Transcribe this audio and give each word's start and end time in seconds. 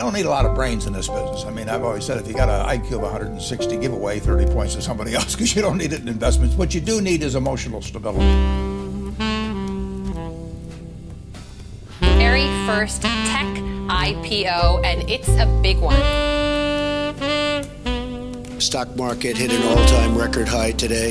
I 0.00 0.02
don't 0.02 0.14
need 0.14 0.24
a 0.24 0.30
lot 0.30 0.46
of 0.46 0.54
brains 0.54 0.86
in 0.86 0.94
this 0.94 1.08
business. 1.08 1.44
I 1.44 1.50
mean, 1.50 1.68
I've 1.68 1.84
always 1.84 2.06
said 2.06 2.16
if 2.16 2.26
you 2.26 2.32
got 2.32 2.48
an 2.48 2.80
IQ 2.80 2.92
of 2.92 3.02
160, 3.02 3.76
give 3.76 3.92
away 3.92 4.18
30 4.18 4.46
points 4.50 4.74
to 4.76 4.80
somebody 4.80 5.14
else 5.16 5.34
because 5.34 5.54
you 5.54 5.60
don't 5.60 5.76
need 5.76 5.92
it 5.92 6.00
in 6.00 6.08
investments. 6.08 6.54
What 6.54 6.74
you 6.74 6.80
do 6.80 7.02
need 7.02 7.22
is 7.22 7.34
emotional 7.34 7.82
stability. 7.82 8.24
very 12.00 12.46
first 12.66 13.02
tech 13.02 13.44
IPO, 13.88 14.82
and 14.86 15.10
it's 15.10 15.28
a 15.28 15.44
big 15.62 15.76
one. 15.78 16.00
Stock 18.58 18.96
market 18.96 19.36
hit 19.36 19.52
an 19.52 19.62
all-time 19.64 20.16
record 20.16 20.48
high 20.48 20.72
today. 20.72 21.10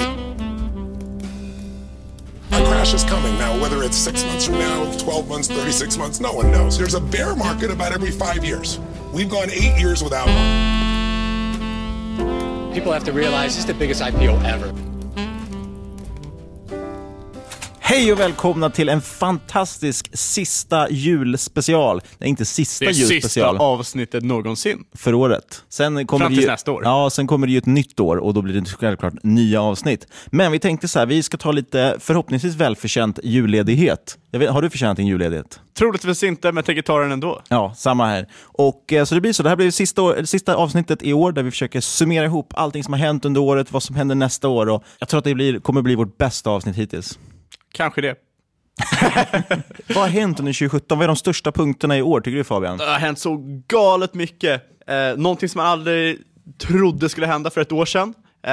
Crash 2.80 2.94
is 2.94 3.04
coming 3.04 3.38
now, 3.38 3.60
whether 3.60 3.84
it's 3.84 3.98
six 3.98 4.24
months 4.24 4.46
from 4.46 4.58
now, 4.58 4.90
12 5.00 5.28
months, 5.28 5.50
36 5.50 5.98
months, 5.98 6.22
no 6.22 6.32
one 6.32 6.50
knows. 6.50 6.78
There's 6.78 6.94
a 6.94 7.02
bear 7.02 7.36
market 7.36 7.72
about 7.72 7.92
every 7.92 8.10
five 8.10 8.46
years. 8.46 8.80
We've 9.12 9.30
gone 9.30 9.50
eight 9.50 9.78
years 9.78 10.02
without 10.02 10.28
one. 10.28 10.38
People 12.74 12.94
have 12.94 13.04
to 13.04 13.12
realize 13.12 13.56
this 13.56 13.66
is 13.66 13.66
the 13.66 13.74
biggest 13.74 14.02
IPO 14.02 14.42
ever. 14.46 14.89
Hej 17.90 18.14
och 18.14 18.20
välkomna 18.20 18.70
till 18.70 18.90
en 18.90 19.02
fantastisk 19.02 20.18
sista 20.18 20.90
julspecial. 20.90 22.02
Nej, 22.18 22.30
inte 22.30 22.46
sista 22.46 22.86
Det 22.86 22.92
är 22.92 22.94
julspecial. 22.94 23.22
sista 23.54 23.64
avsnittet 23.64 24.24
någonsin. 24.24 24.84
För 24.96 25.14
året. 25.14 25.64
Sen 25.70 26.08
kommer 26.08 26.26
Fram 26.26 26.32
det 26.32 26.36
tills 26.36 26.48
ju, 26.48 26.52
nästa 26.52 26.72
år. 26.72 26.82
Ja, 26.84 27.10
sen 27.10 27.28
kommer 27.28 27.48
det 27.48 27.52
ju 27.54 27.58
ett 27.58 27.66
nytt 27.66 28.00
år 28.00 28.18
och 28.18 28.34
då 28.34 28.42
blir 28.42 28.62
det 28.62 28.70
självklart 28.70 29.14
nya 29.24 29.62
avsnitt. 29.62 30.08
Men 30.26 30.52
vi 30.52 30.60
tänkte 30.60 30.88
så 30.88 31.00
här, 31.00 31.06
vi 31.06 31.24
ska 31.24 31.38
ta 31.38 31.52
lite 31.52 31.96
förhoppningsvis 32.00 32.56
välförtjänt 32.56 33.20
julledighet. 33.24 34.18
Vet, 34.32 34.50
har 34.50 34.62
du 34.62 34.70
förtjänat 34.70 34.98
din 34.98 35.08
julledighet? 35.08 35.60
Troligtvis 35.78 36.24
inte, 36.24 36.48
men 36.48 36.56
jag 36.56 36.66
tänker 36.66 36.82
ta 36.82 37.00
den 37.00 37.12
ändå. 37.12 37.42
Ja, 37.48 37.74
samma 37.78 38.06
här. 38.06 38.28
Och 38.44 38.94
eh, 38.94 39.06
Så 39.06 39.16
det 39.16 39.22
blir 39.22 39.34
så. 39.34 39.44
Det 39.44 39.50
här 39.50 39.56
blir 39.56 39.72
sista, 39.72 40.02
år, 40.02 40.24
sista 40.24 40.56
avsnittet 40.56 41.04
i 41.04 41.14
år 41.14 41.32
där 41.32 41.44
vi 41.44 41.52
försöker 41.52 41.82
summera 41.82 42.26
ihop 42.26 42.54
allting 42.56 42.84
som 42.84 42.94
har 42.94 43.00
hänt 43.00 43.26
under 43.26 43.42
året, 43.42 43.72
vad 43.72 43.84
som 43.84 43.96
händer 43.96 44.16
nästa 44.16 44.48
år. 44.48 44.70
Och 44.70 44.84
jag 45.00 45.10
tror 45.10 45.18
att 45.18 45.24
det 45.24 45.36
blir, 45.36 45.60
kommer 45.60 45.82
bli 45.82 45.96
vårt 45.96 46.18
bästa 46.18 46.50
avsnitt 46.50 46.76
hittills. 46.76 47.20
Kanske 47.72 48.02
det. 48.02 48.16
Vad 49.88 49.98
har 49.98 50.08
hänt 50.08 50.40
under 50.40 50.54
2017? 50.54 50.98
Vad 50.98 51.04
är 51.04 51.08
de 51.08 51.16
största 51.16 51.52
punkterna 51.52 51.98
i 51.98 52.02
år, 52.02 52.22
tycker 52.22 52.38
du 52.38 52.44
Fabian? 52.44 52.78
Det 52.78 52.86
har 52.86 53.00
hänt 53.00 53.20
så 53.20 53.62
galet 53.68 54.14
mycket. 54.14 54.62
Eh, 54.88 55.18
någonting 55.18 55.50
som 55.50 55.60
man 55.60 55.68
aldrig 55.68 56.18
trodde 56.58 57.10
skulle 57.10 57.28
hända 57.28 57.50
för 57.50 57.62
ett 57.62 57.72
år 57.72 57.86
sedan. 57.86 58.14
Eh, 58.44 58.52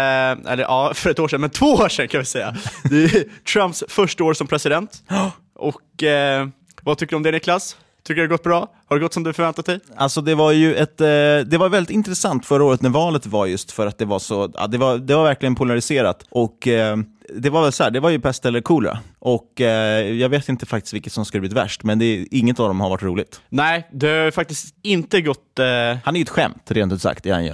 eller 0.52 0.58
ja, 0.58 0.92
för 0.94 1.10
ett 1.10 1.18
år 1.18 1.28
sedan, 1.28 1.40
men 1.40 1.50
två 1.50 1.66
år 1.66 1.88
sedan 1.88 2.08
kan 2.08 2.20
vi 2.20 2.26
säga. 2.26 2.56
Det 2.90 3.04
är 3.04 3.24
Trumps 3.52 3.84
första 3.88 4.24
år 4.24 4.34
som 4.34 4.46
president. 4.46 5.02
Och 5.54 6.02
eh, 6.02 6.48
vad 6.82 6.98
tycker 6.98 7.10
du 7.10 7.16
om 7.16 7.22
det 7.22 7.30
Niklas? 7.30 7.76
Tycker 8.02 8.20
du 8.20 8.26
det 8.26 8.32
har 8.32 8.36
gått 8.36 8.44
bra? 8.44 8.68
Har 8.86 8.96
det 8.96 9.02
gått 9.02 9.12
som 9.12 9.22
du 9.22 9.32
förväntat 9.32 9.66
dig? 9.66 9.80
Alltså 9.96 10.20
det 10.20 10.34
var 10.34 10.52
ju 10.52 10.74
ett, 10.74 11.00
eh, 11.00 11.06
det 11.46 11.56
var 11.58 11.68
väldigt 11.68 11.90
intressant 11.94 12.46
förra 12.46 12.64
året 12.64 12.82
när 12.82 12.90
valet 12.90 13.26
var 13.26 13.46
just 13.46 13.72
för 13.72 13.86
att 13.86 13.98
det 13.98 14.04
var 14.04 14.18
så, 14.18 14.50
ja, 14.54 14.66
det 14.66 14.78
var, 14.78 14.98
det 14.98 15.14
var 15.14 15.24
verkligen 15.24 15.54
polariserat. 15.54 16.24
Och 16.30 16.68
eh, 16.68 16.96
det 17.34 17.50
var 17.50 17.62
väl 17.62 17.72
så 17.72 17.84
här, 17.84 17.90
det 17.90 18.00
var 18.00 18.10
ju 18.10 18.20
pest 18.20 18.46
eller 18.46 18.60
kolera. 18.60 18.98
Och 19.18 19.60
eh, 19.60 20.00
jag 20.12 20.28
vet 20.28 20.48
inte 20.48 20.66
faktiskt 20.66 20.94
vilket 20.94 21.12
som 21.12 21.24
skulle 21.24 21.40
blivit 21.40 21.56
värst, 21.56 21.82
men 21.84 21.98
det, 21.98 22.04
är- 22.04 22.26
inget 22.30 22.60
av 22.60 22.68
dem 22.68 22.80
har 22.80 22.90
varit 22.90 23.02
roligt. 23.02 23.40
Nej, 23.48 23.88
det 23.92 24.06
har 24.08 24.30
faktiskt 24.30 24.74
inte 24.82 25.20
gått... 25.20 25.58
Eh... 25.58 25.98
Han 26.04 26.16
är 26.16 26.18
ju 26.18 26.22
ett 26.22 26.28
skämt, 26.28 26.62
rent 26.70 26.92
ut 26.92 27.02
sagt, 27.02 27.26
är 27.26 27.32
han 27.32 27.44
ju. 27.44 27.52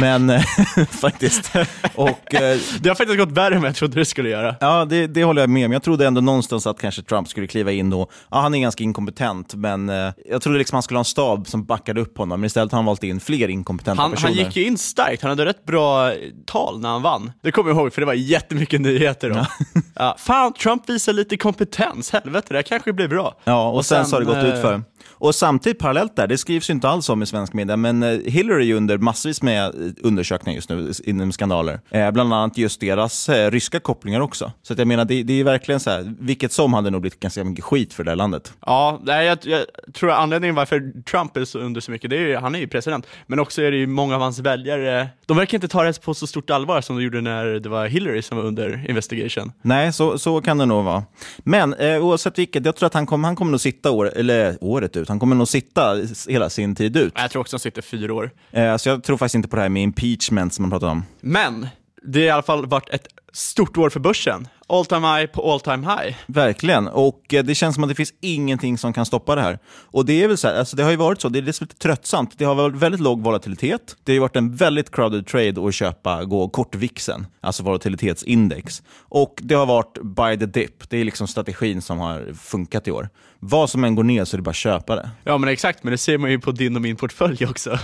Men 0.00 0.30
eh, 0.30 0.40
faktiskt. 0.90 1.50
Och, 1.94 2.34
eh, 2.34 2.58
det 2.80 2.88
har 2.88 2.94
faktiskt 2.94 3.18
gått 3.18 3.32
värre 3.32 3.54
än 3.56 3.62
jag 3.62 3.74
trodde 3.74 3.98
det 4.00 4.04
skulle 4.04 4.28
göra. 4.28 4.56
Ja, 4.60 4.84
det, 4.84 5.06
det 5.06 5.24
håller 5.24 5.42
jag 5.42 5.50
med 5.50 5.66
om. 5.66 5.72
Jag 5.72 5.82
trodde 5.82 6.06
ändå 6.06 6.20
någonstans 6.20 6.66
att 6.66 6.80
kanske 6.80 7.02
Trump 7.02 7.28
skulle 7.28 7.46
kliva 7.46 7.72
in 7.72 7.92
och, 7.92 8.10
ja, 8.30 8.40
han 8.40 8.54
är 8.54 8.58
ganska 8.60 8.84
inkompetent, 8.84 9.54
men 9.54 9.88
eh, 9.88 10.12
jag 10.28 10.42
trodde 10.42 10.58
liksom 10.58 10.76
han 10.76 10.82
skulle 10.82 10.96
ha 10.96 11.00
en 11.00 11.04
stab 11.04 11.46
som 11.48 11.64
backade 11.64 12.00
upp 12.00 12.18
honom, 12.18 12.40
men 12.40 12.46
istället 12.46 12.72
har 12.72 12.76
han 12.78 12.84
valt 12.86 13.04
in 13.04 13.20
fler 13.20 13.48
inkompetenta 13.48 14.02
Han, 14.02 14.10
personer. 14.10 14.34
han 14.34 14.44
gick 14.44 14.56
ju 14.56 14.64
in 14.66 14.78
starkt, 14.78 15.22
han 15.22 15.28
hade 15.28 15.44
rätt 15.44 15.64
bra 15.64 16.12
tal 16.46 16.80
när 16.80 16.88
han 16.88 17.02
vann. 17.02 17.32
Det 17.42 17.52
kommer 17.52 17.70
jag 17.70 17.76
ihåg, 17.78 17.92
för 17.92 18.00
det 18.02 18.06
var 18.06 18.14
jättemycket 18.14 18.80
nyheter 18.80 19.01
om. 19.08 19.46
Ja. 19.94 20.16
fan, 20.18 20.52
Trump 20.52 20.88
visar 20.88 21.12
lite 21.12 21.36
kompetens, 21.36 22.10
helvete, 22.10 22.46
det 22.48 22.54
här 22.54 22.62
kanske 22.62 22.92
blir 22.92 23.08
bra. 23.08 23.34
Ja, 23.44 23.68
och, 23.68 23.84
sen, 23.84 24.06
så 24.06 24.16
har 24.16 24.20
det 24.20 24.26
gått 24.26 24.36
eh, 24.36 24.48
ut 24.48 24.60
för. 24.60 24.82
Och 25.10 25.34
samtidigt 25.34 25.78
parallellt 25.78 26.16
där, 26.16 26.26
det 26.26 26.38
skrivs 26.38 26.70
ju 26.70 26.74
inte 26.74 26.88
alls 26.88 27.08
om 27.08 27.22
i 27.22 27.26
svensk 27.26 27.52
media, 27.52 27.76
men 27.76 28.02
eh, 28.02 28.18
Hillary 28.26 28.62
är 28.62 28.66
ju 28.66 28.74
under 28.74 28.98
massvis 28.98 29.42
med 29.42 29.64
eh, 29.64 29.90
undersökningar 30.02 30.56
just 30.56 30.68
nu 30.68 30.92
inom 31.04 31.32
skandaler. 31.32 31.80
Eh, 31.90 32.10
bland 32.10 32.34
annat 32.34 32.58
just 32.58 32.80
deras 32.80 33.28
eh, 33.28 33.50
ryska 33.50 33.80
kopplingar 33.80 34.20
också. 34.20 34.52
Så 34.62 34.72
att 34.72 34.78
jag 34.78 34.88
menar, 34.88 35.04
det, 35.04 35.22
det 35.22 35.40
är 35.40 35.44
verkligen 35.44 35.80
så 35.80 35.90
här, 35.90 36.14
vilket 36.20 36.52
som 36.52 36.74
hade 36.74 36.90
nog 36.90 37.00
blivit 37.00 37.20
ganska 37.20 37.44
mycket 37.44 37.64
skit 37.64 37.94
för 37.94 38.04
det 38.04 38.10
här 38.10 38.16
landet. 38.16 38.52
Ja, 38.66 39.00
nej, 39.02 39.26
jag, 39.26 39.38
jag 39.42 39.64
tror 39.94 40.10
anledningen 40.10 40.54
varför 40.54 41.02
Trump 41.02 41.36
är 41.36 41.44
så 41.44 41.58
under 41.58 41.80
så 41.80 41.90
mycket, 41.90 42.10
det 42.10 42.16
är 42.16 42.20
ju, 42.20 42.36
han 42.36 42.54
är 42.54 42.58
ju 42.58 42.68
president, 42.68 43.06
men 43.26 43.38
också 43.38 43.62
är 43.62 43.70
det 43.70 43.76
ju 43.76 43.86
många 43.86 44.14
av 44.14 44.20
hans 44.20 44.38
väljare, 44.38 45.08
de 45.26 45.36
verkar 45.36 45.56
inte 45.56 45.68
ta 45.68 45.82
det 45.82 46.02
på 46.02 46.14
så 46.14 46.26
stort 46.26 46.50
allvar 46.50 46.80
som 46.80 46.96
de 46.96 47.02
gjorde 47.02 47.20
när 47.20 47.44
det 47.44 47.68
var 47.68 47.86
Hillary 47.86 48.22
som 48.22 48.36
var 48.36 48.44
under 48.44 48.84
investigation. 48.92 49.52
Nej, 49.62 49.92
så, 49.92 50.18
så 50.18 50.40
kan 50.40 50.58
det 50.58 50.66
nog 50.66 50.84
vara. 50.84 51.04
Men 51.38 51.74
eh, 51.74 52.04
oavsett 52.04 52.38
vilket, 52.38 52.66
jag 52.66 52.76
tror 52.76 52.86
att 52.86 52.94
han, 52.94 53.06
kom, 53.06 53.24
han 53.24 53.36
kommer 53.36 53.50
nog 53.50 53.60
sitta 53.60 53.90
år, 53.90 54.12
eller 54.16 54.58
året 54.60 54.96
ut, 54.96 55.08
han 55.08 55.18
kommer 55.18 55.36
nog 55.36 55.48
sitta 55.48 55.96
hela 56.28 56.50
sin 56.50 56.74
tid 56.74 56.96
ut. 56.96 57.12
Jag 57.16 57.30
tror 57.30 57.40
också 57.40 57.54
han 57.54 57.60
sitter 57.60 57.82
fyra 57.82 58.14
år. 58.14 58.30
Eh, 58.50 58.76
så 58.76 58.88
jag 58.88 59.04
tror 59.04 59.16
faktiskt 59.16 59.34
inte 59.34 59.48
på 59.48 59.56
det 59.56 59.62
här 59.62 59.68
med 59.68 59.82
impeachment 59.82 60.54
som 60.54 60.62
man 60.62 60.70
pratar 60.70 60.88
om. 60.88 61.04
Men 61.20 61.66
det 62.02 62.20
har 62.20 62.26
i 62.26 62.30
alla 62.30 62.42
fall 62.42 62.66
varit 62.66 62.88
ett 62.90 63.06
stort 63.32 63.78
år 63.78 63.90
för 63.90 64.00
börsen 64.00 64.48
all 64.72 64.84
time 64.84 65.06
high 65.06 65.26
på 65.26 65.52
all 65.52 65.60
time 65.60 65.86
high. 65.86 66.16
Verkligen, 66.26 66.88
och 66.88 67.34
eh, 67.34 67.44
det 67.44 67.54
känns 67.54 67.74
som 67.74 67.84
att 67.84 67.88
det 67.88 67.94
finns 67.94 68.14
ingenting 68.20 68.78
som 68.78 68.92
kan 68.92 69.06
stoppa 69.06 69.34
det 69.34 69.42
här. 69.42 69.58
Och 69.66 70.06
det 70.06 70.22
är 70.22 70.28
väl 70.28 70.36
så 70.36 70.48
här, 70.48 70.58
alltså 70.58 70.76
det 70.76 70.82
har 70.82 70.90
ju 70.90 70.96
varit 70.96 71.20
så, 71.20 71.28
det 71.28 71.38
är 71.38 71.42
liksom 71.42 71.64
lite 71.64 71.78
tröttsamt. 71.78 72.38
Det 72.38 72.44
har 72.44 72.54
varit 72.54 72.74
väldigt 72.74 73.00
låg 73.00 73.22
volatilitet. 73.22 73.96
Det 74.04 74.12
har 74.12 74.14
ju 74.14 74.20
varit 74.20 74.36
en 74.36 74.56
väldigt 74.56 74.90
crowded 74.90 75.26
trade 75.26 75.68
att 75.68 75.74
köpa, 75.74 76.24
gå 76.24 76.48
kortvixen, 76.48 77.26
alltså 77.40 77.62
volatilitetsindex. 77.62 78.82
Och 78.98 79.34
det 79.42 79.54
har 79.54 79.66
varit 79.66 79.98
by 80.02 80.46
the 80.46 80.60
dip. 80.60 80.90
Det 80.90 80.98
är 80.98 81.04
liksom 81.04 81.28
strategin 81.28 81.82
som 81.82 81.98
har 81.98 82.34
funkat 82.34 82.88
i 82.88 82.90
år. 82.90 83.08
Vad 83.44 83.70
som 83.70 83.84
än 83.84 83.94
går 83.94 84.04
ner 84.04 84.24
så 84.24 84.36
är 84.36 84.38
det 84.38 84.42
bara 84.42 84.50
att 84.50 84.56
köpa 84.56 84.96
det. 84.96 85.10
Ja 85.24 85.38
men 85.38 85.48
exakt, 85.48 85.82
men 85.82 85.90
det 85.90 85.98
ser 85.98 86.18
man 86.18 86.30
ju 86.30 86.40
på 86.40 86.52
din 86.52 86.76
och 86.76 86.82
min 86.82 86.96
portfölj 86.96 87.46
också. 87.46 87.70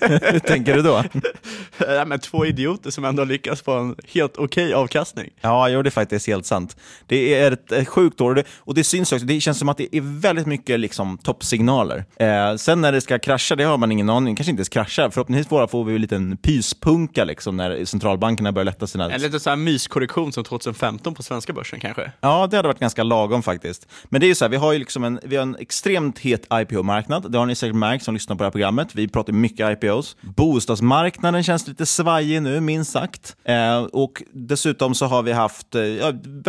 Hur 0.00 0.38
tänker 0.38 0.76
du 0.76 0.82
då? 0.82 1.04
ja, 1.78 2.04
men 2.04 2.20
två 2.20 2.46
idioter 2.46 2.90
som 2.90 3.04
ändå 3.04 3.24
lyckas 3.24 3.62
få 3.62 3.72
en 3.72 3.96
helt 4.08 4.36
okej 4.36 4.64
okay 4.64 4.74
avkastning. 4.74 5.30
Ja, 5.40 5.68
jo, 5.68 5.82
det 5.82 5.88
är 5.88 5.90
faktiskt 5.90 6.11
helt 6.18 6.46
sant. 6.46 6.76
Det 7.06 7.34
är 7.34 7.52
ett, 7.52 7.72
ett 7.72 7.88
sjukt 7.88 8.20
år 8.20 8.30
och 8.30 8.34
det, 8.34 8.44
och 8.58 8.74
det 8.74 8.84
syns 8.84 9.12
också. 9.12 9.26
Det 9.26 9.40
känns 9.40 9.58
som 9.58 9.68
att 9.68 9.76
det 9.76 9.96
är 9.96 10.00
väldigt 10.20 10.46
mycket 10.46 10.80
liksom, 10.80 11.18
toppsignaler. 11.18 12.04
Eh, 12.16 12.56
sen 12.56 12.80
när 12.80 12.92
det 12.92 13.00
ska 13.00 13.18
krascha, 13.18 13.56
det 13.56 13.64
har 13.64 13.78
man 13.78 13.92
ingen 13.92 14.10
aning 14.10 14.36
kanske 14.36 14.50
inte 14.50 14.60
ens 14.60 14.68
kraschar. 14.68 15.10
Förhoppningsvis 15.10 15.48
bara 15.48 15.68
får 15.68 15.84
vi 15.84 15.94
en 15.94 16.00
liten 16.00 16.36
pyspunka 16.36 17.24
liksom, 17.24 17.56
när 17.56 17.84
centralbankerna 17.84 18.52
börjar 18.52 18.64
lätta 18.64 18.86
sina... 18.86 19.10
En 19.10 19.20
liten 19.20 19.40
så 19.40 19.50
här 19.50 19.56
myskorrektion 19.56 20.32
som 20.32 20.44
2015 20.44 21.14
på 21.14 21.22
svenska 21.22 21.52
börsen 21.52 21.80
kanske? 21.80 22.12
Ja, 22.20 22.46
det 22.50 22.56
hade 22.56 22.68
varit 22.68 22.80
ganska 22.80 23.02
lagom 23.02 23.42
faktiskt. 23.42 23.88
Men 24.04 24.20
det 24.20 24.26
är 24.26 24.28
ju 24.28 24.34
så 24.34 24.44
här, 24.44 24.50
vi 24.50 24.56
har 24.56 24.72
ju 24.72 24.78
liksom 24.78 25.04
en, 25.04 25.20
vi 25.22 25.36
har 25.36 25.42
en 25.42 25.56
extremt 25.56 26.18
het 26.18 26.46
IPO-marknad. 26.52 27.32
Det 27.32 27.38
har 27.38 27.46
ni 27.46 27.54
säkert 27.54 27.76
märkt 27.76 28.04
som 28.04 28.14
lyssnar 28.14 28.36
på 28.36 28.42
det 28.42 28.46
här 28.46 28.50
programmet. 28.50 28.94
Vi 28.94 29.08
pratar 29.08 29.32
mycket 29.32 29.72
IPOs. 29.72 30.16
Bostadsmarknaden 30.20 31.42
känns 31.42 31.68
lite 31.68 31.86
svajig 31.86 32.42
nu, 32.42 32.60
minst 32.60 32.92
sagt. 32.92 33.36
Eh, 33.44 33.82
och 33.82 34.22
dessutom 34.32 34.94
så 34.94 35.06
har 35.06 35.22
vi 35.22 35.32
haft 35.32 35.74
eh, 35.74 36.01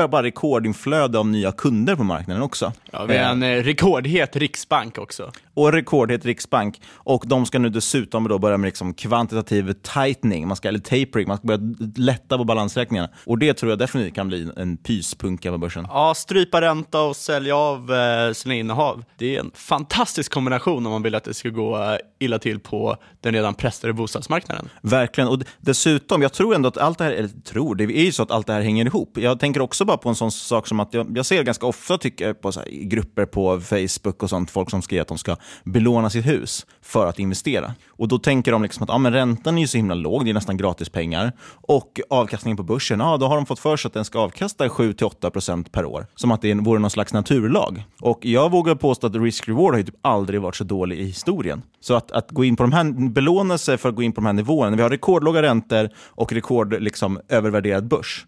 bara 0.10 0.24
rekordinflöde 0.24 1.20
av 1.20 1.28
nya 1.28 1.52
kunder 1.52 1.96
på 1.96 2.04
marknaden 2.04 2.44
också. 2.44 2.74
Ja, 2.92 3.06
vi 3.06 3.18
har 3.18 3.32
en 3.32 3.44
eh, 3.44 3.64
rekordhet 3.64 4.36
riksbank 4.36 4.98
också. 4.98 5.32
Och 5.54 5.74
rekordhet 5.74 6.26
riksbank. 6.26 6.82
Och 6.94 7.24
de 7.28 7.46
ska 7.46 7.60
nu 7.60 7.70
dessutom 7.70 8.28
då 8.28 8.40
börja 8.40 8.58
med 8.58 8.68
liksom 8.68 8.94
kvantitativ 8.94 9.74
tightening, 9.74 10.48
man 10.48 10.58
ska, 10.58 10.68
eller 10.68 10.80
tapering, 10.80 11.28
man 11.28 11.38
ska 11.38 11.48
börja 11.48 11.76
lätta 11.96 12.38
på 12.38 12.44
balansräkningarna. 12.44 13.10
Och 13.26 13.38
det 13.38 13.54
tror 13.54 13.72
jag 13.72 13.80
definitivt 13.80 14.16
kan 14.16 14.28
bli 14.28 14.50
en 14.58 14.78
pyspunka 14.78 15.52
på 15.52 15.58
börsen. 15.58 15.88
Ja, 15.90 16.14
strypa 16.16 16.62
ränta 16.62 17.02
och 17.02 17.16
sälja 17.16 17.56
av 17.56 17.94
eh, 17.94 18.34
sina 18.34 18.56
innehav. 18.56 19.04
Det 19.18 19.36
är 19.36 19.40
en 19.40 19.52
fantastisk 19.54 20.34
kombination 20.34 20.86
om 20.86 20.92
man 20.92 21.04
vill 21.04 21.16
att 21.16 21.24
det 21.24 21.34
ska 21.34 21.50
gå 21.50 21.78
eh, 21.78 21.98
illa 22.20 22.40
till 22.40 22.60
på 22.60 22.98
den 23.22 23.34
redan 23.34 23.54
pressade 23.54 23.94
bostadsmarknaden. 23.94 24.70
Verkligen, 24.82 25.28
och 25.28 25.40
dessutom, 25.60 26.22
jag 26.22 26.34
tror 26.34 26.56
ändå 26.56 26.70
att 26.70 26.78
allt 26.78 26.98
det 26.98 27.04
här, 27.04 27.12
eller 27.12 27.30
tror, 27.30 27.76
det 27.76 27.84
är 27.84 28.06
ju 28.06 28.12
så 28.12 28.24
att 28.24 28.32
allt 28.32 28.48
det 28.48 28.54
här 28.54 28.62
hänger 28.62 28.86
ihop. 28.86 29.18
Jag 29.18 29.33
jag 29.34 29.40
tänker 29.40 29.62
också 29.62 29.86
bara 29.86 29.98
på 29.98 30.10
en 30.10 30.16
sån 30.16 30.32
sak 30.32 30.68
som 30.68 30.80
att 30.80 30.94
jag, 30.94 31.18
jag 31.18 31.26
ser 31.26 31.44
ganska 31.44 31.66
ofta 31.66 31.98
tycker 31.98 32.34
på 32.34 32.52
här, 32.52 32.66
grupper 32.70 33.26
på 33.26 33.60
Facebook 33.60 34.24
och 34.24 34.30
sånt, 34.30 34.52
folk 34.52 34.70
som 34.70 34.82
skriver 34.82 35.02
att 35.02 35.08
de 35.08 35.18
ska 35.18 35.36
belåna 35.64 36.10
sitt 36.10 36.26
hus 36.26 36.66
för 36.82 37.08
att 37.08 37.20
investera. 37.20 37.74
Och 37.90 38.08
då 38.08 38.18
tänker 38.18 38.52
de 38.52 38.64
liksom 38.64 38.84
att 38.84 38.90
ah, 38.90 38.98
men 38.98 39.14
räntan 39.14 39.58
är 39.58 39.62
ju 39.62 39.68
så 39.68 39.78
himla 39.78 39.96
låg, 39.96 40.26
det 40.26 40.32
är 40.32 40.34
nästan 40.34 40.58
gratis 40.58 40.90
pengar. 40.90 41.32
Och 41.68 42.00
avkastningen 42.10 42.58
på 42.58 42.64
börsen, 42.64 43.02
ah, 43.02 43.18
då 43.18 43.28
har 43.28 43.36
de 43.36 43.46
fått 43.46 43.60
för 43.60 43.78
sig 43.78 43.90
att 43.90 43.94
den 43.94 44.06
ska 44.06 44.20
avkasta 44.20 44.68
7-8% 44.68 45.72
per 45.72 45.86
år. 45.86 46.08
Som 46.16 46.32
att 46.32 46.42
det 46.42 46.54
vore 46.54 46.80
någon 46.80 46.90
slags 46.90 47.14
naturlag. 47.14 47.84
Och 48.02 48.26
jag 48.26 48.52
vågar 48.52 48.76
påstå 48.76 49.08
att 49.08 49.16
risk-reward 49.16 49.72
har 49.72 49.78
ju 49.78 49.84
typ 49.84 50.00
aldrig 50.02 50.42
varit 50.42 50.56
så 50.56 50.64
dålig 50.64 51.00
i 51.00 51.04
historien. 51.04 51.62
Så 51.80 51.94
att, 51.94 52.12
att 52.12 52.32
gå 52.32 52.44
in 52.44 52.56
på 52.56 52.64
de 52.64 52.72
här, 52.72 53.10
belåna 53.10 53.58
sig 53.58 53.78
för 53.78 53.90
att 53.90 53.96
gå 53.96 54.04
in 54.04 54.12
på 54.12 54.22
de 54.22 54.26
här 54.26 54.34
nivåerna, 54.34 54.70
när 54.70 54.78
vi 54.78 54.84
har 54.84 54.90
rekordlåga 54.90 55.42
räntor 55.42 55.90
och 55.98 56.34
rekord 56.34 56.82
liksom, 56.82 57.20
övervärderad 57.30 57.88
börs, 57.88 58.26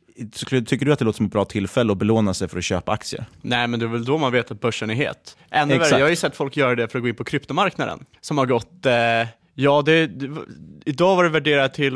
Tycker 0.65 0.85
du 0.85 0.93
att 0.93 0.99
det 0.99 1.05
låter 1.05 1.17
som 1.17 1.25
ett 1.25 1.31
bra 1.31 1.45
tillfälle 1.45 1.91
att 1.91 1.97
belåna 1.97 2.33
sig 2.33 2.47
för 2.47 2.57
att 2.57 2.63
köpa 2.63 2.91
aktier? 2.91 3.25
Nej, 3.41 3.67
men 3.67 3.79
det 3.79 3.85
är 3.85 3.87
väl 3.87 4.05
då 4.05 4.17
man 4.17 4.31
vet 4.31 4.51
att 4.51 4.61
börsen 4.61 4.89
är 4.89 4.93
het. 4.93 5.37
Ännu 5.49 5.77
värre, 5.77 5.89
jag 5.89 6.05
har 6.05 6.09
ju 6.09 6.15
sett 6.15 6.35
folk 6.35 6.57
göra 6.57 6.75
det 6.75 6.87
för 6.87 6.99
att 6.99 7.03
gå 7.03 7.09
in 7.09 7.15
på 7.15 7.23
kryptomarknaden, 7.23 8.05
som 8.21 8.37
har 8.37 8.45
gått 8.45 8.85
eh 8.85 8.93
Ja, 9.57 9.81
det, 9.85 10.07
det, 10.07 10.29
idag 10.85 11.15
var 11.15 11.23
det 11.23 11.29
värderat 11.29 11.73
till 11.73 11.95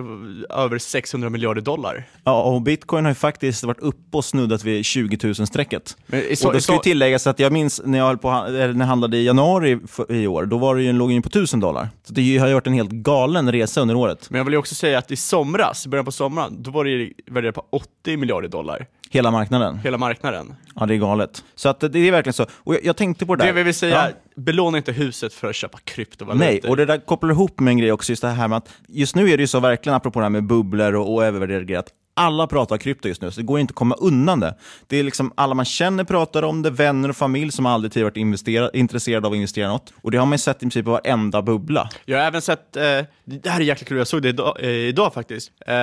över 0.49 0.77
600 0.77 1.29
miljarder 1.29 1.61
dollar. 1.61 2.07
Ja, 2.23 2.43
och 2.43 2.61
bitcoin 2.61 3.05
har 3.05 3.11
ju 3.11 3.15
faktiskt 3.15 3.63
varit 3.63 3.79
uppe 3.79 4.17
och 4.17 4.25
snuddat 4.25 4.63
vid 4.63 4.85
20 4.85 5.15
000-strecket. 5.15 5.97
Och 6.45 6.53
det 6.53 6.61
ska 6.61 6.73
ju 6.73 6.79
tilläggas 6.79 7.27
att 7.27 7.39
jag 7.39 7.51
minns 7.53 7.81
när 7.85 7.97
jag, 7.97 8.05
höll 8.05 8.17
på, 8.17 8.31
när 8.31 8.79
jag 8.79 8.85
handlade 8.85 9.17
i 9.17 9.25
januari 9.25 9.79
i 10.09 10.27
år, 10.27 10.45
då 10.45 10.57
var 10.57 10.75
det 10.75 10.81
ju 10.81 10.89
en, 10.89 10.97
låg 10.97 11.11
in 11.11 11.21
på 11.21 11.29
1000 11.29 11.59
dollar. 11.59 11.89
Så 12.03 12.13
det 12.13 12.37
har 12.37 12.47
ju 12.47 12.53
varit 12.53 12.67
en 12.67 12.73
helt 12.73 12.91
galen 12.91 13.51
resa 13.51 13.81
under 13.81 13.95
året. 13.95 14.29
Men 14.29 14.37
jag 14.37 14.45
vill 14.45 14.53
ju 14.53 14.57
också 14.57 14.75
säga 14.75 14.97
att 14.97 15.11
i 15.11 15.15
somras, 15.15 15.85
i 15.85 15.89
början 15.89 16.05
på 16.05 16.11
sommaren, 16.11 16.63
då 16.63 16.71
var 16.71 16.85
det 16.85 17.11
värderat 17.31 17.55
på 17.55 17.65
80 17.69 18.17
miljarder 18.17 18.47
dollar. 18.47 18.87
Hela 19.11 19.31
marknaden? 19.31 19.77
Hela 19.77 19.97
marknaden. 19.97 20.55
Ja, 20.75 20.85
det 20.85 20.93
är 20.93 20.97
galet. 20.97 21.43
Så 21.55 21.69
att 21.69 21.79
det 21.79 21.99
är 21.99 22.11
verkligen 22.11 22.33
så. 22.33 22.45
Och 22.53 22.73
jag, 22.73 22.85
jag 22.85 22.97
tänkte 22.97 23.25
på 23.25 23.35
det 23.35 23.45
där. 23.45 23.53
Det 23.53 23.63
vill 23.63 23.73
säga, 23.73 23.95
ja 23.95 24.28
belåna 24.39 24.77
inte 24.77 24.91
huset 24.91 25.33
för 25.33 25.49
att 25.49 25.55
köpa 25.55 25.77
kryptovalutor. 25.83 26.45
Nej, 26.45 26.61
och 26.69 26.77
det 26.77 26.85
där 26.85 26.97
kopplar 26.97 27.31
ihop 27.31 27.59
med 27.59 27.71
en 27.71 27.77
grej 27.77 27.91
också, 27.91 28.11
just 28.11 28.21
det 28.21 28.29
här 28.29 28.47
med 28.47 28.57
att 28.57 28.69
just 28.87 29.15
nu 29.15 29.29
är 29.29 29.37
det 29.37 29.43
ju 29.43 29.47
så 29.47 29.59
verkligen, 29.59 29.95
apropå 29.95 30.19
det 30.19 30.25
här 30.25 30.29
med 30.29 30.43
bubblor 30.43 30.95
och, 30.95 31.13
och 31.13 31.25
övervärderade 31.25 31.65
grejer, 31.65 31.79
att 31.79 31.93
alla 32.19 32.47
pratar 32.47 32.77
krypto 32.77 33.07
just 33.07 33.21
nu, 33.21 33.31
så 33.31 33.39
det 33.39 33.45
går 33.45 33.59
inte 33.59 33.71
att 33.71 33.75
komma 33.75 33.95
undan 33.95 34.39
det. 34.39 34.55
Det 34.87 34.97
är 34.97 35.03
liksom 35.03 35.33
alla 35.35 35.55
man 35.55 35.65
känner 35.65 36.03
pratar 36.03 36.43
om 36.43 36.61
det, 36.61 36.69
vänner 36.69 37.09
och 37.09 37.15
familj 37.15 37.51
som 37.51 37.65
aldrig 37.65 37.91
tidigare 37.91 38.61
varit 38.61 38.75
intresserade 38.75 39.27
av 39.27 39.33
att 39.33 39.37
investera 39.37 39.65
i 39.65 39.67
något. 39.67 39.93
Och 40.01 40.11
det 40.11 40.17
har 40.17 40.25
man 40.25 40.39
sett 40.39 40.57
i 40.57 40.59
princip 40.59 40.85
på 40.85 40.91
varenda 40.91 41.41
bubbla. 41.41 41.89
Jag 42.05 42.17
har 42.17 42.25
även 42.25 42.41
sett, 42.41 42.75
eh, 42.75 42.81
det 43.25 43.49
här 43.49 43.59
är 43.59 43.63
jäkla 43.63 43.85
kul, 43.85 43.97
jag 43.97 44.07
såg 44.07 44.21
det 44.21 44.29
idag, 44.29 44.57
eh, 44.59 44.69
idag 44.69 45.13
faktiskt, 45.13 45.51
eh, 45.67 45.75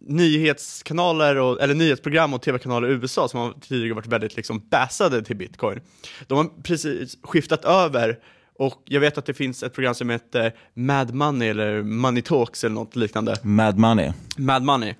nyhetskanaler, 0.00 1.36
och, 1.36 1.62
eller 1.62 1.74
nyhetsprogram 1.74 2.34
och 2.34 2.42
tv-kanaler 2.42 2.88
i 2.88 2.92
USA 2.92 3.28
som 3.28 3.40
har 3.40 3.52
tidigare 3.60 3.94
varit 3.94 4.06
väldigt 4.06 4.36
liksom 4.36 4.68
bassade 4.70 5.22
till 5.22 5.36
bitcoin. 5.36 5.80
De 6.26 6.38
har 6.38 6.62
precis 6.62 7.18
skiftat 7.22 7.64
över 7.64 8.18
och 8.58 8.82
jag 8.84 9.00
vet 9.00 9.18
att 9.18 9.26
det 9.26 9.34
finns 9.34 9.62
ett 9.62 9.74
program 9.74 9.94
som 9.94 10.10
heter 10.10 10.54
Mad 10.74 11.14
Money 11.14 11.48
eller 11.48 11.82
Money 11.82 12.22
Talks 12.22 12.64
eller 12.64 12.74
något 12.74 12.96
liknande. 12.96 13.36
Mad 13.42 13.78
Money. 13.78 14.12
Mad 14.36 14.62
Money. 14.62 14.94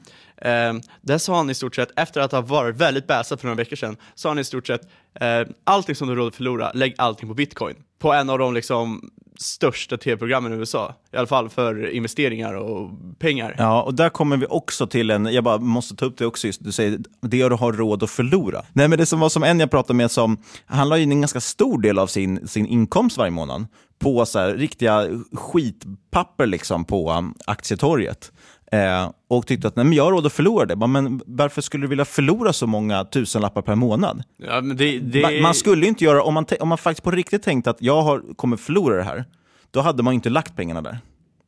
Eh, 0.45 0.75
där 1.01 1.19
sa 1.19 1.37
han 1.37 1.51
i 1.51 1.55
stort 1.55 1.75
sett, 1.75 1.89
efter 1.97 2.21
att 2.21 2.33
ha 2.33 2.41
varit 2.41 2.77
väldigt 2.77 3.07
bäsad 3.07 3.41
för 3.41 3.47
några 3.47 3.57
veckor 3.57 3.77
sedan, 3.77 3.97
sa 4.15 4.29
han 4.29 4.39
i 4.39 4.45
stort 4.45 4.67
sett, 4.67 4.83
eh, 5.21 5.41
allting 5.65 5.95
som 5.95 6.09
du 6.09 6.15
råder 6.15 6.29
att 6.29 6.35
förlora, 6.35 6.71
lägg 6.75 6.95
allting 6.99 7.29
på 7.29 7.35
bitcoin. 7.35 7.77
På 7.99 8.13
en 8.13 8.31
av 8.31 8.39
de 8.39 8.55
liksom 8.55 9.11
största 9.37 9.97
tv-programmen 9.97 10.53
i 10.53 10.57
USA, 10.57 10.95
i 11.13 11.17
alla 11.17 11.27
fall 11.27 11.49
för 11.49 11.91
investeringar 11.91 12.55
och 12.55 12.91
pengar. 13.19 13.55
Ja, 13.59 13.83
och 13.83 13.95
där 13.95 14.09
kommer 14.09 14.37
vi 14.37 14.47
också 14.47 14.87
till 14.87 15.11
en, 15.11 15.27
jag 15.27 15.45
bara 15.45 15.59
måste 15.59 15.97
ta 15.97 16.07
upp 16.07 16.19
det 16.19 16.27
också, 16.27 16.47
just, 16.47 16.65
du 16.65 16.73
säger 16.73 16.99
det 17.21 17.49
du 17.49 17.55
har 17.55 17.73
råd 17.73 18.03
att 18.03 18.11
förlora. 18.11 18.63
Nej, 18.73 18.89
men 18.89 18.99
det 18.99 19.07
som 19.07 19.21
var 19.21 19.29
som 19.29 19.43
en 19.43 19.61
jag 19.61 19.71
pratade 19.71 19.97
med 19.97 20.11
som, 20.11 20.39
han 20.67 20.89
la 20.89 20.99
in 20.99 21.13
en 21.13 21.21
ganska 21.21 21.41
stor 21.41 21.81
del 21.81 21.99
av 21.99 22.07
sin, 22.07 22.49
sin 22.49 22.67
inkomst 22.67 23.19
varje 23.19 23.31
månad 23.31 23.67
på 23.99 24.27
så 24.27 24.39
här, 24.39 24.55
riktiga 24.55 25.09
skitpapper 25.33 26.47
liksom 26.47 26.85
på 26.85 27.13
um, 27.13 27.35
aktietorget. 27.47 28.33
Eh, 28.75 29.11
och 29.29 29.47
tyckte 29.47 29.69
att 29.69 29.77
nej, 29.77 29.85
men 29.85 29.95
jag 29.95 30.05
har 30.05 30.13
råd 30.13 30.27
att 30.27 30.33
förlora 30.33 30.67
det. 30.67 30.77
Men 30.77 31.21
varför 31.27 31.63
skulle 31.63 31.85
du 31.85 31.89
vilja 31.89 32.05
förlora 32.05 32.53
så 32.53 32.67
många 32.67 33.05
tusenlappar 33.05 33.63
per 33.63 33.75
månad? 33.75 34.23
Ja, 34.37 34.61
det, 34.61 34.99
det... 34.99 35.23
Man, 35.23 35.43
man, 35.43 35.55
skulle 35.55 35.87
inte 35.87 36.05
göra, 36.05 36.23
om 36.23 36.35
man, 36.35 36.47
om 36.61 36.69
man 36.69 36.79
faktiskt 36.79 37.05
på 37.05 37.11
riktigt 37.11 37.43
tänkte 37.43 37.71
att 37.71 37.83
jag 37.83 38.03
har, 38.03 38.23
kommer 38.37 38.57
förlora 38.57 38.97
det 38.97 39.03
här, 39.03 39.25
då 39.71 39.81
hade 39.81 40.03
man 40.03 40.15
inte 40.15 40.31
lagt 40.31 40.57
pengarna 40.57 40.83
där. 40.83 40.99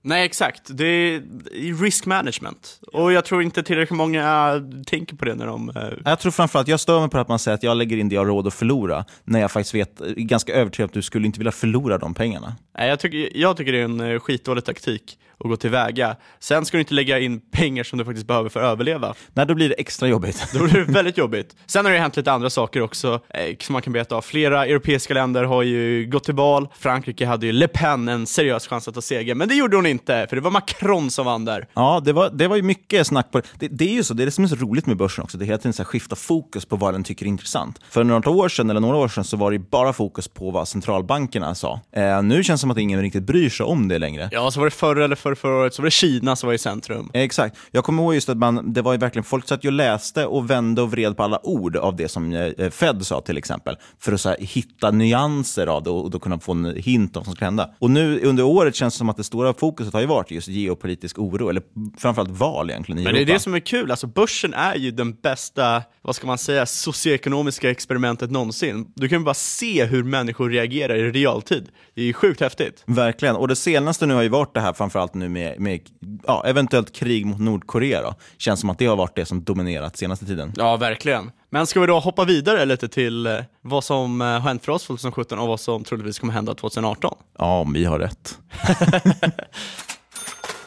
Nej, 0.02 0.24
exakt. 0.24 0.62
Det 0.68 0.84
är 0.86 1.82
risk 1.82 2.06
management. 2.06 2.80
Och 2.92 3.12
jag 3.12 3.24
tror 3.24 3.42
inte 3.42 3.62
tillräckligt 3.62 3.96
många 3.96 4.52
tänker 4.86 5.16
på 5.16 5.24
det 5.24 5.34
när 5.34 5.46
de... 5.46 5.68
Uh... 5.68 5.74
Jag 6.04 6.18
tror 6.18 6.32
framförallt, 6.32 6.68
jag 6.68 6.80
stör 6.80 7.00
mig 7.00 7.10
på 7.10 7.18
att 7.18 7.28
man 7.28 7.38
säger 7.38 7.54
att 7.54 7.62
jag 7.62 7.76
lägger 7.76 7.96
in 7.96 8.08
det 8.08 8.14
jag 8.14 8.20
har 8.20 8.26
råd 8.26 8.46
att 8.46 8.54
förlora, 8.54 9.04
när 9.24 9.40
jag 9.40 9.50
faktiskt 9.50 9.74
vet, 9.74 9.98
ganska 10.16 10.54
övertygad 10.54 10.88
att 10.88 10.94
du 10.94 11.02
skulle 11.02 11.26
inte 11.26 11.38
vilja 11.38 11.52
förlora 11.52 11.98
de 11.98 12.14
pengarna. 12.14 12.56
Nej, 12.78 12.88
jag 12.88 13.00
tycker, 13.00 13.36
jag 13.36 13.56
tycker 13.56 13.72
det 13.72 13.78
är 13.78 13.84
en 13.84 14.00
eh, 14.00 14.20
skitdålig 14.20 14.64
taktik 14.64 15.18
att 15.44 15.50
gå 15.50 15.56
tillväga. 15.56 16.16
Sen 16.38 16.64
ska 16.64 16.76
du 16.76 16.80
inte 16.80 16.94
lägga 16.94 17.18
in 17.18 17.40
pengar 17.40 17.84
som 17.84 17.98
du 17.98 18.04
faktiskt 18.04 18.26
behöver 18.26 18.48
för 18.48 18.60
att 18.60 18.72
överleva. 18.72 19.14
Nej, 19.34 19.46
då 19.46 19.54
blir 19.54 19.68
det 19.68 19.74
extra 19.74 20.08
jobbigt. 20.08 20.48
Då 20.54 20.64
blir 20.64 20.74
det 20.74 20.92
väldigt 20.92 21.18
jobbigt. 21.18 21.56
Sen 21.66 21.84
har 21.84 21.92
det 21.92 21.98
hänt 21.98 22.16
lite 22.16 22.32
andra 22.32 22.50
saker 22.50 22.82
också, 22.82 23.20
eh, 23.28 23.56
som 23.60 23.72
man 23.72 23.82
kan 23.82 23.92
berätta 23.92 24.16
av. 24.16 24.22
Flera 24.22 24.66
europeiska 24.66 25.14
länder 25.14 25.44
har 25.44 25.62
ju 25.62 26.06
gått 26.06 26.24
till 26.24 26.34
val. 26.34 26.68
Frankrike 26.78 27.26
hade 27.26 27.46
ju 27.46 27.52
Le 27.52 27.68
Pen 27.68 28.08
en 28.08 28.26
seriös 28.26 28.66
chans 28.66 28.88
att 28.88 28.94
ta 28.94 29.00
seger, 29.00 29.34
men 29.34 29.48
det 29.48 29.54
gjorde 29.54 29.76
hon 29.76 29.86
inte, 29.86 30.26
för 30.28 30.36
det 30.36 30.42
var 30.42 30.50
Macron 30.50 31.10
som 31.10 31.26
vann 31.26 31.44
där. 31.44 31.68
Ja, 31.74 32.02
det 32.04 32.12
var, 32.12 32.30
det 32.30 32.48
var 32.48 32.56
ju 32.56 32.62
mycket 32.62 33.06
snack 33.06 33.30
på 33.30 33.40
det. 33.58 33.68
Det 33.68 33.84
är 33.84 33.94
ju 33.94 34.02
så, 34.02 34.14
det 34.14 34.22
är 34.22 34.24
det 34.24 34.30
som 34.30 34.44
är 34.44 34.48
så 34.48 34.56
roligt 34.56 34.86
med 34.86 34.96
börsen 34.96 35.24
också. 35.24 35.38
Det 35.38 35.44
är 35.44 35.46
hela 35.46 35.58
tiden 35.58 35.72
så 35.72 35.82
här 35.82 35.84
skifta 35.84 36.16
fokus 36.16 36.64
på 36.64 36.76
vad 36.76 36.94
den 36.94 37.04
tycker 37.04 37.24
är 37.26 37.28
intressant. 37.28 37.80
För 37.90 38.04
några 38.04 38.30
år 38.30 38.48
sedan, 38.48 38.70
eller 38.70 38.80
några 38.80 38.96
år 38.96 39.08
sedan, 39.08 39.24
så 39.24 39.36
var 39.36 39.50
det 39.50 39.58
bara 39.58 39.92
fokus 39.92 40.28
på 40.28 40.50
vad 40.50 40.68
centralbankerna 40.68 41.54
sa. 41.54 41.80
Eh, 41.92 42.22
nu 42.22 42.44
känns 42.44 42.60
det 42.60 42.62
som 42.62 42.70
att 42.70 42.78
ingen 42.78 43.02
riktigt 43.02 43.22
bryr 43.22 43.50
sig 43.50 43.66
om 43.66 43.88
det 43.88 43.98
längre. 43.98 44.28
Ja, 44.32 44.50
så 44.50 44.60
var 44.60 44.66
det 44.66 44.70
förr 44.70 44.96
eller 44.96 45.16
för 45.34 45.40
förra 45.40 45.56
året 45.56 45.74
så 45.74 45.82
var 45.82 45.86
det 45.86 45.90
Kina 45.90 46.36
som 46.36 46.46
var 46.46 46.54
i 46.54 46.58
centrum. 46.58 47.10
Exakt. 47.14 47.56
Jag 47.70 47.84
kommer 47.84 48.02
ihåg 48.02 48.14
just 48.14 48.28
att 48.28 48.36
man, 48.36 48.72
det 48.72 48.82
var 48.82 48.92
ju 48.92 48.98
verkligen, 48.98 49.24
folk 49.24 49.48
satt 49.48 49.64
ju 49.64 49.68
och 49.68 49.72
läste 49.72 50.26
och 50.26 50.50
vände 50.50 50.82
och 50.82 50.90
vred 50.90 51.16
på 51.16 51.22
alla 51.22 51.46
ord 51.46 51.76
av 51.76 51.96
det 51.96 52.08
som 52.08 52.32
eh, 52.32 52.70
Fed 52.70 53.06
sa 53.06 53.20
till 53.20 53.38
exempel, 53.38 53.76
för 53.98 54.12
att 54.12 54.24
här, 54.24 54.36
hitta 54.40 54.90
nyanser 54.90 55.66
av 55.66 55.82
det 55.82 55.90
och, 55.90 56.04
och 56.04 56.10
då 56.10 56.18
kunna 56.18 56.38
få 56.38 56.52
en 56.52 56.76
hint 56.76 57.16
om 57.16 57.20
vad 57.20 57.24
som 57.24 57.34
skulle 57.34 57.46
hända. 57.46 57.70
Och 57.78 57.90
nu 57.90 58.20
under 58.20 58.42
året 58.42 58.74
känns 58.74 58.94
det 58.94 58.98
som 58.98 59.08
att 59.08 59.16
det 59.16 59.24
stora 59.24 59.54
fokuset 59.54 59.92
har 59.92 60.00
ju 60.00 60.06
varit 60.06 60.30
just 60.30 60.48
geopolitisk 60.48 61.18
oro, 61.18 61.48
eller 61.48 61.62
framförallt 61.98 62.30
val 62.30 62.70
egentligen 62.70 62.98
i 62.98 63.04
Men 63.04 63.14
det 63.14 63.18
är 63.18 63.22
Europa. 63.22 63.32
det 63.32 63.40
som 63.40 63.54
är 63.54 63.60
kul, 63.60 63.90
alltså 63.90 64.06
börsen 64.06 64.54
är 64.54 64.74
ju 64.74 64.90
den 64.90 65.12
bästa, 65.12 65.82
vad 66.02 66.16
ska 66.16 66.26
man 66.26 66.38
säga, 66.38 66.66
socioekonomiska 66.66 67.70
experimentet 67.70 68.30
någonsin. 68.30 68.86
Du 68.94 69.08
kan 69.08 69.18
ju 69.18 69.24
bara 69.24 69.34
se 69.34 69.84
hur 69.84 70.02
människor 70.02 70.50
reagerar 70.50 70.94
i 70.94 71.10
realtid. 71.10 71.68
Det 71.94 72.00
är 72.00 72.04
ju 72.04 72.12
sjukt 72.12 72.40
häftigt. 72.40 72.82
Verkligen. 72.86 73.36
Och 73.36 73.48
det 73.48 73.56
senaste 73.56 74.06
nu 74.06 74.14
har 74.14 74.22
ju 74.22 74.28
varit 74.28 74.54
det 74.54 74.60
här, 74.60 74.72
framförallt 74.72 75.14
nu 75.16 75.28
med, 75.28 75.60
med 75.60 75.80
ja, 76.26 76.42
eventuellt 76.46 76.92
krig 76.92 77.26
mot 77.26 77.40
Nordkorea. 77.40 78.02
Då. 78.02 78.14
Känns 78.38 78.60
som 78.60 78.70
att 78.70 78.78
det 78.78 78.86
har 78.86 78.96
varit 78.96 79.16
det 79.16 79.24
som 79.24 79.44
dominerat 79.44 79.96
senaste 79.96 80.26
tiden. 80.26 80.52
Ja, 80.56 80.76
verkligen. 80.76 81.30
Men 81.50 81.66
ska 81.66 81.80
vi 81.80 81.86
då 81.86 81.98
hoppa 81.98 82.24
vidare 82.24 82.64
lite 82.64 82.88
till 82.88 83.26
eh, 83.26 83.38
vad 83.60 83.84
som 83.84 84.20
eh, 84.20 84.26
har 84.26 84.40
hänt 84.40 84.64
för 84.64 84.72
oss 84.72 84.86
2017 84.86 85.38
och 85.38 85.48
vad 85.48 85.60
som 85.60 85.84
troligtvis 85.84 86.18
kommer 86.18 86.32
hända 86.32 86.54
2018? 86.54 87.16
Ja, 87.38 87.60
om 87.60 87.72
vi 87.72 87.84
har 87.84 87.98
rätt. 87.98 88.38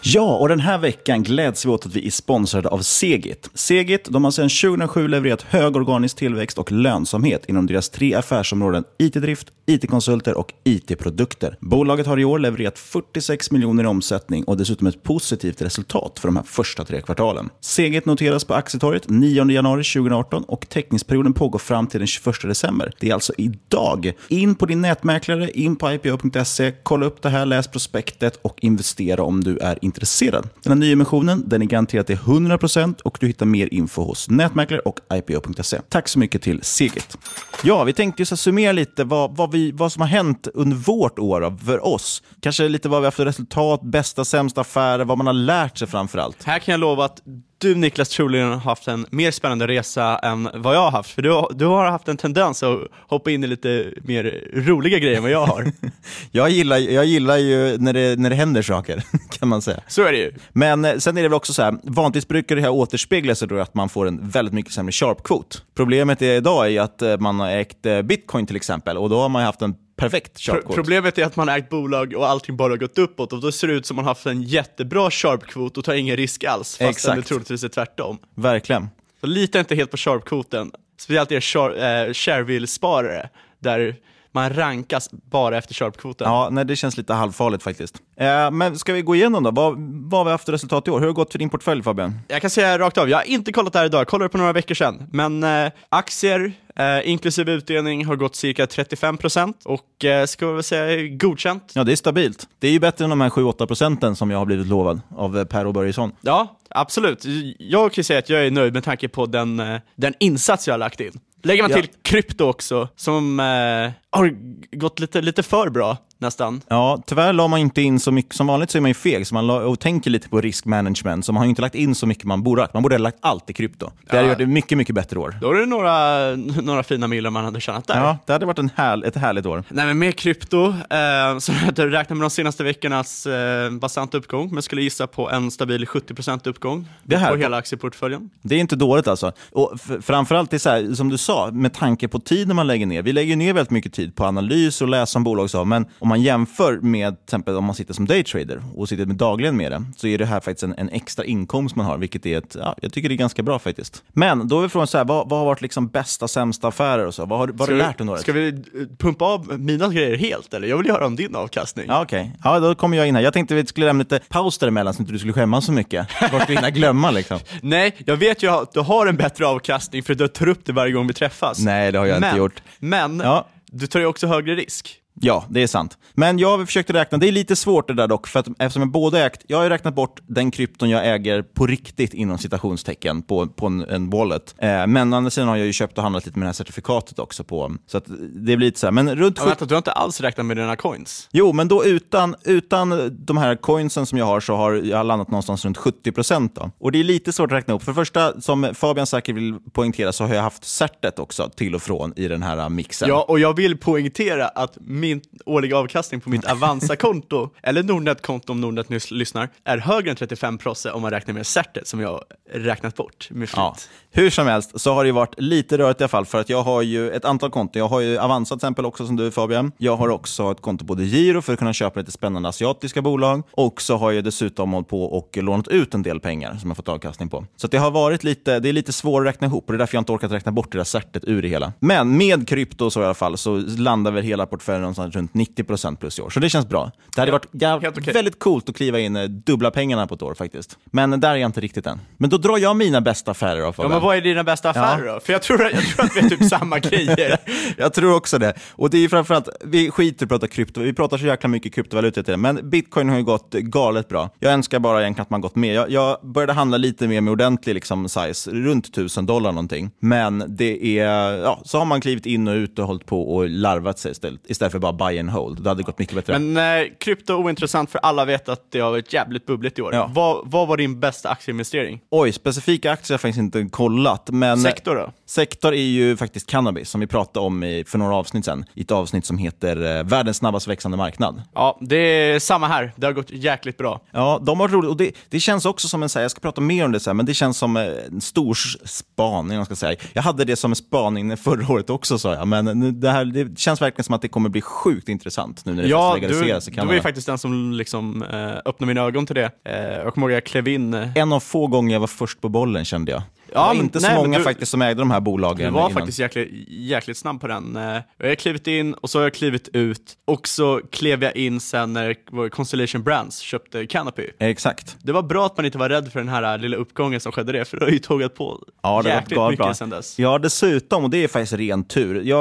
Ja, 0.02 0.38
och 0.38 0.50
den 0.50 0.60
här 0.60 0.78
veckan 0.78 1.24
gläds 1.24 1.66
vi 1.66 1.70
åt 1.70 1.86
att 1.86 1.96
vi 1.96 2.08
är 2.08 2.12
sponsrade 2.12 2.70
av 2.70 2.80
Segit. 2.80 3.50
Segit 3.54 4.08
de 4.10 4.24
har 4.24 4.32
sedan 4.32 4.50
2007 4.50 5.08
levererat 5.08 5.42
hög 5.42 5.76
organisk 5.76 6.18
tillväxt 6.18 6.58
och 6.58 6.72
lönsamhet 6.72 7.46
inom 7.48 7.66
deras 7.66 7.90
tre 7.90 8.14
affärsområden 8.14 8.84
IT-drift, 9.00 9.48
IT-konsulter 9.66 10.38
och 10.38 10.54
IT-produkter. 10.64 11.58
Bolaget 11.60 12.08
har 12.08 12.20
i 12.20 12.26
år 12.26 12.40
levererat 12.40 12.80
46 12.80 13.52
miljoner 13.52 13.84
i 13.84 13.88
omsättning 13.88 14.44
och 14.44 14.58
dessutom 14.58 14.88
ett 14.88 15.04
positivt 15.04 15.62
resultat 15.62 16.20
för 16.20 16.28
de 16.28 16.36
här 16.36 16.44
första 16.44 16.86
tre 16.86 17.02
kvartalen. 17.02 17.50
Segit 17.62 18.06
noteras 18.06 18.44
på 18.44 18.54
Aktietorget 18.54 19.10
9 19.10 19.52
januari 19.52 19.84
2018 19.84 20.44
och 20.44 20.70
teckningsperioden 20.70 21.34
pågår 21.34 21.60
fram 21.60 21.88
till 21.88 22.00
den 22.00 22.08
21 22.08 22.42
december. 22.42 22.92
Det 23.00 23.10
är 23.10 23.14
alltså 23.14 23.34
idag. 23.38 24.12
In 24.28 24.56
på 24.56 24.66
din 24.66 24.82
nätmäklare, 24.82 25.52
in 25.52 25.76
på 25.76 25.92
ipo.se, 25.92 26.72
kolla 26.84 27.06
upp 27.06 27.22
det 27.22 27.30
här, 27.30 27.46
läs 27.46 27.68
prospektet 27.68 28.40
och 28.42 28.58
investera 28.62 29.24
om 29.24 29.44
du 29.44 29.58
är 29.58 29.78
intresserad. 29.90 30.50
Den 30.64 30.72
här 30.72 30.80
nyemissionen 30.80 31.44
den 31.50 31.62
är 31.62 31.66
garanterad 31.66 32.08
till 32.08 32.18
100% 32.18 33.02
och 33.02 33.18
du 33.20 33.28
hittar 33.28 33.46
mer 33.46 33.74
info 33.74 34.04
hos 34.04 34.30
nätmäklare 34.30 34.82
och 34.82 35.00
ipo.se. 35.14 35.82
Tack 35.90 36.08
så 36.08 36.20
mycket 36.20 36.42
till 36.42 36.60
Segit. 36.64 37.18
Ja, 37.64 37.84
vi 37.84 37.94
tänkte 37.94 38.22
ju 38.22 38.26
så 38.26 38.38
summera 38.38 38.72
lite 38.72 39.04
vad, 39.04 39.36
vad, 39.36 39.52
vi, 39.52 39.72
vad 39.72 39.92
som 39.92 40.02
har 40.02 40.08
hänt 40.08 40.48
under 40.54 40.78
vårt 40.78 41.20
år 41.20 41.42
då, 41.42 41.58
för 41.66 41.86
oss. 41.86 42.24
Kanske 42.42 42.70
lite 42.70 42.90
vad 42.90 43.02
vi 43.02 43.04
har 43.04 43.08
haft 43.08 43.18
för 43.18 43.26
resultat, 43.26 43.82
bästa, 43.82 44.26
sämsta 44.26 44.62
affärer, 44.62 45.06
vad 45.06 45.18
man 45.18 45.28
har 45.28 45.34
lärt 45.34 45.78
sig 45.78 45.88
framför 45.88 46.20
allt. 46.20 46.44
Här 46.44 46.60
kan 46.60 46.72
jag 46.72 46.80
lova 46.80 47.06
att 47.06 47.22
du 47.60 47.76
Niklas 47.76 48.10
troligen 48.10 48.48
har 48.48 48.58
haft 48.58 48.88
en 48.88 49.06
mer 49.10 49.32
spännande 49.32 49.68
resa 49.68 50.18
än 50.18 50.50
vad 50.54 50.76
jag 50.76 50.82
har 50.82 50.92
haft, 50.92 51.12
för 51.12 51.22
du 51.22 51.32
har, 51.32 51.52
du 51.56 51.66
har 51.66 51.86
haft 51.86 52.08
en 52.08 52.18
tendens 52.18 52.64
att 52.64 52.80
hoppa 53.08 53.32
in 53.32 53.44
i 53.44 53.48
lite 53.48 53.94
mer 54.04 54.50
roliga 54.54 55.00
grejer 55.00 55.18
än 55.18 55.24
vad 55.24 55.32
jag 55.32 55.46
har. 55.46 55.72
jag, 56.32 56.50
gillar, 56.50 56.78
jag 56.78 57.06
gillar 57.06 57.38
ju 57.38 57.78
när 57.78 57.94
det, 57.94 58.20
när 58.20 58.30
det 58.30 58.36
händer 58.36 58.62
saker, 58.62 59.04
kan 59.40 59.48
man 59.48 59.62
säga. 59.62 59.80
Så 59.88 60.04
är 60.04 60.12
det 60.12 60.18
ju. 60.18 60.34
Men 60.54 60.86
eh, 60.86 60.98
sen 60.98 61.18
är 61.18 61.22
det 61.22 61.28
väl 61.28 61.36
också 61.36 61.54
så 61.54 61.62
här, 61.62 61.78
vanligtvis 61.84 62.28
brukar 62.28 62.56
det 62.56 62.62
här 62.62 62.70
återspegla 62.70 63.36
sig 63.36 63.48
då 63.48 63.60
att 63.60 63.74
man 63.74 63.90
får 63.90 64.08
en 64.08 64.30
väldigt 64.30 64.54
mycket 64.54 64.74
sämre 64.74 64.92
sharp-kvot. 64.92 65.64
Problemet 65.76 66.22
är 66.22 66.36
idag 66.36 66.72
är 66.72 66.82
att 66.82 67.02
eh, 67.02 67.18
man 67.18 67.40
har 67.40 67.50
ägt 67.50 67.86
eh, 67.86 68.02
bitcoin 68.02 68.46
till 68.46 68.56
exempel, 68.56 68.98
och 68.98 69.10
då 69.10 69.20
har 69.20 69.30
man 69.30 69.44
haft 69.44 69.62
en 69.62 69.76
perfekt 70.00 70.40
sharp 70.40 70.66
Pro 70.66 70.74
problemet 70.74 71.18
är 71.18 71.26
att 71.26 71.36
man 71.36 71.50
ägt 71.50 71.70
bolag 71.70 72.14
och 72.14 72.28
allting 72.28 72.58
bara 72.58 72.78
gått 72.78 72.98
uppåt 72.98 73.34
och 73.34 73.42
då 73.42 73.52
ser 73.52 73.68
det 73.68 73.74
ut 73.74 73.86
som 73.86 73.96
man 73.96 74.06
har 74.06 74.12
haft 74.12 74.26
en 74.26 74.42
jättebra 74.42 75.10
sharp-kvot 75.10 75.78
och 75.78 75.86
tar 75.86 75.94
ingen 75.94 76.18
risk 76.18 76.44
alls, 76.44 76.78
fast 76.78 76.90
Exakt. 76.90 77.16
det 77.16 77.22
troligtvis 77.22 77.64
är 77.64 77.70
tvärtom. 77.70 78.18
Verkligen. 78.36 78.90
Så 79.22 79.28
lita 79.28 79.60
inte 79.60 79.76
helt 79.76 79.92
på 79.92 79.98
sharp-kvoten, 79.98 80.72
speciellt 81.00 81.32
er 81.32 81.36
eh, 81.36 82.14
Shareville-sparare, 82.14 83.30
där 83.60 83.96
man 84.32 84.50
rankas 84.54 85.10
bara 85.12 85.58
efter 85.58 85.74
sharp-kvoten. 85.74 86.28
Ja, 86.28 86.50
nej, 86.52 86.66
det 86.66 86.76
känns 86.76 86.98
lite 86.98 87.14
halvfarligt 87.14 87.64
faktiskt. 87.64 87.96
Eh, 88.18 88.52
men 88.52 88.80
ska 88.80 88.94
vi 88.94 89.02
gå 89.02 89.16
igenom 89.16 89.44
då? 89.44 89.52
Vad, 89.52 89.76
vad 90.10 90.20
har 90.20 90.26
vi 90.26 90.32
haft 90.32 90.46
för 90.46 90.52
resultat 90.52 90.88
i 90.88 90.92
år? 90.92 91.00
Hur 91.00 91.02
har 91.02 91.08
det 91.08 91.14
gått 91.16 91.32
för 91.32 91.40
din 91.40 91.50
portfölj 91.50 91.84
Fabian? 91.84 92.20
Jag 92.28 92.42
kan 92.42 92.50
säga 92.50 92.80
rakt 92.80 92.98
av, 92.98 93.10
jag 93.10 93.18
har 93.18 93.24
inte 93.24 93.52
kollat 93.52 93.74
det 93.74 93.80
här 93.80 93.86
idag, 93.86 94.00
jag 94.00 94.08
kollade 94.08 94.30
på 94.30 94.38
några 94.38 94.54
veckor 94.54 94.76
sedan. 94.76 95.04
Men 95.12 95.44
eh, 95.44 95.72
aktier, 95.90 96.52
eh, 96.76 97.10
inklusive 97.10 97.52
utdelning, 97.52 98.06
har 98.06 98.16
gått 98.16 98.36
cirka 98.36 98.66
35% 98.66 99.54
och 99.66 100.06
eh, 100.06 100.26
ska 100.26 100.48
vi 100.48 100.54
väl 100.54 100.64
säga 100.64 101.08
godkänt. 101.18 101.72
Ja, 101.76 101.84
det 101.84 101.92
är 101.92 101.96
stabilt. 101.96 102.48
Det 102.60 102.68
är 102.68 102.72
ju 102.72 102.80
bättre 102.80 103.04
än 103.04 103.10
de 103.10 103.22
här 103.22 103.30
7-8 103.30 103.66
procenten 103.66 104.16
som 104.16 104.32
jag 104.32 104.38
har 104.38 104.46
blivit 104.46 104.68
lovad 104.68 105.02
av 105.16 105.38
eh, 105.38 105.44
Per 105.46 105.66
och 105.68 105.74
Börjesson. 105.74 106.12
Ja, 106.22 106.58
absolut. 106.70 107.24
Jag 107.60 107.94
kan 107.94 108.04
säga 108.04 108.20
att 108.20 108.30
jag 108.30 108.46
är 108.46 108.52
nöjd 108.52 108.74
med 108.74 108.84
tanke 108.84 109.08
på 109.08 109.26
den, 109.26 109.60
eh, 109.60 109.80
den 109.96 110.14
insats 110.20 110.68
jag 110.68 110.74
har 110.74 110.80
lagt 110.80 111.00
in. 111.00 111.20
Lägger 111.44 111.64
man 111.64 111.72
Ja. 111.72 111.78
till 111.78 111.90
krypto 112.02 112.46
också, 112.46 112.88
som 112.96 113.40
eh, 113.40 113.92
har 114.12 114.34
gått 114.78 115.00
lite, 115.00 115.22
lite 115.22 115.44
för 115.44 115.70
bra 115.70 115.98
nästan. 116.22 116.62
Ja, 116.68 117.04
tyvärr 117.06 117.34
la 117.34 117.48
man 117.48 117.60
inte 117.60 117.82
in 117.82 118.00
så 118.00 118.12
mycket. 118.12 118.36
Som 118.36 118.48
vanligt 118.48 118.72
så 118.72 118.78
är 118.78 118.82
man 118.82 118.90
ju 118.90 118.94
feg 118.96 119.28
så 119.28 119.34
man 119.34 119.48
la, 119.48 119.56
och 119.56 119.80
tänker 119.80 120.10
lite 120.12 120.30
på 120.30 120.42
riskmanagement, 120.42 121.26
så 121.26 121.34
man 121.34 121.38
har 121.38 121.46
ju 121.46 121.50
inte 121.50 121.62
lagt 121.62 121.76
in 121.76 121.96
så 121.96 122.08
mycket 122.08 122.24
man 122.24 122.44
borde 122.44 122.62
ha 122.62 122.64
lagt. 122.64 122.74
Man 122.74 122.84
borde 122.84 122.96
ha 122.96 123.00
lagt 123.00 123.18
allt 123.22 123.50
i 123.50 123.54
krypto. 123.54 123.92
Det 124.10 124.16
hade 124.16 124.28
Ja. 124.28 124.34
gjort 124.34 124.42
ett 124.42 124.50
mycket, 124.50 124.78
mycket 124.78 124.96
bättre 124.96 125.20
år. 125.20 125.38
Då 125.42 125.52
är 125.52 125.56
det 125.60 125.66
några, 125.66 126.36
några 126.62 126.84
fina 126.84 127.08
millar 127.08 127.30
man 127.30 127.46
hade 127.46 127.60
tjänat 127.62 127.88
där. 127.88 127.96
Ja, 127.98 128.18
det 128.26 128.34
hade 128.34 128.46
varit 128.46 128.60
en 128.60 128.70
härl, 128.76 129.04
ett 129.04 129.16
härligt 129.16 129.46
år. 129.46 129.64
Nej 129.70 129.86
men 129.86 130.00
med 130.00 130.16
krypto, 130.16 130.68
eh, 130.70 131.38
så 131.40 131.52
räknar 131.76 132.16
med 132.16 132.24
de 132.24 132.30
senaste 132.30 132.64
veckornas 132.64 133.26
eh, 133.26 133.72
bastant 133.72 134.14
uppgång, 134.16 134.54
men 134.54 134.64
skulle 134.64 134.82
gissa 134.82 135.08
på 135.08 135.30
en 135.30 135.52
stabil 135.52 135.86
70% 135.86 136.48
uppgång 136.50 136.88
Det 137.04 137.18
här- 137.18 137.30
på 137.32 137.36
hela 137.38 137.58
aktieportföljen. 137.58 138.30
Det 138.42 138.56
är 138.56 138.60
inte 138.60 138.76
dåligt 138.76 139.08
alltså. 139.08 139.32
Och 139.52 139.74
framförallt, 140.02 140.50
det 140.52 140.58
är 140.58 140.60
så 140.60 140.70
här, 140.70 140.94
som 140.94 141.10
du 141.10 141.18
sa, 141.18 141.50
med 141.54 141.74
tanke 141.74 142.08
på 142.08 142.20
tiden 142.20 142.56
man 142.56 142.68
lägger 142.68 142.86
ner. 142.86 143.02
Vi 143.02 143.14
lägger 143.14 143.36
ner 143.36 143.54
väldigt 143.54 143.72
mycket 143.72 143.94
tid 143.94 143.99
på 144.08 144.26
analys 144.26 144.82
och 144.82 144.88
läsa 144.88 145.20
om 145.20 145.24
bolag, 145.24 145.50
så, 145.50 145.66
men 145.66 145.86
om 146.00 146.08
man 146.08 146.22
jämför 146.22 146.80
med 146.82 147.16
till 147.16 147.24
exempel 147.24 147.56
om 147.56 147.66
man 147.66 147.76
sitter 147.76 147.94
som 147.94 148.06
daytrader 148.06 148.62
och 148.76 148.90
sitter 148.90 149.06
med 149.06 149.16
dagligen 149.16 149.58
med 149.58 149.72
det, 149.72 149.84
så 149.98 150.08
är 150.08 150.18
det 150.18 150.26
här 150.26 150.40
faktiskt 150.40 150.64
en, 150.64 150.74
en 150.78 150.90
extra 150.90 151.26
inkomst 151.26 151.76
man 151.76 151.86
har, 151.86 151.98
vilket 151.98 152.26
är 152.26 152.38
ett, 152.38 152.56
ja, 152.60 152.76
jag 152.82 152.94
tycker 152.94 153.10
det 153.10 153.16
är 153.16 153.18
ganska 153.18 153.44
bra 153.44 153.60
faktiskt. 153.60 154.04
Men 154.14 154.48
då 154.48 154.62
är 154.62 154.68
frågan 154.68 154.88
så 154.88 154.98
här, 154.98 155.06
vad, 155.06 155.30
vad 155.30 155.40
har 155.40 155.46
varit 155.46 155.62
liksom 155.62 155.88
bästa, 155.88 156.28
sämsta 156.28 156.68
affärer 156.68 157.06
och 157.06 157.14
så? 157.14 157.26
Vad 157.26 157.40
har, 157.40 157.48
vad 157.48 157.60
har 157.60 157.68
du 157.68 157.78
lärt 157.78 158.02
under 158.02 158.14
året? 158.14 158.24
Ska 158.24 158.32
vi 158.32 158.48
eh, 158.48 158.54
pumpa 158.98 159.26
av 159.26 159.60
mina 159.60 159.88
grejer 159.88 160.18
helt 160.18 160.54
eller? 160.54 160.68
Jag 160.68 160.78
vill 160.78 160.92
höra 160.92 161.06
om 161.06 161.16
din 161.16 161.36
avkastning. 161.36 161.86
Ja, 161.88 162.02
okej. 162.02 162.36
Ja, 162.44 162.60
då 162.60 162.76
kommer 162.76 162.98
jag 162.98 163.08
in 163.08 163.16
här. 163.16 163.22
Jag 163.22 163.34
tänkte 163.34 163.56
vi 163.56 163.66
skulle 163.66 163.86
lämna 163.86 164.00
lite 164.00 164.20
paus 164.30 164.58
däremellan 164.58 164.94
så 164.94 165.02
inte 165.02 165.14
du 165.14 165.20
skulle 165.20 165.34
skämmas 165.34 165.66
så 165.66 165.72
mycket. 165.72 166.12
Ska 166.12 166.46
vi 166.48 166.56
hinna 166.56 166.70
glömma 166.70 167.12
liksom? 167.12 167.40
Nej, 167.62 167.96
jag 168.06 168.18
vet 168.18 168.44
ju 168.44 168.52
att 168.52 168.74
du 168.74 168.80
har 168.80 169.08
en 169.08 169.16
bättre 169.16 169.48
avkastning 169.48 170.04
för 170.04 170.16
du 170.16 170.28
tar 170.28 170.48
upp 170.48 170.66
det 170.66 170.74
varje 170.74 170.92
gång 170.92 171.08
vi 171.08 171.14
träffas. 171.14 171.60
Nej, 171.60 171.92
det 171.92 172.00
har 172.00 172.06
jag 172.06 172.20
men, 172.20 172.30
inte 172.30 172.38
gjort. 172.38 172.64
Men, 172.80 173.20
Ja 173.20 173.48
du 173.72 173.88
tar 173.88 174.00
ju 174.00 174.06
också 174.06 174.28
högre 174.28 174.56
risk. 174.56 175.02
Ja, 175.22 175.46
det 175.50 175.64
är 175.64 175.68
sant. 175.68 175.98
Men 176.14 176.40
jag 176.40 176.58
har 176.58 176.66
försökt 176.66 176.90
räkna, 176.90 177.18
det 177.18 177.28
är 177.28 177.32
lite 177.32 177.56
svårt 177.56 177.88
det 177.88 177.94
där 177.94 178.08
dock, 178.08 178.28
för 178.28 178.40
att 178.40 178.48
eftersom 178.48 178.82
jag 178.82 178.92
både 178.92 179.26
ägt, 179.26 179.42
jag 179.48 179.58
har 179.58 179.64
ju 179.64 179.70
räknat 179.70 179.96
bort 179.96 180.20
den 180.28 180.52
krypton 180.52 180.90
jag 180.90 181.08
äger 181.08 181.42
på 181.42 181.68
riktigt 181.68 182.14
inom 182.14 182.38
citationstecken 182.38 183.22
på, 183.22 183.48
på 183.48 183.66
en, 183.66 183.82
en 183.82 184.10
wallet. 184.10 184.56
Eh, 184.58 184.88
men 184.88 185.14
å 185.14 185.18
andra 185.18 185.32
sidan 185.32 185.50
har 185.50 185.56
jag 185.56 185.66
ju 185.66 185.74
köpt 185.74 185.98
och 185.98 186.04
handlat 186.04 186.26
lite 186.26 186.40
med 186.40 186.46
det 186.46 186.50
här 186.50 186.54
certifikatet 186.54 187.20
också 187.20 187.44
på, 187.44 187.76
så 187.88 187.98
att 187.98 188.06
det 188.08 188.58
blir 188.58 188.58
lite 188.58 188.80
så 188.80 188.88
här, 188.88 188.92
men 188.92 189.16
runt 189.16 189.38
Ja, 189.38 189.44
70 189.44 189.50
vänta, 189.50 189.66
du 189.66 189.74
har 189.74 189.78
inte 189.78 189.92
alls 189.92 190.22
räknat 190.22 190.46
med 190.46 190.58
dina 190.58 190.76
coins? 190.76 191.30
Jo, 191.32 191.54
men 191.54 191.68
då 191.68 191.86
utan, 191.86 192.36
utan 192.44 193.18
de 193.26 193.38
här 193.38 193.56
coinsen 193.56 194.06
som 194.06 194.18
jag 194.18 194.26
har 194.26 194.40
så 194.40 194.56
har 194.56 194.74
jag 194.74 195.06
landat 195.06 195.28
någonstans 195.28 195.66
runt 195.66 195.78
70 195.78 196.12
procent. 196.12 196.58
Och 196.80 196.92
det 196.92 197.00
är 197.00 197.04
lite 197.04 197.34
svårt 197.34 197.52
att 197.52 197.58
räkna 197.58 197.74
upp. 197.74 197.84
För 197.84 197.92
det 197.92 197.96
första, 197.96 198.42
som 198.42 198.70
Fabian 198.74 199.08
säkert 199.08 199.36
vill 199.36 199.60
poängtera, 199.72 200.12
så 200.12 200.24
har 200.24 200.36
jag 200.36 200.42
haft 200.42 200.66
certet 200.66 201.20
också 201.20 201.50
till 201.50 201.76
och 201.76 201.82
från 201.82 202.14
i 202.16 202.28
den 202.28 202.44
här 202.44 202.70
mixen. 202.70 203.10
Ja, 203.10 203.26
och 203.28 203.40
jag 203.40 203.56
vill 203.56 203.78
poängtera 203.78 204.48
att 204.48 204.78
min 204.82 205.09
årliga 205.46 205.78
avkastning 205.78 206.22
på 206.22 206.30
mitt 206.30 206.46
Avanza-konto, 206.46 207.50
eller 207.64 207.84
Nordnet-konto 207.84 208.52
om 208.52 208.62
Nordnet 208.62 208.90
nyss 208.90 209.12
lyssnar, 209.12 209.50
är 209.64 209.78
högre 209.78 210.10
än 210.10 210.16
35 210.16 210.58
prosse 210.58 210.92
om 210.92 211.02
man 211.02 211.12
räknar 211.12 211.34
med 211.34 211.48
certet 211.48 211.88
som 211.88 212.00
jag 212.00 212.24
räknat 212.52 212.96
bort 212.96 213.28
med 213.32 213.50
flit. 213.50 213.58
Ja. 213.58 213.76
Hur 214.12 214.30
som 214.30 214.48
helst 214.48 214.82
så 214.82 214.94
har 214.94 215.04
det 215.04 215.08
ju 215.08 215.12
varit 215.14 215.40
lite 215.42 215.78
rörigt 215.78 216.02
i 216.02 216.04
alla 216.04 216.08
fall 216.10 216.26
för 216.26 216.40
att 216.40 216.50
jag 216.50 216.64
har 216.64 216.82
ju 216.82 217.12
ett 217.12 217.26
antal 217.26 217.52
konton. 217.52 217.80
Jag 217.80 217.88
har 217.88 218.00
ju 218.00 218.18
Avanza 218.18 218.56
till 218.56 218.58
exempel 218.58 218.86
också 218.86 219.06
som 219.06 219.16
du 219.16 219.32
Fabian. 219.32 219.72
Jag 219.78 219.96
har 219.98 220.10
också 220.10 220.52
ett 220.52 220.62
konto 220.62 220.86
på 220.86 221.02
Giro 221.02 221.42
för 221.42 221.54
att 221.54 221.60
kunna 221.60 221.74
köpa 221.74 222.00
lite 222.00 222.12
spännande 222.12 222.50
asiatiska 222.50 223.02
bolag. 223.02 223.44
Och 223.52 223.82
så 223.82 223.98
har 223.98 224.12
jag 224.12 224.24
dessutom 224.24 224.72
hållit 224.74 224.88
på 224.88 225.04
och 225.04 225.38
lånat 225.42 225.68
ut 225.68 225.94
en 225.94 226.04
del 226.04 226.20
pengar 226.20 226.58
som 226.62 226.70
jag 226.70 226.78
fått 226.78 226.90
avkastning 226.90 227.30
på. 227.30 227.46
Så 227.56 227.68
det 227.68 227.78
har 227.78 227.92
varit 227.92 228.24
lite, 228.24 228.60
det 228.60 228.70
är 228.70 228.74
lite 228.74 228.94
svårt 228.94 229.22
att 229.22 229.28
räkna 229.28 229.48
ihop 229.48 229.64
och 229.68 229.74
det 229.74 229.76
är 229.76 229.80
därför 229.80 229.96
jag 229.96 230.02
inte 230.02 230.12
orkat 230.12 230.32
räkna 230.32 230.52
bort 230.52 230.72
det 230.72 230.78
där 230.78 230.84
certet 230.86 231.24
ur 231.28 231.42
det 231.42 231.48
hela. 231.48 231.74
Men 231.80 232.18
med 232.18 232.48
krypto 232.48 232.90
så 232.90 233.02
i 233.02 233.06
alla 233.06 233.14
fall 233.14 233.38
så 233.38 233.58
landar 233.78 234.12
väl 234.12 234.24
hela 234.24 234.46
portföljen 234.46 234.82
någonstans 234.82 235.16
runt 235.16 235.34
90% 235.34 235.96
plus 235.96 236.20
i 236.20 236.22
år. 236.22 236.30
Så 236.30 236.40
det 236.40 236.50
känns 236.50 236.68
bra. 236.70 236.92
Det 237.16 237.22
hade 237.22 237.32
varit 237.32 237.48
jäv- 237.52 238.14
väldigt 238.14 238.40
coolt 238.40 238.70
att 238.70 238.76
kliva 238.76 239.00
in 239.00 239.16
eh, 239.16 239.24
dubbla 239.24 239.72
pengarna 239.72 240.08
på 240.08 240.16
ett 240.16 240.22
år 240.22 240.34
faktiskt. 240.34 240.78
Men 240.86 241.20
där 241.20 241.30
är 241.32 241.36
jag 241.36 241.48
inte 241.48 241.62
riktigt 241.62 241.88
än. 241.88 242.00
Men 242.18 242.30
då 242.30 242.38
drar 242.38 242.58
jag 242.58 242.76
mina 242.76 243.02
bästa 243.02 243.32
affärer 243.32 243.60
Ja, 243.60 243.72
Fabian. 243.74 243.99
Men 244.00 244.08
vad 244.08 244.18
är 244.18 244.22
dina 244.22 244.44
bästa 244.44 244.70
affärer 244.70 245.14
då? 245.14 245.20
För 245.20 245.34
jag 245.34 245.42
tror, 245.42 245.62
jag 245.62 245.84
tror 245.84 246.06
att 246.06 246.16
vi 246.16 246.22
har 246.22 246.30
typ 246.30 246.44
samma 246.44 246.80
grejer. 246.90 247.38
Jag 247.78 247.94
tror 247.94 248.16
också 248.16 248.38
det. 248.38 248.54
Och 248.72 248.90
det 248.90 248.98
är 248.98 249.10
framförallt, 249.10 249.50
vi 249.66 249.92
skiter 249.92 250.24
i 250.24 250.26
att 250.26 250.30
prata 250.30 250.48
krypto, 250.48 250.82
vi 250.82 250.94
pratar 250.94 251.18
så 251.18 251.26
jäkla 251.26 251.50
mycket 251.50 251.74
kryptovalutor 251.74 252.24
till 252.24 252.32
det, 252.32 252.38
men 252.38 252.70
bitcoin 252.70 253.10
har 253.10 253.18
ju 253.18 253.24
gått 253.24 253.54
galet 253.54 254.08
bra. 254.08 254.30
Jag 254.40 254.54
önskar 254.54 254.80
bara 254.80 255.02
egentligen 255.02 255.24
att 255.24 255.30
man 255.30 255.42
gått 255.42 255.56
med. 255.56 255.76
Jag, 255.76 255.92
jag 255.92 256.18
började 256.24 256.54
handla 256.54 256.78
lite 256.78 257.08
mer 257.08 257.22
med 257.22 257.32
ordentlig 257.32 257.74
liksom, 257.74 258.10
size, 258.10 258.52
runt 258.52 258.88
1000 258.88 259.26
dollar 259.26 259.52
någonting. 259.52 259.92
Men 260.00 260.44
det 260.48 261.00
är, 261.00 261.38
ja, 261.38 261.62
så 261.66 261.78
har 261.78 261.86
man 261.86 262.02
klivit 262.02 262.26
in 262.26 262.48
och 262.48 262.54
ut 262.54 262.80
och 262.80 262.88
hållit 262.88 263.06
på 263.06 263.36
och 263.36 263.50
larvat 263.50 264.00
sig 264.00 264.12
istället, 264.12 264.42
istället 264.46 264.72
för 264.72 264.80
bara 264.80 264.94
buy 264.94 265.20
and 265.20 265.30
hold. 265.30 265.64
Det 265.64 265.70
hade 265.70 265.84
gått 265.84 266.00
mycket 266.00 266.16
bättre. 266.16 266.40
Men 266.40 266.82
eh, 266.82 266.88
krypto 267.00 267.34
är 267.34 267.38
ointressant 267.38 267.92
för 267.92 268.00
alla 268.00 268.26
vet 268.26 268.50
att 268.50 268.72
det 268.72 268.80
har 268.80 268.92
varit 268.92 269.14
jävligt 269.14 269.46
bubbligt 269.46 269.80
i 269.80 269.82
år. 269.82 269.94
Ja. 269.94 270.12
Vad, 270.14 270.42
vad 270.52 270.68
var 270.68 270.78
din 270.78 271.00
bästa 271.00 271.30
aktieinvestering? 271.30 272.00
Oj, 272.12 272.32
specifika 272.32 272.92
aktier 272.92 273.14
har 273.14 273.14
jag 273.14 273.22
faktiskt 273.22 273.40
inte 273.40 273.60
kollat. 273.90 274.30
Men 274.32 274.58
Sektor 274.62 274.96
då? 274.96 275.12
Sektor 275.26 275.74
är 275.74 275.78
ju 275.84 276.18
faktiskt 276.18 276.50
cannabis, 276.50 276.90
som 276.90 277.02
vi 277.02 277.08
pratade 277.08 277.46
om 277.46 277.64
i, 277.64 277.84
för 277.88 277.98
några 277.98 278.16
avsnitt 278.16 278.46
sedan. 278.46 278.66
I 278.74 278.82
ett 278.82 278.92
avsnitt 278.92 279.26
som 279.26 279.38
heter 279.38 279.98
eh, 279.98 280.04
Världens 280.04 280.38
snabbast 280.38 280.68
växande 280.68 280.98
marknad. 280.98 281.42
Ja, 281.56 281.78
det 281.82 281.96
är 281.98 282.40
samma 282.40 282.68
här. 282.68 282.94
Det 282.96 283.06
har 283.06 283.14
gått 283.14 283.32
jäkligt 283.32 283.78
bra. 283.78 284.02
Ja, 284.12 284.40
de 284.44 284.60
har 284.60 284.68
roligt. 284.68 284.90
Och 284.90 284.98
det, 284.98 285.12
det 285.30 285.40
känns 285.40 285.66
också 285.66 285.88
som 285.88 286.04
en, 286.04 286.10
så 286.10 286.20
här, 286.20 286.24
jag 286.24 286.32
ska 286.32 286.40
prata 286.40 286.62
mer 286.62 286.86
om 286.86 286.92
det 286.92 287.00
sen, 287.00 287.18
men 287.18 287.26
det 287.26 287.34
känns 287.34 287.58
som 287.58 287.78
eh, 287.78 287.84
en 288.08 288.22
stor 288.22 288.54
spaning. 288.88 289.58
Jag, 289.58 289.66
ska 289.66 289.76
säga. 289.76 289.96
jag 290.14 290.22
hade 290.22 290.46
det 290.46 290.56
som 290.56 290.72
en 290.72 290.76
spaning 290.76 291.38
förra 291.38 291.74
året 291.74 291.90
också, 291.90 292.20
sa 292.20 292.34
jag. 292.34 292.48
Men 292.48 292.66
nu- 292.66 292.92
det, 292.92 293.12
här, 293.12 293.26
det 293.26 293.60
känns 293.60 293.82
verkligen 293.82 294.04
som 294.04 294.16
att 294.16 294.22
det 294.22 294.28
kommer 294.28 294.50
bli 294.50 294.62
sjukt 294.62 295.10
intressant 295.10 295.66
nu 295.66 295.74
när 295.74 295.84
det 295.84 295.90
Ja, 295.90 296.12
faktiskt 296.12 296.30
du, 296.30 296.34
legaliseras 296.36 296.68
i 296.68 296.72
du 296.72 296.76
Kanada. 296.76 296.88
var 296.88 296.96
ju 296.96 297.02
faktiskt 297.02 297.28
den 297.28 297.38
som 297.38 297.72
liksom, 297.74 298.24
eh, 298.24 298.50
öppnade 298.66 298.86
mina 298.86 299.02
ögon 299.02 299.26
till 299.26 299.36
det. 299.36 299.52
Eh, 299.66 299.74
jag 300.04 300.14
kommer 300.14 300.28
ihåg 300.28 300.32
att 300.32 300.36
jag 300.36 300.44
klev 300.46 300.68
in. 300.68 300.94
eh, 300.94 301.18
En 301.18 301.34
av 301.34 301.40
få 301.40 301.68
gånger 301.68 301.94
jag 301.96 302.00
var 302.00 302.08
först 302.08 302.42
på 302.42 302.50
bollen, 302.50 302.86
kände 302.86 303.12
jag. 303.12 303.22
Ja, 303.54 303.66
var 303.66 303.74
men- 303.74 303.84
inte 303.84 304.00
så 304.00 304.08
nej, 304.08 304.16
många 304.16 304.38
du- 304.38 304.44
faktiskt 304.44 304.72
som 304.72 304.82
ägde 304.82 305.02
de 305.02 305.12
här 305.12 305.20
bolagen. 305.20 305.66
Du 305.66 305.72
var 305.80 305.82
innan. 305.82 305.94
faktiskt 305.94 306.20
jäkligt, 306.20 306.50
jäkligt 306.68 307.18
snabb 307.18 307.42
på 307.42 307.48
den. 307.48 307.76
Eh, 307.76 307.98
Jag 308.18 308.28
har 308.28 308.36
klivit 308.36 308.68
in 308.68 308.94
och 308.94 309.10
så 309.10 309.18
har 309.20 309.24
jag 309.24 309.34
klivit 309.34 309.70
ut 309.74 310.14
och 310.26 310.48
så 310.48 310.82
klev 310.92 311.24
jag 311.24 311.36
in 311.36 311.60
sen 311.60 311.94
när 311.94 312.50
Constellation 312.50 313.04
Brands 313.04 313.40
köpte 313.40 313.88
Canopy. 313.88 314.28
Exakt. 314.40 314.98
Det 315.04 315.12
var 315.12 315.22
bra 315.24 315.46
att 315.46 315.58
man 315.58 315.66
inte 315.66 315.78
var 315.78 315.90
rädd 315.90 316.12
för 316.12 316.20
den 316.20 316.30
här 316.30 316.58
lilla 316.58 316.78
uppgången 316.78 317.20
som 317.20 317.32
skedde 317.32 317.52
det, 317.52 317.66
för 317.66 317.78
det 317.80 317.86
har 317.86 317.92
ju 317.92 318.00
tågat 318.00 318.36
på 318.36 318.64
Ja, 318.84 319.02
det 319.02 319.10
jäkligt 319.10 319.40
mycket 319.42 319.58
bra. 319.58 319.74
sen 319.74 319.90
dess. 319.90 320.20
Ja, 320.20 320.38
dessutom, 320.38 321.04
och 321.04 321.10
det 321.10 321.24
är 321.24 321.28
faktiskt 321.28 321.54
ren 321.54 321.84
tur. 321.84 322.22
Jag 322.24 322.38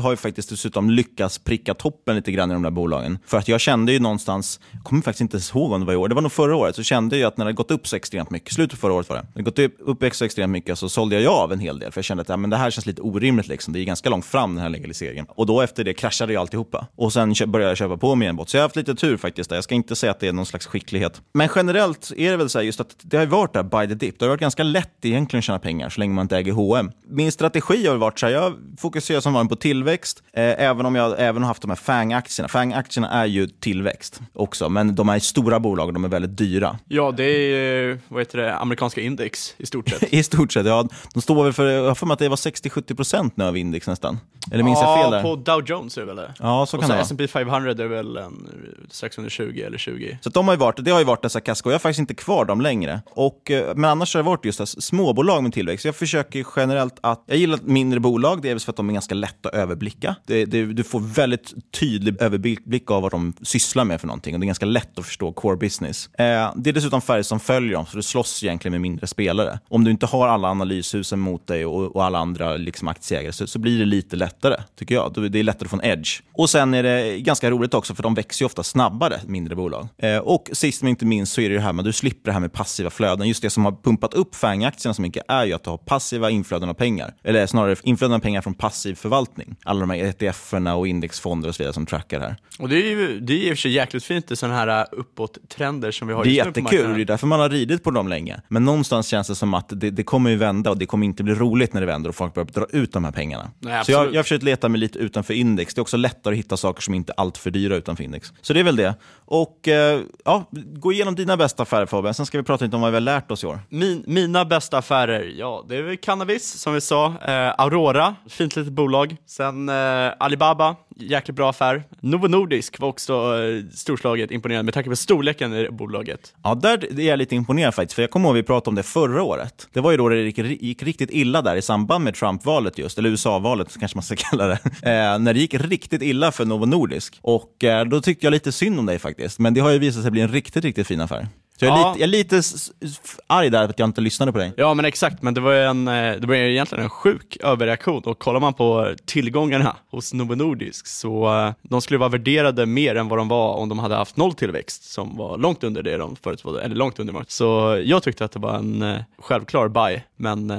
har 0.00 0.10
ju 0.10 0.16
faktiskt 0.16 0.48
dessutom 0.50 0.90
lyckats 0.90 1.38
pricka 1.38 1.74
toppen 1.74 2.16
lite 2.16 2.32
grann 2.32 2.50
i 2.50 2.54
de 2.54 2.62
där 2.62 2.70
bolagen. 2.70 3.18
För 3.26 3.38
att 3.38 3.48
jag 3.48 3.60
kände 3.60 3.92
ju 3.92 3.98
någonstans, 3.98 4.60
jag 4.72 4.84
kommer 4.84 5.02
faktiskt 5.02 5.20
inte 5.20 5.38
ihåg 5.54 5.72
om 5.72 5.80
det 5.80 5.86
var 5.86 5.92
i 5.92 5.96
år, 5.96 6.08
det 6.08 6.14
var 6.14 6.22
nog 6.22 6.32
förra 6.32 6.56
året, 6.56 6.76
så 6.76 6.82
kände 6.82 7.16
jag 7.18 7.28
att 7.28 7.36
när 7.36 7.44
det 7.44 7.52
gått 7.52 7.70
upp 7.70 7.88
så 7.88 7.96
extremt 7.96 8.30
mycket, 8.30 8.54
slutet 8.54 8.70
på 8.70 8.80
förra 8.80 8.92
året 8.92 9.08
var 9.08 9.16
det, 9.16 9.26
det 9.34 9.42
gått 9.42 9.58
upp, 9.58 9.74
upp 9.78 10.14
så 10.14 10.24
extremt 10.24 10.51
mycket 10.52 10.78
så 10.78 10.88
sålde 10.88 11.20
jag 11.20 11.34
av 11.34 11.52
en 11.52 11.58
hel 11.58 11.78
del. 11.78 11.92
För 11.92 11.98
jag 11.98 12.04
kände 12.04 12.20
att 12.20 12.28
ja, 12.28 12.36
men 12.36 12.50
det 12.50 12.56
här 12.56 12.70
känns 12.70 12.86
lite 12.86 13.02
orimligt, 13.02 13.48
liksom. 13.48 13.72
det 13.72 13.80
är 13.80 13.84
ganska 13.84 14.10
långt 14.10 14.24
fram 14.24 14.54
den 14.54 14.62
här 14.62 14.70
legaliseringen. 14.70 15.26
Och 15.28 15.46
då 15.46 15.60
efter 15.60 15.84
det 15.84 15.94
kraschade 15.94 16.32
ju 16.32 16.38
alltihopa. 16.38 16.86
Och 16.96 17.12
sen 17.12 17.34
började 17.46 17.70
jag 17.70 17.78
köpa 17.78 17.96
på 17.96 18.14
mig 18.14 18.28
en 18.28 18.36
båt. 18.36 18.48
Så 18.48 18.56
jag 18.56 18.62
har 18.62 18.64
haft 18.64 18.76
lite 18.76 18.94
tur 18.94 19.16
faktiskt. 19.16 19.50
Där. 19.50 19.56
Jag 19.56 19.64
ska 19.64 19.74
inte 19.74 19.96
säga 19.96 20.10
att 20.10 20.20
det 20.20 20.28
är 20.28 20.32
någon 20.32 20.46
slags 20.46 20.66
skicklighet. 20.66 21.20
Men 21.34 21.48
generellt 21.54 22.12
är 22.16 22.30
det 22.30 22.36
väl 22.36 22.48
så 22.48 22.58
här 22.58 22.64
just 22.64 22.80
att 22.80 22.96
det 23.02 23.16
har 23.16 23.26
varit 23.26 23.52
där 23.52 23.62
by 23.62 23.88
the 23.88 23.94
dip. 23.94 24.18
Det 24.18 24.24
har 24.24 24.30
varit 24.30 24.40
ganska 24.40 24.62
lätt 24.62 25.04
egentligen 25.04 25.38
att 25.38 25.44
tjäna 25.44 25.58
pengar 25.58 25.88
så 25.88 26.00
länge 26.00 26.14
man 26.14 26.22
inte 26.22 26.36
äger 26.36 26.52
H&M. 26.52 26.90
Min 27.08 27.32
strategi 27.32 27.86
har 27.86 27.96
varit 27.96 28.18
så 28.18 28.26
här, 28.26 28.32
jag 28.32 28.54
fokuserar 28.78 29.20
som 29.20 29.32
vanligt 29.32 29.50
på 29.50 29.56
tillväxt, 29.56 30.22
eh, 30.32 30.42
även 30.42 30.86
om 30.86 30.94
jag 30.94 31.14
även 31.18 31.42
har 31.42 31.48
haft 31.48 31.62
de 31.62 31.70
här 31.70 31.76
FANG-aktierna. 31.76 32.48
FANG-aktierna 32.48 33.10
är 33.10 33.26
ju 33.26 33.46
tillväxt 33.46 34.20
också, 34.32 34.68
men 34.68 34.94
de 34.94 35.08
är 35.08 35.18
stora 35.18 35.60
bolag 35.60 35.86
och 35.86 35.92
de 35.92 36.04
är 36.04 36.08
väldigt 36.08 36.36
dyra. 36.36 36.78
Ja, 36.88 37.12
det 37.12 37.24
är 37.24 37.98
vad 38.08 38.20
heter 38.20 38.38
det, 38.38 38.56
amerikanska 38.56 39.00
index 39.00 39.54
i 39.58 39.66
stort 39.66 39.88
sett. 39.88 40.02
I 40.12 40.22
stort 40.22 40.41
sett, 40.50 40.66
ja. 40.66 40.88
De 41.14 41.22
står 41.22 41.44
väl 41.44 41.52
för, 41.52 41.66
jag 41.66 41.88
har 41.88 41.94
för 41.94 42.06
mig 42.06 42.12
att 42.12 42.18
det 42.18 42.28
var 42.28 42.36
60-70% 42.36 43.30
nu 43.34 43.44
av 43.44 43.56
index 43.56 43.86
nästan. 43.86 44.18
Eller 44.50 44.64
minns 44.64 44.80
jag 44.80 45.02
fel 45.02 45.10
där? 45.10 45.18
Ja, 45.18 45.22
på 45.22 45.36
Dow 45.36 45.62
Jones 45.66 45.96
är 45.96 46.00
det 46.00 46.06
väl 46.06 46.16
det? 46.16 46.34
Ja, 46.38 46.66
så 46.66 46.76
och 46.76 46.82
kan 46.82 46.90
det 46.90 46.96
vara. 46.96 47.04
S&P 47.04 47.28
500 47.28 47.70
är 47.70 47.86
väl 47.86 48.16
en, 48.16 48.48
strax 48.90 49.18
under 49.18 49.30
20 49.30 49.62
eller 49.62 49.78
20. 49.78 50.18
Så 50.20 50.30
de 50.30 50.48
har 50.48 50.54
ju 50.54 50.58
varit, 50.58 50.84
det 50.84 50.90
har 50.90 50.98
ju 50.98 51.04
varit 51.04 51.22
dessa 51.22 51.40
kaskor. 51.40 51.72
Jag 51.72 51.74
har 51.74 51.80
faktiskt 51.80 52.00
inte 52.00 52.14
kvar 52.14 52.44
dem 52.44 52.60
längre. 52.60 53.02
Och, 53.10 53.50
eh, 53.50 53.74
men 53.76 53.90
annars 53.90 54.14
har 54.14 54.22
det 54.22 54.26
varit 54.26 54.44
just 54.44 54.58
det, 54.58 54.66
småbolag 54.66 55.42
med 55.42 55.52
tillväxt. 55.52 55.84
Jag 55.84 55.96
försöker 55.96 56.46
generellt 56.56 56.94
att, 57.00 57.22
jag 57.26 57.38
gillar 57.38 57.58
mindre 57.62 58.00
bolag, 58.00 58.42
det 58.42 58.48
är 58.48 58.54
väl 58.54 58.60
för 58.60 58.72
att 58.72 58.76
de 58.76 58.88
är 58.88 58.92
ganska 58.92 59.14
lätta 59.14 59.48
att 59.48 59.54
överblicka. 59.54 60.16
Det, 60.26 60.44
det, 60.44 60.64
du 60.64 60.84
får 60.84 61.00
väldigt 61.00 61.54
tydlig 61.80 62.22
överblick 62.22 62.90
av 62.90 63.02
vad 63.02 63.10
de 63.10 63.32
sysslar 63.42 63.84
med 63.84 64.00
för 64.00 64.06
någonting 64.06 64.34
och 64.34 64.40
det 64.40 64.44
är 64.44 64.46
ganska 64.46 64.66
lätt 64.66 64.98
att 64.98 65.06
förstå 65.06 65.32
core 65.32 65.56
business. 65.56 66.06
Eh, 66.06 66.52
det 66.56 66.70
är 66.70 66.72
dessutom 66.72 67.00
färre 67.00 67.24
som 67.24 67.40
följer 67.40 67.72
dem, 67.72 67.86
så 67.86 67.96
du 67.96 68.02
slåss 68.02 68.42
egentligen 68.42 68.72
med 68.72 68.80
mindre 68.80 69.06
spelare. 69.06 69.58
Om 69.68 69.84
du 69.84 69.90
inte 69.90 70.06
har 70.06 70.28
alla 70.32 70.48
analyshusen 70.48 71.18
mot 71.18 71.46
dig 71.46 71.66
och, 71.66 71.96
och 71.96 72.04
alla 72.04 72.18
andra 72.18 72.56
liksom 72.56 72.88
aktieägare 72.88 73.32
så, 73.32 73.46
så 73.46 73.58
blir 73.58 73.78
det 73.78 73.84
lite 73.84 74.16
lättare, 74.16 74.56
tycker 74.78 74.94
jag. 74.94 75.30
Det 75.32 75.38
är 75.38 75.42
lättare 75.42 75.66
att 75.66 75.70
få 75.70 75.76
en 75.76 75.84
edge. 75.84 76.20
Och 76.32 76.50
sen 76.50 76.74
är 76.74 76.82
det 76.82 77.18
ganska 77.18 77.50
roligt 77.50 77.74
också, 77.74 77.94
för 77.94 78.02
de 78.02 78.14
växer 78.14 78.44
ofta 78.44 78.62
snabbare, 78.62 79.20
mindre 79.26 79.56
bolag. 79.56 79.88
Eh, 79.98 80.18
och 80.18 80.48
sist 80.52 80.82
men 80.82 80.90
inte 80.90 81.04
minst 81.04 81.32
så 81.32 81.40
är 81.40 81.48
det 81.48 81.52
ju 81.52 81.58
det 81.58 81.64
här 81.64 81.72
med 81.72 81.84
du 81.84 81.92
slipper 81.92 82.30
det 82.30 82.32
här 82.32 82.40
med 82.40 82.52
passiva 82.52 82.90
flöden. 82.90 83.28
Just 83.28 83.42
det 83.42 83.50
som 83.50 83.64
har 83.64 83.72
pumpat 83.72 84.14
upp 84.14 84.34
FANG-aktierna 84.34 84.94
så 84.94 85.02
mycket 85.02 85.24
är 85.28 85.44
ju 85.44 85.52
att 85.52 85.64
du 85.64 85.70
har 85.70 85.78
passiva 85.78 86.30
inflöden 86.30 86.68
av 86.68 86.74
pengar. 86.74 87.14
Eller 87.24 87.46
snarare 87.46 87.76
inflöden 87.82 88.14
av 88.14 88.20
pengar 88.20 88.40
från 88.40 88.54
passiv 88.54 88.94
förvaltning. 88.94 89.56
Alla 89.64 89.80
de 89.80 89.90
här 89.90 89.98
ETF-erna 89.98 90.74
och 90.74 90.88
indexfonder 90.88 91.48
och 91.48 91.54
så 91.54 91.62
vidare 91.62 91.74
som 91.74 91.86
trackar 91.86 92.20
det 92.20 92.26
här. 92.26 92.36
Och 92.58 92.68
det 92.68 92.76
är 92.76 92.90
ju 92.90 93.20
det 93.20 93.32
är 93.32 93.36
i 93.38 93.46
och 93.46 93.48
för 93.48 93.56
sig 93.56 93.70
jäkligt 93.72 94.04
fint 94.04 94.30
i 94.30 94.36
sådana 94.36 94.56
här 94.56 94.86
uppåt-trender 94.92 95.90
som 95.90 96.08
vi 96.08 96.14
har 96.14 96.24
Det 96.24 96.30
är 96.30 96.32
just 96.32 96.46
nu 96.46 96.52
på 96.52 96.58
jättekul, 96.60 96.78
marknaden. 96.78 96.96
det 96.96 97.02
är 97.02 97.06
därför 97.06 97.26
man 97.26 97.40
har 97.40 97.48
ridit 97.48 97.84
på 97.84 97.90
dem 97.90 98.08
länge. 98.08 98.40
Men 98.48 98.64
någonstans 98.64 99.06
känns 99.06 99.28
det 99.28 99.34
som 99.34 99.54
att 99.54 99.68
det, 99.68 99.90
det 99.90 100.02
kommer 100.02 100.21
ju 100.30 100.36
vända 100.36 100.70
och 100.70 100.78
det 100.78 100.86
kommer 100.86 101.06
inte 101.06 101.22
bli 101.22 101.34
roligt 101.34 101.72
när 101.72 101.80
det 101.80 101.86
vänder 101.86 102.08
och 102.08 102.16
folk 102.16 102.34
börjar 102.34 102.46
dra 102.46 102.66
ut 102.70 102.92
de 102.92 103.04
här 103.04 103.12
pengarna. 103.12 103.50
Nej, 103.58 103.84
så 103.84 103.92
jag, 103.92 104.06
jag 104.06 104.18
har 104.18 104.22
försökt 104.22 104.44
leta 104.44 104.68
mig 104.68 104.80
lite 104.80 104.98
utanför 104.98 105.34
index. 105.34 105.74
Det 105.74 105.78
är 105.78 105.82
också 105.82 105.96
lättare 105.96 106.34
att 106.34 106.38
hitta 106.38 106.56
saker 106.56 106.82
som 106.82 106.94
inte 106.94 107.12
är 107.16 107.20
allt 107.20 107.38
för 107.38 107.50
dyra 107.50 107.76
utanför 107.76 108.04
index. 108.04 108.32
Så 108.40 108.52
det 108.52 108.60
är 108.60 108.64
väl 108.64 108.76
det. 108.76 108.94
Och 109.24 109.68
eh, 109.68 110.00
ja, 110.24 110.44
gå 110.72 110.92
igenom 110.92 111.14
dina 111.14 111.36
bästa 111.36 111.62
affärer 111.62 111.86
Fabian, 111.86 112.14
sen 112.14 112.26
ska 112.26 112.38
vi 112.38 112.44
prata 112.44 112.64
lite 112.64 112.76
om 112.76 112.82
vad 112.82 112.90
vi 112.90 112.96
har 112.96 113.00
lärt 113.00 113.30
oss 113.30 113.44
i 113.44 113.46
år. 113.46 113.58
Min, 113.68 114.04
mina 114.06 114.44
bästa 114.44 114.78
affärer, 114.78 115.34
ja 115.36 115.64
det 115.68 115.76
är 115.76 115.96
cannabis 115.96 116.52
som 116.52 116.74
vi 116.74 116.80
sa, 116.80 117.06
eh, 117.06 117.54
Aurora, 117.58 118.14
fint 118.28 118.56
litet 118.56 118.72
bolag. 118.72 119.16
Sen 119.26 119.68
eh, 119.68 120.12
Alibaba, 120.18 120.76
jäkligt 120.96 121.36
bra 121.36 121.50
affär. 121.50 121.84
Novo 122.00 122.28
Nordisk 122.28 122.80
var 122.80 122.88
också 122.88 123.12
eh, 123.12 123.64
storslaget 123.74 124.30
imponerande 124.30 124.64
med 124.64 124.74
tanke 124.74 124.90
på 124.90 124.96
storleken 124.96 125.54
i 125.54 125.68
bolaget. 125.70 126.34
Ja, 126.42 126.54
där 126.54 127.00
är 127.00 127.08
jag 127.08 127.18
lite 127.18 127.34
imponerad 127.34 127.74
faktiskt, 127.74 127.94
för 127.94 128.02
jag 128.02 128.10
kommer 128.10 128.28
ihåg 128.28 128.36
att 128.36 128.42
vi 128.44 128.46
pratade 128.46 128.68
om 128.68 128.74
det 128.74 128.82
förra 128.82 129.22
året. 129.22 129.68
Det 129.72 129.80
var 129.80 129.90
ju 129.90 129.96
då 129.96 130.08
det 130.08 130.16
gick, 130.16 130.38
gick 130.38 130.82
riktigt 130.82 131.10
illa 131.10 131.42
där 131.42 131.56
i 131.56 131.62
samband 131.62 132.04
med 132.04 132.14
Trump-valet 132.14 132.78
just, 132.78 132.98
eller 132.98 133.10
USA-valet 133.10 133.78
kanske 133.80 133.96
man 133.96 134.02
ska 134.02 134.16
kalla 134.30 134.46
det. 134.46 134.58
Eh, 134.64 135.18
när 135.18 135.34
det 135.34 135.40
gick 135.40 135.54
riktigt 135.54 136.02
illa 136.02 136.32
för 136.32 136.44
Novo 136.44 136.66
Nordisk. 136.66 137.18
Och 137.22 137.64
eh, 137.64 137.84
då 137.84 138.00
tyckte 138.00 138.26
jag 138.26 138.30
lite 138.30 138.52
synd 138.52 138.78
om 138.78 138.86
dig 138.86 138.98
faktiskt, 138.98 139.38
men 139.38 139.54
det 139.54 139.60
har 139.60 139.70
ju 139.70 139.78
visat 139.78 140.02
sig 140.02 140.10
bli 140.10 140.20
en 140.20 140.28
riktigt, 140.28 140.64
riktigt 140.64 140.86
fin 140.86 141.00
affär. 141.00 141.28
Så 141.62 141.66
jag 141.66 141.76
är, 141.78 141.80
Ja. 141.80 141.88
lite, 141.92 142.00
jag 142.00 142.06
är 142.08 142.10
lite 142.10 142.36
s- 142.36 142.72
s- 142.80 143.00
arg 143.26 143.50
där 143.50 143.64
att 143.64 143.78
jag 143.78 143.88
inte 143.88 144.00
lyssnade 144.00 144.32
på 144.32 144.38
dig. 144.38 144.52
Ja 144.56 144.74
men 144.74 144.84
exakt, 144.84 145.22
men 145.22 145.34
det 145.34 145.40
var 145.40 145.52
en, 145.54 145.88
eh, 145.88 146.12
det 146.20 146.26
var 146.26 146.34
egentligen 146.34 146.84
en 146.84 146.90
sjuk 146.90 147.36
överreaktion 147.40 148.02
och 148.04 148.18
kollar 148.18 148.40
man 148.40 148.54
på 148.54 148.94
tillgångarna 149.04 149.76
hos 149.90 150.12
Novo 150.14 150.34
Nordisk 150.34 150.86
så 150.86 151.38
eh, 151.46 151.52
de 151.62 151.80
skulle 151.82 151.98
vara 151.98 152.08
värderade 152.08 152.66
mer 152.66 152.94
än 152.94 153.08
vad 153.08 153.18
de 153.18 153.28
var 153.28 153.54
om 153.54 153.68
de 153.68 153.78
hade 153.78 153.94
haft 153.94 154.16
noll 154.16 154.32
tillväxt 154.34 154.84
som 154.92 155.16
var 155.16 155.38
långt 155.38 155.64
under 155.64 155.82
det 155.82 155.96
de 155.96 156.16
förutspådde, 156.16 156.62
eller 156.62 156.76
långt 156.76 156.98
under 156.98 157.12
marknaden. 157.12 157.30
Så 157.30 157.80
jag 157.84 158.02
tyckte 158.02 158.24
att 158.24 158.32
det 158.32 158.38
var 158.38 158.54
en 158.54 158.82
eh, 158.82 158.98
självklar 159.18 159.68
buy, 159.68 160.00
men 160.16 160.52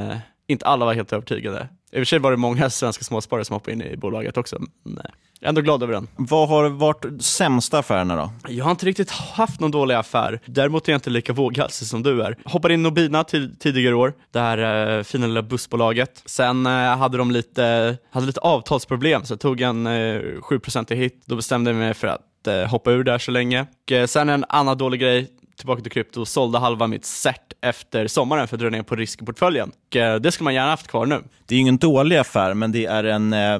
inte 0.47 0.65
alla 0.65 0.85
var 0.85 0.93
helt 0.93 1.13
övertygade. 1.13 1.67
I 1.93 1.95
och 1.95 1.99
för 1.99 2.05
sig 2.05 2.19
var 2.19 2.31
det 2.31 2.37
många 2.37 2.69
svenska 2.69 3.03
småsparare 3.03 3.45
som 3.45 3.53
hoppade 3.53 3.71
in 3.71 3.81
i 3.81 3.97
bolaget 3.97 4.37
också, 4.37 4.55
eh, 4.55 4.61
jag 5.39 5.47
är 5.47 5.49
ändå 5.49 5.61
glad 5.61 5.83
över 5.83 5.93
den. 5.93 6.07
Vad 6.15 6.49
har 6.49 6.69
varit 6.69 7.05
sämsta 7.19 7.79
affärerna 7.79 8.15
då? 8.15 8.31
Jag 8.47 8.65
har 8.65 8.71
inte 8.71 8.85
riktigt 8.85 9.11
haft 9.11 9.59
någon 9.59 9.71
dålig 9.71 9.95
affär. 9.95 10.39
Däremot 10.45 10.87
är 10.87 10.91
jag 10.91 10.97
inte 10.97 11.09
lika 11.09 11.33
våghalsig 11.33 11.87
som 11.87 12.03
du 12.03 12.23
är. 12.23 12.37
Hoppade 12.45 12.73
in 12.73 12.83
Nobina 12.83 13.23
till 13.23 13.55
tidigare 13.59 13.95
år, 13.95 14.13
det 14.31 14.39
här 14.39 14.97
eh, 14.97 15.03
fina 15.03 15.27
lilla 15.27 15.41
bussbolaget. 15.41 16.23
Sen 16.25 16.65
eh, 16.65 16.71
hade 16.71 17.17
de 17.17 17.31
lite, 17.31 17.97
hade 18.11 18.25
lite 18.25 18.39
avtalsproblem, 18.39 19.25
så 19.25 19.33
jag 19.33 19.39
tog 19.39 19.61
en 19.61 19.87
eh, 19.87 19.91
7% 19.91 20.93
hit. 20.93 21.23
Då 21.25 21.35
bestämde 21.35 21.71
jag 21.71 21.77
mig 21.77 21.93
för 21.93 22.07
att 22.07 22.47
eh, 22.47 22.63
hoppa 22.63 22.91
ur 22.91 23.03
där 23.03 23.17
så 23.17 23.31
länge. 23.31 23.65
Och, 23.83 23.91
eh, 23.91 24.05
sen 24.07 24.29
en 24.29 24.45
annan 24.49 24.77
dålig 24.77 24.99
grej, 24.99 25.27
tillbaka 25.63 25.81
till 25.81 25.91
krypto, 25.91 26.21
och 26.21 26.27
sålde 26.27 26.59
halva 26.59 26.87
mitt 26.87 27.05
cert 27.05 27.53
efter 27.61 28.07
sommaren 28.07 28.47
för 28.47 28.55
att 28.55 28.61
dra 28.61 28.69
ner 28.69 28.83
på 28.83 28.95
riskportföljen. 28.95 29.69
i 29.69 29.71
portföljen. 29.71 30.15
Eh, 30.15 30.21
det 30.21 30.31
skulle 30.31 30.43
man 30.45 30.53
gärna 30.53 30.69
haft 30.69 30.87
kvar 30.87 31.05
nu. 31.05 31.23
Det 31.45 31.55
är 31.55 31.55
ju 31.55 31.61
ingen 31.61 31.77
dålig 31.77 32.17
affär, 32.17 32.53
men 32.53 32.71
det 32.71 32.85
är 32.85 33.03
en, 33.03 33.33
eh, 33.33 33.59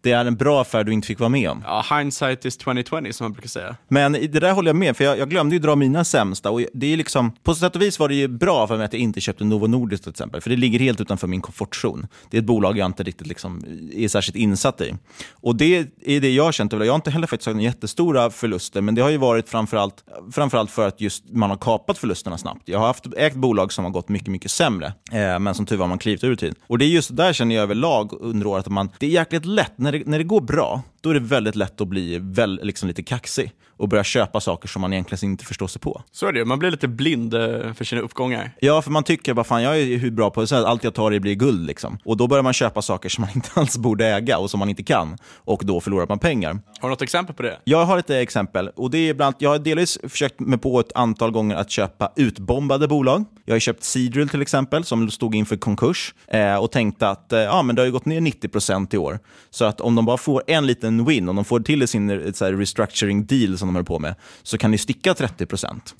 det 0.00 0.12
är 0.12 0.24
en 0.24 0.36
bra 0.36 0.60
affär 0.60 0.84
du 0.84 0.92
inte 0.92 1.06
fick 1.06 1.18
vara 1.18 1.28
med 1.28 1.50
om. 1.50 1.64
Ja, 1.66 1.84
hindsight 1.98 2.44
is 2.44 2.56
2020 2.56 3.12
som 3.12 3.24
man 3.24 3.32
brukar 3.32 3.48
säga. 3.48 3.76
Men 3.88 4.12
det 4.12 4.28
där 4.28 4.52
håller 4.52 4.68
jag 4.68 4.76
med, 4.76 4.96
för 4.96 5.04
jag, 5.04 5.18
jag 5.18 5.30
glömde 5.30 5.54
ju 5.54 5.58
dra 5.58 5.76
mina 5.76 6.04
sämsta. 6.04 6.50
Och 6.50 6.62
det 6.72 6.92
är 6.92 6.96
liksom, 6.96 7.32
på 7.42 7.54
sätt 7.54 7.76
och 7.76 7.82
vis 7.82 7.98
var 7.98 8.08
det 8.08 8.14
ju 8.14 8.28
bra 8.28 8.66
för 8.66 8.76
mig 8.76 8.86
att 8.86 8.92
jag 8.92 9.02
inte 9.02 9.20
köpte 9.20 9.44
Novo 9.44 9.66
Nordisk 9.66 10.02
till 10.02 10.10
exempel, 10.10 10.40
för 10.40 10.50
det 10.50 10.56
ligger 10.56 10.78
helt 10.78 11.00
utanför 11.00 11.26
min 11.26 11.40
komfortzon. 11.40 12.06
Det 12.30 12.36
är 12.36 12.40
ett 12.40 12.46
bolag 12.46 12.78
jag 12.78 12.86
inte 12.86 13.02
riktigt 13.02 13.26
liksom 13.26 13.64
är 13.92 14.08
särskilt 14.08 14.36
insatt 14.36 14.80
i. 14.80 14.94
Och 15.32 15.56
det 15.56 15.86
är 16.04 16.20
det 16.20 16.30
jag 16.30 16.44
har 16.44 16.52
känt. 16.52 16.72
Jag 16.72 16.86
har 16.86 16.94
inte 16.94 17.10
heller 17.10 17.26
faktiskt 17.26 17.46
haft 17.46 17.60
jättestora 17.62 18.30
förluster, 18.30 18.80
men 18.80 18.94
det 18.94 19.02
har 19.02 19.10
ju 19.10 19.16
varit 19.16 19.48
framförallt, 19.48 20.04
framförallt 20.32 20.70
för 20.70 20.88
att 20.88 21.00
just 21.00 21.24
man 21.32 21.50
har 21.50 21.56
kapat 21.56 21.98
förlusterna 21.98 22.38
snabbt. 22.38 22.62
Jag 22.64 22.78
har 22.78 22.86
haft 22.86 23.06
ägt 23.16 23.36
bolag 23.36 23.72
som 23.72 23.84
har 23.84 23.92
gått 23.92 24.08
mycket, 24.08 24.28
mycket 24.28 24.50
sämre, 24.50 24.92
eh, 25.12 25.38
men 25.38 25.54
som 25.54 25.66
tur 25.66 25.76
var 25.76 25.84
har 25.84 25.88
man 25.88 25.98
klivit 25.98 26.24
ur 26.24 26.36
tid. 26.36 26.54
Och 26.66 26.78
det 26.78 26.84
är 26.84 26.88
just 26.88 27.16
där 27.16 27.32
känner 27.32 27.54
jag 27.54 27.62
överlag 27.62 28.12
under 28.20 28.46
året 28.46 28.66
att 28.66 28.72
man, 28.72 28.90
det 28.98 29.06
är 29.06 29.10
jäkligt 29.10 29.44
lätt, 29.44 29.78
när 29.90 29.98
det, 29.98 30.06
när 30.06 30.18
det 30.18 30.24
går 30.24 30.40
bra, 30.40 30.82
då 31.00 31.10
är 31.10 31.14
det 31.14 31.20
väldigt 31.20 31.56
lätt 31.56 31.80
att 31.80 31.88
bli 31.88 32.18
väl, 32.18 32.60
liksom 32.62 32.88
lite 32.88 33.02
kaxig 33.02 33.52
och 33.76 33.88
börja 33.88 34.04
köpa 34.04 34.40
saker 34.40 34.68
som 34.68 34.82
man 34.82 34.92
egentligen 34.92 35.30
inte 35.30 35.44
förstår 35.44 35.66
sig 35.66 35.80
på. 35.80 36.02
Så 36.12 36.26
är 36.26 36.32
det 36.32 36.44
man 36.44 36.58
blir 36.58 36.70
lite 36.70 36.88
blind 36.88 37.34
eh, 37.34 37.72
för 37.72 37.84
sina 37.84 38.00
uppgångar. 38.00 38.52
Ja, 38.60 38.82
för 38.82 38.90
man 38.90 39.04
tycker 39.04 39.34
bara 39.34 39.44
fan 39.44 39.62
jag 39.62 39.78
är 39.78 39.98
hur 39.98 40.10
bra 40.10 40.30
på 40.30 40.40
det, 40.40 40.46
så 40.46 40.54
här, 40.54 40.64
allt 40.64 40.84
jag 40.84 40.94
tar 40.94 41.14
i 41.14 41.20
blir 41.20 41.34
guld. 41.34 41.66
Liksom. 41.66 41.98
Och 42.04 42.16
då 42.16 42.26
börjar 42.26 42.42
man 42.42 42.52
köpa 42.52 42.82
saker 42.82 43.08
som 43.08 43.22
man 43.22 43.30
inte 43.34 43.48
alls 43.54 43.78
borde 43.78 44.06
äga 44.06 44.38
och 44.38 44.50
som 44.50 44.58
man 44.58 44.68
inte 44.68 44.82
kan. 44.82 45.16
Och 45.34 45.62
då 45.64 45.80
förlorar 45.80 46.06
man 46.08 46.18
pengar. 46.18 46.50
Har 46.80 46.88
du 46.88 46.88
något 46.88 47.02
exempel 47.02 47.34
på 47.34 47.42
det? 47.42 47.58
Jag 47.64 47.84
har 47.84 47.98
ett 47.98 48.10
exempel. 48.10 48.68
Och 48.68 48.90
det 48.90 49.08
är 49.08 49.14
bland, 49.14 49.34
jag 49.38 49.50
har 49.50 49.58
delvis 49.58 49.98
försökt 50.08 50.40
mig 50.40 50.58
på 50.58 50.80
ett 50.80 50.92
antal 50.94 51.30
gånger 51.30 51.56
att 51.56 51.70
köpa 51.70 52.12
utbombade 52.16 52.88
bolag. 52.88 53.24
Jag 53.50 53.54
har 53.54 53.60
köpt 53.60 53.84
Seadrill 53.84 54.28
till 54.28 54.42
exempel, 54.42 54.84
som 54.84 55.10
stod 55.10 55.34
inför 55.34 55.56
konkurs 55.56 56.14
eh, 56.28 56.54
och 56.56 56.70
tänkte 56.70 57.08
att 57.08 57.32
eh, 57.32 57.40
ja, 57.40 57.62
men 57.62 57.76
det 57.76 57.82
har 57.82 57.88
gått 57.88 58.04
ner 58.04 58.20
90% 58.20 58.94
i 58.94 58.98
år. 58.98 59.18
Så 59.50 59.64
att 59.64 59.80
om 59.80 59.94
de 59.94 60.04
bara 60.04 60.16
får 60.16 60.42
en 60.46 60.66
liten 60.66 61.04
win, 61.04 61.28
om 61.28 61.36
de 61.36 61.44
får 61.44 61.60
till 61.60 61.88
sin 61.88 62.10
eh, 62.10 62.32
så 62.32 62.44
här, 62.44 62.52
restructuring 62.52 63.26
deal 63.26 63.58
som 63.58 63.68
de 63.68 63.74
höll 63.74 63.84
på 63.84 63.98
med, 63.98 64.14
så 64.42 64.58
kan 64.58 64.70
ni 64.70 64.78
sticka 64.78 65.14
30 65.14 65.46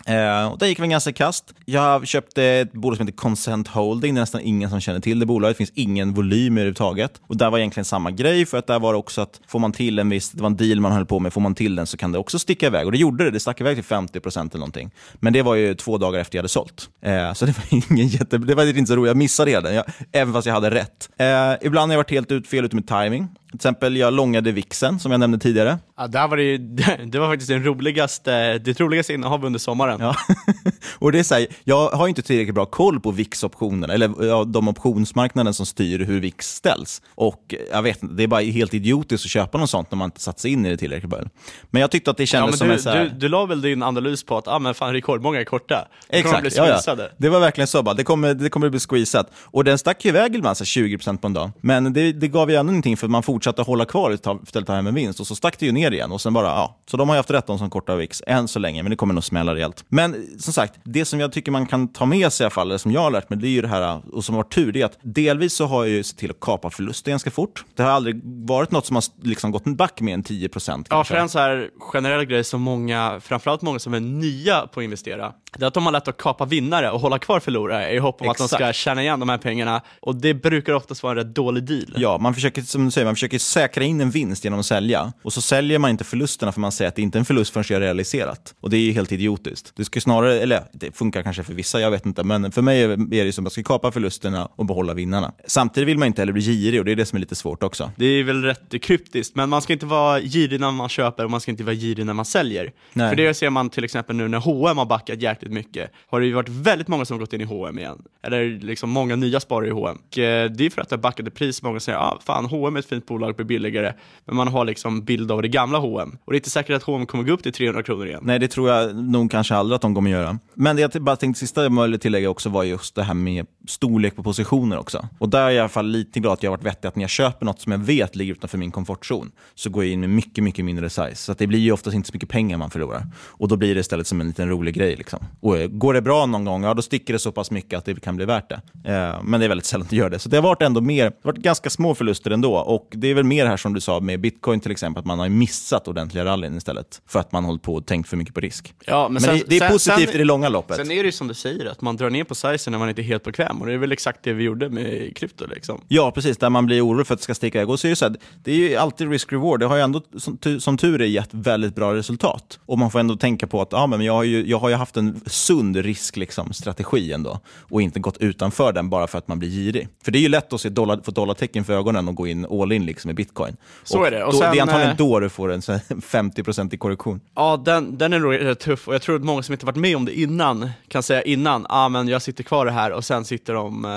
Eh, 0.06 0.52
och 0.52 0.58
det 0.58 0.68
gick 0.68 0.80
väl 0.80 0.88
ganska 0.88 1.12
kast. 1.12 1.54
Jag 1.64 2.06
köpte 2.06 2.44
eh, 2.44 2.60
ett 2.60 2.72
bolag 2.72 2.96
som 2.96 3.06
heter 3.06 3.18
Consent 3.18 3.68
Holding. 3.68 4.14
Det 4.14 4.18
är 4.18 4.22
nästan 4.22 4.40
ingen 4.40 4.70
som 4.70 4.80
känner 4.80 5.00
till 5.00 5.18
det 5.18 5.26
bolaget. 5.26 5.56
Det 5.56 5.58
finns 5.58 5.72
ingen 5.74 6.14
volym 6.14 6.52
överhuvudtaget. 6.52 7.20
Och 7.26 7.36
där 7.36 7.50
var 7.50 7.58
egentligen 7.58 7.84
samma 7.84 8.10
grej, 8.10 8.46
för 8.46 8.58
att 8.58 8.66
där 8.66 8.78
var 8.78 8.92
det 8.92 8.98
också 8.98 9.20
att 9.20 9.40
får 9.46 9.58
man 9.58 9.72
till 9.72 9.98
en 9.98 10.08
viss, 10.08 10.30
det 10.30 10.42
var 10.42 10.50
en 10.50 10.56
deal 10.56 10.80
man 10.80 10.92
höll 10.92 11.06
på 11.06 11.18
med, 11.18 11.32
får 11.32 11.40
man 11.40 11.54
till 11.54 11.76
den 11.76 11.86
så 11.86 11.96
kan 11.96 12.12
det 12.12 12.18
också 12.18 12.38
sticka 12.38 12.66
iväg. 12.66 12.86
Och 12.86 12.92
det 12.92 12.98
gjorde 12.98 13.24
det. 13.24 13.30
Det 13.30 13.40
stack 13.40 13.60
iväg 13.60 13.76
till 13.76 13.84
50 13.84 14.18
eller 14.18 14.58
någonting. 14.58 14.90
Men 15.14 15.32
det 15.32 15.42
var 15.42 15.54
ju 15.54 15.74
två 15.74 15.98
dagar 15.98 16.20
efter 16.20 16.36
jag 16.36 16.42
hade 16.42 16.48
sålt. 16.48 16.88
Eh, 17.02 17.32
så 17.40 17.46
det 17.46 17.58
var 17.58 17.64
ingen 17.90 18.08
jätte, 18.08 18.38
det 18.38 18.54
var 18.54 18.78
inte 18.78 18.88
så 18.88 18.96
roligt. 18.96 19.08
Jag 19.08 19.16
missade 19.16 19.60
den, 19.60 19.74
jag, 19.74 19.84
även 20.12 20.34
fast 20.34 20.46
jag 20.46 20.54
hade 20.54 20.70
rätt. 20.70 21.08
Eh, 21.16 21.52
ibland 21.66 21.90
har 21.90 21.94
jag 21.94 21.98
varit 21.98 22.10
helt 22.10 22.32
ut, 22.32 22.46
fel 22.46 22.64
ute 22.64 22.76
med 22.76 22.86
timing. 22.86 23.28
Till 23.50 23.56
exempel, 23.56 23.96
jag 23.96 24.12
långade 24.12 24.52
vixen 24.52 25.00
som 25.00 25.10
jag 25.10 25.20
nämnde 25.20 25.38
tidigare. 25.38 25.78
Ja, 25.96 26.06
där 26.06 26.28
var 26.28 26.36
det, 26.36 26.58
det 27.06 27.18
var 27.18 27.28
faktiskt 27.28 27.48
den 27.48 27.64
roligaste, 27.64 28.58
det 28.58 28.80
roligaste 28.80 29.14
innehav 29.14 29.44
under 29.44 29.58
sommaren. 29.58 30.00
Ja. 30.00 30.14
och 30.98 31.12
det 31.12 31.18
är 31.18 31.22
så 31.22 31.34
här, 31.34 31.46
jag 31.64 31.90
har 31.90 32.08
inte 32.08 32.22
tillräckligt 32.22 32.54
bra 32.54 32.66
koll 32.66 33.00
på 33.00 33.10
VIX-optionerna, 33.10 33.94
eller 33.94 34.24
ja, 34.26 34.44
de 34.44 34.68
optionsmarknaden 34.68 35.54
som 35.54 35.66
styr 35.66 35.98
hur 35.98 36.20
VIX 36.20 36.54
ställs. 36.54 37.02
Och 37.14 37.54
jag 37.72 37.82
vet 37.82 38.02
inte, 38.02 38.14
det 38.14 38.22
är 38.22 38.28
bara 38.28 38.40
helt 38.40 38.74
idiotiskt 38.74 39.24
att 39.24 39.30
köpa 39.30 39.58
något 39.58 39.70
sånt 39.70 39.90
när 39.90 39.96
man 39.96 40.06
inte 40.06 40.20
satt 40.20 40.40
sig 40.40 40.52
in 40.52 40.66
i 40.66 40.70
det 40.70 40.76
tillräckligt 40.76 41.12
väl. 41.12 41.28
Men 41.70 41.80
jag 41.80 41.90
tyckte 41.90 42.10
att 42.10 42.16
det 42.16 42.26
kändes 42.26 42.54
ja, 42.54 42.58
som 42.58 42.68
du, 42.68 42.74
en 42.74 42.80
så 42.80 42.90
här... 42.90 43.04
du, 43.04 43.10
du 43.10 43.28
la 43.28 43.46
väl 43.46 43.60
din 43.60 43.82
analys 43.82 44.24
på 44.24 44.38
att 44.38 44.48
ah, 44.48 44.58
men 44.58 44.74
fan, 44.74 44.92
rekordmånga 44.92 45.40
är 45.40 45.44
korta? 45.44 45.88
Det 46.10 46.18
Exakt, 46.18 46.56
ja, 46.56 46.80
ja. 46.86 46.96
Det 47.16 47.28
var 47.28 47.40
verkligen 47.40 47.68
så, 47.68 47.82
bara. 47.82 47.94
Det, 47.94 48.04
kommer, 48.04 48.34
det 48.34 48.48
kommer 48.48 48.68
bli 48.68 48.80
squeezat. 48.80 49.30
Och 49.44 49.64
den 49.64 49.78
stack 49.78 50.04
ju 50.04 50.08
iväg 50.08 50.34
ibland, 50.34 50.56
20% 50.56 51.18
på 51.18 51.26
en 51.26 51.32
dag. 51.32 51.50
Men 51.60 51.92
det, 51.92 52.12
det 52.12 52.28
gav 52.28 52.50
ju 52.50 52.56
ändå 52.56 52.72
ingenting 52.72 52.96
för 52.96 53.08
man 53.08 53.22
fortsatte 53.22 53.39
hålla 53.46 53.84
kvar 53.84 54.12
istället 54.12 54.66
för 54.66 54.72
en 54.72 54.94
vinst. 54.94 55.20
Och 55.20 55.26
så 55.26 55.36
stack 55.36 55.58
det 55.58 55.66
ju 55.66 55.72
ner 55.72 55.90
igen. 55.90 56.12
Och 56.12 56.20
sen 56.20 56.32
bara, 56.32 56.46
ja. 56.46 56.76
Så 56.90 56.96
de 56.96 57.08
har 57.08 57.16
ju 57.16 57.18
haft 57.18 57.30
rätt 57.30 57.50
om 57.50 57.58
som 57.58 57.70
korta 57.70 57.96
VIX 57.96 58.22
än 58.26 58.48
så 58.48 58.58
länge, 58.58 58.82
men 58.82 58.90
det 58.90 58.96
kommer 58.96 59.14
nog 59.14 59.24
smälla 59.24 59.54
rejält. 59.54 59.84
Men 59.88 60.26
som 60.38 60.52
sagt, 60.52 60.74
det 60.84 61.04
som 61.04 61.20
jag 61.20 61.32
tycker 61.32 61.52
man 61.52 61.66
kan 61.66 61.88
ta 61.88 62.06
med 62.06 62.32
sig 62.32 62.44
i 62.44 62.46
alla 62.46 62.50
fall, 62.50 62.68
eller 62.68 62.78
som 62.78 62.92
jag 62.92 63.00
har 63.00 63.10
lärt 63.10 63.30
mig, 63.30 63.38
det 63.38 63.48
är 63.48 63.50
ju 63.50 63.62
det 63.62 63.68
här, 63.68 64.00
och 64.12 64.24
som 64.24 64.34
har 64.34 64.42
varit 64.42 64.54
tur, 64.54 64.72
det 64.72 64.80
är 64.80 64.84
att 64.84 64.98
delvis 65.02 65.54
så 65.54 65.66
har 65.66 65.84
jag 65.84 65.94
ju 65.94 66.02
sett 66.02 66.18
till 66.18 66.30
att 66.30 66.40
kapa 66.40 66.70
förluster 66.70 67.10
ganska 67.10 67.30
fort. 67.30 67.64
Det 67.74 67.82
har 67.82 67.90
aldrig 67.90 68.20
varit 68.24 68.70
något 68.70 68.86
som 68.86 68.96
har 68.96 69.04
liksom 69.22 69.50
gått 69.50 69.64
back 69.64 70.00
med 70.00 70.14
en 70.14 70.22
10 70.22 70.48
procent. 70.48 70.86
Ja, 70.90 71.04
för 71.04 71.14
en 71.14 71.28
så 71.28 71.38
här 71.38 71.70
generell 71.78 72.24
grej 72.24 72.44
som 72.44 72.62
många, 72.62 73.20
framförallt 73.20 73.62
många 73.62 73.78
som 73.78 73.94
är 73.94 74.00
nya 74.00 74.66
på 74.66 74.80
att 74.80 74.84
investera, 74.84 75.32
det 75.58 75.64
är 75.64 75.68
att 75.68 75.74
de 75.74 75.84
har 75.84 75.92
lätt 75.92 76.08
att 76.08 76.16
kapa 76.16 76.44
vinnare 76.44 76.90
och 76.90 77.00
hålla 77.00 77.18
kvar 77.18 77.40
förlorare 77.40 77.92
i 77.92 77.98
hopp 77.98 78.20
om 78.20 78.30
Exakt. 78.30 78.40
att 78.52 78.58
de 78.58 78.64
ska 78.64 78.72
tjäna 78.72 79.02
igen 79.02 79.20
de 79.20 79.28
här 79.28 79.38
pengarna. 79.38 79.82
Och 80.00 80.16
det 80.16 80.34
brukar 80.34 80.72
oftast 80.72 81.02
vara 81.02 81.10
en 81.10 81.26
rätt 81.26 81.34
dålig 81.34 81.64
deal. 81.64 81.94
Ja, 81.96 82.18
man 82.18 82.34
försöker, 82.34 82.62
som 82.62 82.84
du 82.84 82.90
säger, 82.90 83.04
man 83.04 83.14
försöker 83.14 83.29
säkra 83.38 83.84
in 83.84 84.00
en 84.00 84.10
vinst 84.10 84.44
genom 84.44 84.60
att 84.60 84.66
sälja. 84.66 85.12
Och 85.22 85.32
så 85.32 85.40
säljer 85.40 85.78
man 85.78 85.90
inte 85.90 86.04
förlusterna 86.04 86.52
för 86.52 86.60
man 86.60 86.72
säger 86.72 86.88
att 86.88 86.96
det 86.96 87.02
inte 87.02 87.18
är 87.18 87.20
en 87.20 87.24
förlust 87.24 87.52
förrän 87.52 87.64
jag 87.68 87.76
är 87.76 87.80
realiserat. 87.80 88.54
Och 88.60 88.70
det 88.70 88.76
är 88.76 88.80
ju 88.80 88.92
helt 88.92 89.12
idiotiskt. 89.12 89.72
Det 89.76 89.84
ska 89.84 90.00
snarare, 90.00 90.40
eller 90.40 90.62
det 90.72 90.96
funkar 90.96 91.22
kanske 91.22 91.42
för 91.42 91.54
vissa, 91.54 91.80
jag 91.80 91.90
vet 91.90 92.06
inte, 92.06 92.24
men 92.24 92.52
för 92.52 92.62
mig 92.62 92.82
är 92.82 93.24
det 93.24 93.32
som 93.32 93.42
att 93.42 93.44
man 93.44 93.50
ska 93.50 93.62
kapa 93.62 93.92
förlusterna 93.92 94.48
och 94.56 94.66
behålla 94.66 94.94
vinnarna. 94.94 95.32
Samtidigt 95.46 95.88
vill 95.88 95.98
man 95.98 96.06
inte 96.06 96.22
heller 96.22 96.32
bli 96.32 96.42
girig 96.42 96.80
och 96.80 96.84
det 96.84 96.92
är 96.92 96.96
det 96.96 97.06
som 97.06 97.16
är 97.16 97.20
lite 97.20 97.34
svårt 97.34 97.62
också. 97.62 97.90
Det 97.96 98.06
är 98.06 98.24
väl 98.24 98.42
rätt 98.42 98.82
kryptiskt, 98.82 99.36
men 99.36 99.48
man 99.48 99.62
ska 99.62 99.72
inte 99.72 99.86
vara 99.86 100.20
girig 100.20 100.60
när 100.60 100.70
man 100.70 100.88
köper 100.88 101.24
och 101.24 101.30
man 101.30 101.40
ska 101.40 101.50
inte 101.50 101.64
vara 101.64 101.74
girig 101.74 102.06
när 102.06 102.14
man 102.14 102.24
säljer. 102.24 102.72
Nej. 102.92 103.08
För 103.08 103.16
det 103.16 103.34
ser 103.34 103.50
man 103.50 103.70
till 103.70 103.84
exempel 103.84 104.16
nu 104.16 104.28
när 104.28 104.38
H&M 104.38 104.78
har 104.78 104.86
backat 104.86 105.22
jäkligt 105.22 105.52
mycket, 105.52 105.90
har 106.06 106.20
det 106.20 106.26
ju 106.26 106.32
varit 106.32 106.48
väldigt 106.48 106.88
många 106.88 107.04
som 107.04 107.14
har 107.14 107.20
gått 107.20 107.32
in 107.32 107.40
i 107.40 107.44
H&M 107.44 107.78
igen. 107.78 108.02
Eller 108.22 108.60
liksom 108.60 108.90
många 108.90 109.16
nya 109.16 109.40
sparare 109.40 109.68
i 109.68 109.70
H&M. 109.70 109.98
Och 110.08 110.18
eh, 110.18 110.50
det 110.50 110.66
är 110.66 110.70
för 110.70 110.82
att 110.82 110.88
det 110.88 110.96
har 110.96 111.00
backat 111.00 111.26
i 111.26 111.30
pris, 111.30 111.62
många 111.62 111.80
säger 111.80 111.98
ah, 111.98 112.18
fan 112.24 112.44
H&M 112.44 112.76
är 112.76 112.80
ett 112.80 112.86
fint 112.86 113.06
bolag, 113.06 113.19
blir 113.20 113.46
billigare. 113.46 113.92
Men 114.24 114.36
man 114.36 114.48
har 114.48 114.64
liksom 114.64 115.04
bild 115.04 115.32
av 115.32 115.42
det 115.42 115.48
gamla 115.48 115.78
H&M. 115.78 116.18
Och 116.24 116.32
det 116.32 116.36
är 116.36 116.38
inte 116.38 116.50
säkert 116.50 116.76
att 116.76 116.82
H&M 116.82 117.06
kommer 117.06 117.24
gå 117.24 117.32
upp 117.32 117.42
till 117.42 117.52
300 117.52 117.82
kronor 117.82 118.06
igen. 118.06 118.20
Nej, 118.22 118.38
det 118.38 118.48
tror 118.48 118.70
jag 118.70 118.96
nog 118.96 119.30
kanske 119.30 119.54
aldrig 119.54 119.76
att 119.76 119.82
de 119.82 119.94
kommer 119.94 120.10
göra. 120.10 120.38
Men 120.54 120.76
det 120.76 120.82
jag 120.82 121.02
bara 121.02 121.16
tänkte 121.16 121.40
sista 121.40 121.62
jag 121.62 121.72
möjligt 121.72 122.02
tillägga 122.02 122.30
också 122.30 122.48
var 122.48 122.64
just 122.64 122.94
det 122.94 123.02
här 123.02 123.14
med 123.14 123.46
storlek 123.68 124.16
på 124.16 124.22
positioner 124.22 124.78
också. 124.78 125.08
Och 125.18 125.28
där 125.28 125.40
är 125.40 125.44
jag 125.44 125.54
i 125.54 125.58
alla 125.58 125.68
fall 125.68 125.86
lite 125.86 126.20
glad 126.20 126.32
att 126.32 126.42
jag 126.42 126.50
har 126.50 126.56
varit 126.56 126.66
vettig 126.66 126.88
att 126.88 126.96
när 126.96 127.02
jag 127.02 127.10
köper 127.10 127.46
något 127.46 127.60
som 127.60 127.72
jag 127.72 127.78
vet 127.78 128.16
ligger 128.16 128.32
utanför 128.32 128.58
min 128.58 128.70
komfortzon 128.70 129.30
så 129.54 129.70
går 129.70 129.84
jag 129.84 129.92
in 129.92 130.00
med 130.00 130.10
mycket, 130.10 130.44
mycket 130.44 130.64
mindre 130.64 130.90
size. 130.90 131.14
Så 131.14 131.32
det 131.32 131.46
blir 131.46 131.58
ju 131.58 131.72
oftast 131.72 131.94
inte 131.94 132.08
så 132.08 132.14
mycket 132.14 132.28
pengar 132.28 132.58
man 132.58 132.70
förlorar. 132.70 133.06
Och 133.16 133.48
då 133.48 133.56
blir 133.56 133.74
det 133.74 133.80
istället 133.80 134.06
som 134.06 134.20
en 134.20 134.26
liten 134.26 134.48
rolig 134.48 134.74
grej. 134.74 134.96
Liksom. 134.96 135.18
Och 135.40 135.58
eh, 135.58 135.68
går 135.68 135.94
det 135.94 136.02
bra 136.02 136.26
någon 136.26 136.44
gång, 136.44 136.64
ja 136.64 136.74
då 136.74 136.82
sticker 136.82 137.12
det 137.12 137.18
så 137.18 137.32
pass 137.32 137.50
mycket 137.50 137.78
att 137.78 137.84
det 137.84 138.00
kan 138.00 138.16
bli 138.16 138.24
värt 138.24 138.48
det. 138.48 138.60
Eh, 138.92 139.22
men 139.22 139.40
det 139.40 139.46
är 139.46 139.48
väldigt 139.48 139.66
sällan 139.66 139.86
det 139.90 139.96
gör 139.96 140.10
det. 140.10 140.18
Så 140.18 140.28
det 140.28 140.36
har 140.36 140.42
varit 140.42 140.62
ändå 140.62 140.80
mer, 140.80 141.04
det 141.04 141.16
har 141.22 141.32
varit 141.32 141.42
ganska 141.42 141.70
små 141.70 141.94
förluster 141.94 142.30
ändå. 142.30 142.56
Och 142.56 142.88
det 142.90 143.09
är 143.10 143.14
väl 143.14 143.24
mer 143.24 143.46
här 143.46 143.56
som 143.56 143.74
du 143.74 143.80
sa 143.80 144.00
med 144.00 144.20
bitcoin 144.20 144.60
till 144.60 144.70
exempel, 144.70 145.00
att 145.00 145.06
man 145.06 145.18
har 145.18 145.28
missat 145.28 145.88
ordentliga 145.88 146.24
rallyn 146.24 146.56
istället. 146.56 147.02
För 147.06 147.20
att 147.20 147.32
man 147.32 147.44
hållit 147.44 147.62
på 147.62 147.74
och 147.74 147.86
tänkt 147.86 148.08
för 148.08 148.16
mycket 148.16 148.34
på 148.34 148.40
risk. 148.40 148.74
Ja, 148.84 149.02
men, 149.02 149.12
men 149.12 149.22
sen, 149.22 149.38
det, 149.38 149.44
det, 149.46 149.56
är 149.56 149.60
sen, 149.60 149.72
positivt 149.72 150.08
sen, 150.08 150.14
i 150.14 150.18
det 150.18 150.24
långa 150.24 150.48
loppet. 150.48 150.76
Sen 150.76 150.90
är 150.90 151.02
det 151.02 151.06
ju 151.06 151.12
som 151.12 151.28
du 151.28 151.34
säger, 151.34 151.66
att 151.66 151.80
man 151.80 151.96
drar 151.96 152.10
ner 152.10 152.24
på 152.24 152.34
sizen 152.34 152.70
när 152.70 152.78
man 152.78 152.88
inte 152.88 153.00
är 153.00 153.04
helt 153.04 153.24
bekväm. 153.24 153.60
Och 153.60 153.66
det 153.66 153.72
är 153.72 153.78
väl 153.78 153.92
exakt 153.92 154.20
det 154.22 154.32
vi 154.32 154.44
gjorde 154.44 154.68
med 154.68 155.16
krypto. 155.16 155.46
Liksom. 155.46 155.80
Ja, 155.88 156.10
precis. 156.10 156.38
Där 156.38 156.50
man 156.50 156.66
blir 156.66 156.86
orolig 156.86 157.06
för 157.06 157.14
att 157.14 157.20
det 157.20 157.24
ska 157.24 157.34
sticka 157.34 157.58
iväg. 157.58 157.70
Och 157.70 157.80
så 157.80 157.86
är 157.86 157.90
det, 157.90 157.96
så 157.96 158.04
här, 158.04 158.16
det 158.44 158.52
är 158.52 158.56
ju 158.56 158.76
alltid 158.76 159.10
risk-reward. 159.10 159.60
Det 159.60 159.66
har 159.66 159.76
ju 159.76 159.82
ändå, 159.82 160.02
som, 160.18 160.60
som 160.60 160.76
tur 160.76 161.00
är, 161.00 161.06
gett 161.06 161.34
väldigt 161.34 161.74
bra 161.74 161.94
resultat. 161.94 162.58
Och 162.66 162.78
man 162.78 162.90
får 162.90 162.98
ändå 163.00 163.16
tänka 163.16 163.46
på 163.46 163.62
att 163.62 163.68
ja, 163.70 163.86
men 163.86 164.00
jag, 164.00 164.12
har 164.12 164.24
ju, 164.24 164.46
jag 164.46 164.58
har 164.58 164.68
ju 164.68 164.74
haft 164.74 164.96
en 164.96 165.20
sund 165.26 165.76
riskstrategi 165.76 167.00
liksom, 167.00 167.14
ändå. 167.14 167.40
Och 167.58 167.82
inte 167.82 168.00
gått 168.00 168.18
utanför 168.18 168.72
den 168.72 168.90
bara 168.90 169.06
för 169.06 169.18
att 169.18 169.28
man 169.28 169.38
blir 169.38 169.48
girig. 169.48 169.88
För 170.04 170.12
det 170.12 170.18
är 170.18 170.20
ju 170.20 170.28
lätt 170.28 170.52
att 170.52 170.60
se 170.60 170.68
dollar, 170.68 171.00
få 171.04 171.10
dollartecken 171.10 171.64
för 171.64 171.72
ögonen 171.72 172.08
och 172.08 172.14
gå 172.14 172.26
in 172.26 172.46
all 172.50 172.72
in 172.72 172.86
liksom, 172.86 172.99
i 173.08 173.14
bitcoin. 173.14 173.56
Så 173.84 173.98
och 173.98 174.06
är 174.06 174.10
det. 174.10 174.24
Och 174.24 174.32
då, 174.32 174.38
sen, 174.38 174.52
det 174.52 174.58
är 174.58 174.62
antagligen 174.62 174.90
eh, 174.90 174.96
då 174.96 175.20
du 175.20 175.28
får 175.28 175.52
en 175.52 175.60
50% 175.60 176.74
i 176.74 176.76
korrektion. 176.76 177.20
Ja, 177.34 177.62
den, 177.64 177.98
den 177.98 178.12
är 178.12 178.18
nog 178.18 178.32
rätt 178.34 178.60
tuff. 178.60 178.88
Och 178.88 178.94
jag 178.94 179.02
tror 179.02 179.16
att 179.16 179.24
många 179.24 179.42
som 179.42 179.52
inte 179.52 179.66
varit 179.66 179.76
med 179.76 179.96
om 179.96 180.04
det 180.04 180.20
innan 180.20 180.70
kan 180.88 181.02
säga 181.02 181.22
innan, 181.22 181.66
ah, 181.68 181.88
men 181.88 182.08
jag 182.08 182.22
sitter 182.22 182.44
kvar 182.44 182.66
det 182.66 182.72
här 182.72 182.92
och 182.92 183.04
sen 183.04 183.24
sitter 183.24 183.54
de 183.54 183.84
uh, 183.84 183.90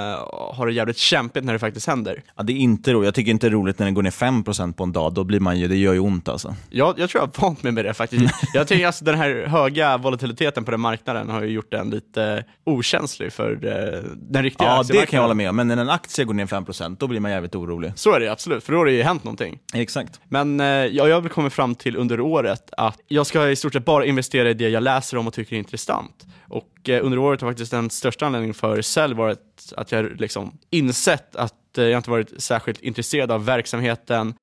har 0.54 0.68
det 0.68 0.74
jävligt 0.74 0.98
kämpigt 0.98 1.46
när 1.46 1.54
det 1.54 1.60
faktiskt 1.60 1.88
händer. 1.88 2.24
Ja, 2.36 2.44
det 2.44 2.54
är 2.54 2.58
inte 2.58 2.94
roligt. 2.94 3.06
Jag 3.06 3.16
tycker 3.16 3.32
inte 3.32 3.48
det 3.48 3.50
är 3.50 3.52
roligt 3.52 3.80
när 3.80 3.86
det 3.86 3.92
går 3.92 4.04
ner 4.04 4.12
5% 4.12 4.74
på 4.74 4.84
en 4.84 4.92
dag. 4.92 5.14
Då 5.14 5.24
blir 5.24 5.40
man 5.40 5.60
ju, 5.60 5.68
det 5.68 5.76
gör 5.76 5.94
ju 5.94 6.00
ont 6.00 6.30
alltså. 6.30 6.56
Jag, 6.70 7.00
jag 7.00 7.10
tror 7.10 7.22
jag 7.22 7.42
har 7.42 7.48
vant 7.48 7.64
mig 7.64 7.72
med 7.72 7.86
det 7.86 7.94
faktiskt. 7.94 8.34
jag 8.54 8.68
tycker 8.68 8.88
alltså 8.88 9.06
den 9.06 9.16
här 9.16 9.46
höga 9.48 9.98
volatiliteten 9.98 10.66
på 10.66 10.72
den 10.72 10.80
marknaden 10.80 11.30
har 11.30 11.42
ju 11.42 11.50
gjort 11.50 11.72
den 11.72 11.90
lite 11.90 12.46
okänslig 12.64 13.34
för 13.34 13.52
uh, 13.52 14.04
den 14.16 14.44
riktiga 14.44 14.68
Ja, 14.68 14.84
det 14.88 15.06
kan 15.06 15.18
jag 15.18 15.22
hålla 15.22 15.34
med 15.34 15.50
om. 15.50 15.56
Men 15.56 15.68
när 15.68 15.78
en 15.78 15.90
aktie 15.90 16.26
går 16.26 16.34
ner 16.34 16.46
5% 16.46 16.98
då 17.00 17.08
blir 17.08 17.20
man 17.20 17.32
jävligt 17.32 17.56
orolig. 17.56 17.92
Så 17.96 18.14
är 18.14 18.20
det 18.20 18.32
absolut, 18.32 18.64
för 18.64 18.74
då 18.74 18.83
har 18.84 18.92
det 18.92 18.98
ju 18.98 19.04
hänt 19.04 19.24
någonting. 19.24 19.60
Exakt. 19.74 20.20
Men 20.30 20.60
ja, 20.60 20.88
jag 20.88 21.14
har 21.14 21.22
väl 21.22 21.32
kommit 21.32 21.54
fram 21.54 21.76
till 21.76 21.96
under 21.96 22.20
året 22.20 22.70
att 22.78 23.00
jag 23.08 23.28
ska 23.28 23.50
i 23.50 23.56
stort 23.56 23.74
sett 23.74 23.86
bara 23.86 24.06
investera 24.06 24.50
i 24.50 24.54
det 24.54 24.70
jag 24.70 24.84
läser 24.84 25.18
om 25.18 25.28
och 25.28 25.34
tycker 25.34 25.56
är 25.56 25.60
intressant. 25.60 26.26
Och 26.54 26.90
eh, 26.90 27.06
under 27.06 27.18
året 27.18 27.42
har 27.42 27.50
faktiskt 27.50 27.72
den 27.72 27.90
största 27.90 28.26
anledningen 28.26 28.54
för 28.54 28.82
sälj 28.82 29.14
varit 29.14 29.74
att 29.78 29.92
jag 29.92 30.22
liksom 30.22 30.58
insett 30.70 31.36
att 31.36 31.78
eh, 31.78 31.84
jag 31.84 32.00
inte 32.00 32.10
varit 32.10 32.42
särskilt 32.42 32.82
intresserad 32.82 33.32
av 33.32 33.46
verksamheten. 33.46 34.34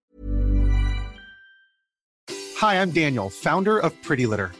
Hi, 2.60 2.76
I'm 2.76 2.86
Daniel, 2.86 3.30
founder 3.42 3.86
of 3.86 3.92
Pretty 4.08 4.26
Litter. 4.26 4.59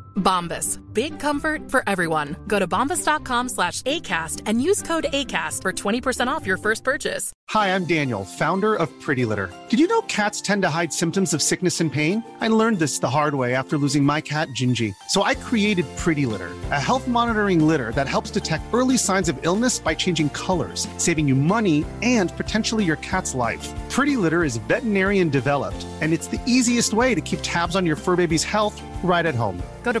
Bombas. 0.15 0.79
Big 0.93 1.19
comfort 1.19 1.69
for 1.71 1.83
everyone. 1.87 2.35
Go 2.47 2.59
to 2.59 2.67
bombas.com 2.67 3.49
slash 3.49 3.81
ACAST 3.83 4.41
and 4.45 4.61
use 4.61 4.81
code 4.81 5.05
ACAST 5.11 5.61
for 5.61 5.73
20% 5.73 6.27
off 6.27 6.45
your 6.45 6.57
first 6.57 6.83
purchase. 6.83 7.31
Hi, 7.49 7.75
I'm 7.75 7.85
Daniel, 7.85 8.23
founder 8.23 8.75
of 8.75 8.89
Pretty 9.01 9.25
Litter. 9.25 9.49
Did 9.69 9.79
you 9.79 9.87
know 9.87 10.01
cats 10.03 10.41
tend 10.41 10.61
to 10.61 10.69
hide 10.69 10.93
symptoms 10.93 11.33
of 11.33 11.41
sickness 11.41 11.81
and 11.81 11.91
pain? 11.91 12.23
I 12.39 12.47
learned 12.47 12.79
this 12.79 12.99
the 12.99 13.09
hard 13.09 13.35
way 13.35 13.55
after 13.55 13.77
losing 13.77 14.03
my 14.03 14.21
cat, 14.21 14.47
Gingy. 14.49 14.93
So 15.09 15.23
I 15.23 15.35
created 15.35 15.85
Pretty 15.97 16.25
Litter, 16.25 16.51
a 16.71 16.79
health 16.79 17.07
monitoring 17.07 17.67
litter 17.67 17.91
that 17.93 18.07
helps 18.07 18.31
detect 18.31 18.63
early 18.73 18.97
signs 18.97 19.27
of 19.27 19.37
illness 19.41 19.79
by 19.79 19.93
changing 19.93 20.29
colors, 20.29 20.87
saving 20.97 21.27
you 21.27 21.35
money 21.35 21.85
and 22.01 22.35
potentially 22.37 22.85
your 22.85 22.97
cat's 22.97 23.33
life. 23.33 23.67
Pretty 23.89 24.15
Litter 24.15 24.43
is 24.43 24.57
veterinarian 24.57 25.29
developed, 25.29 25.85
and 26.01 26.13
it's 26.13 26.27
the 26.27 26.41
easiest 26.45 26.93
way 26.93 27.13
to 27.15 27.21
keep 27.21 27.39
tabs 27.41 27.75
on 27.75 27.85
your 27.85 27.97
fur 27.97 28.15
baby's 28.15 28.43
health 28.43 28.81
right 29.03 29.25
at 29.25 29.35
home. 29.35 29.61
Go 29.83 29.91
to 29.91 30.00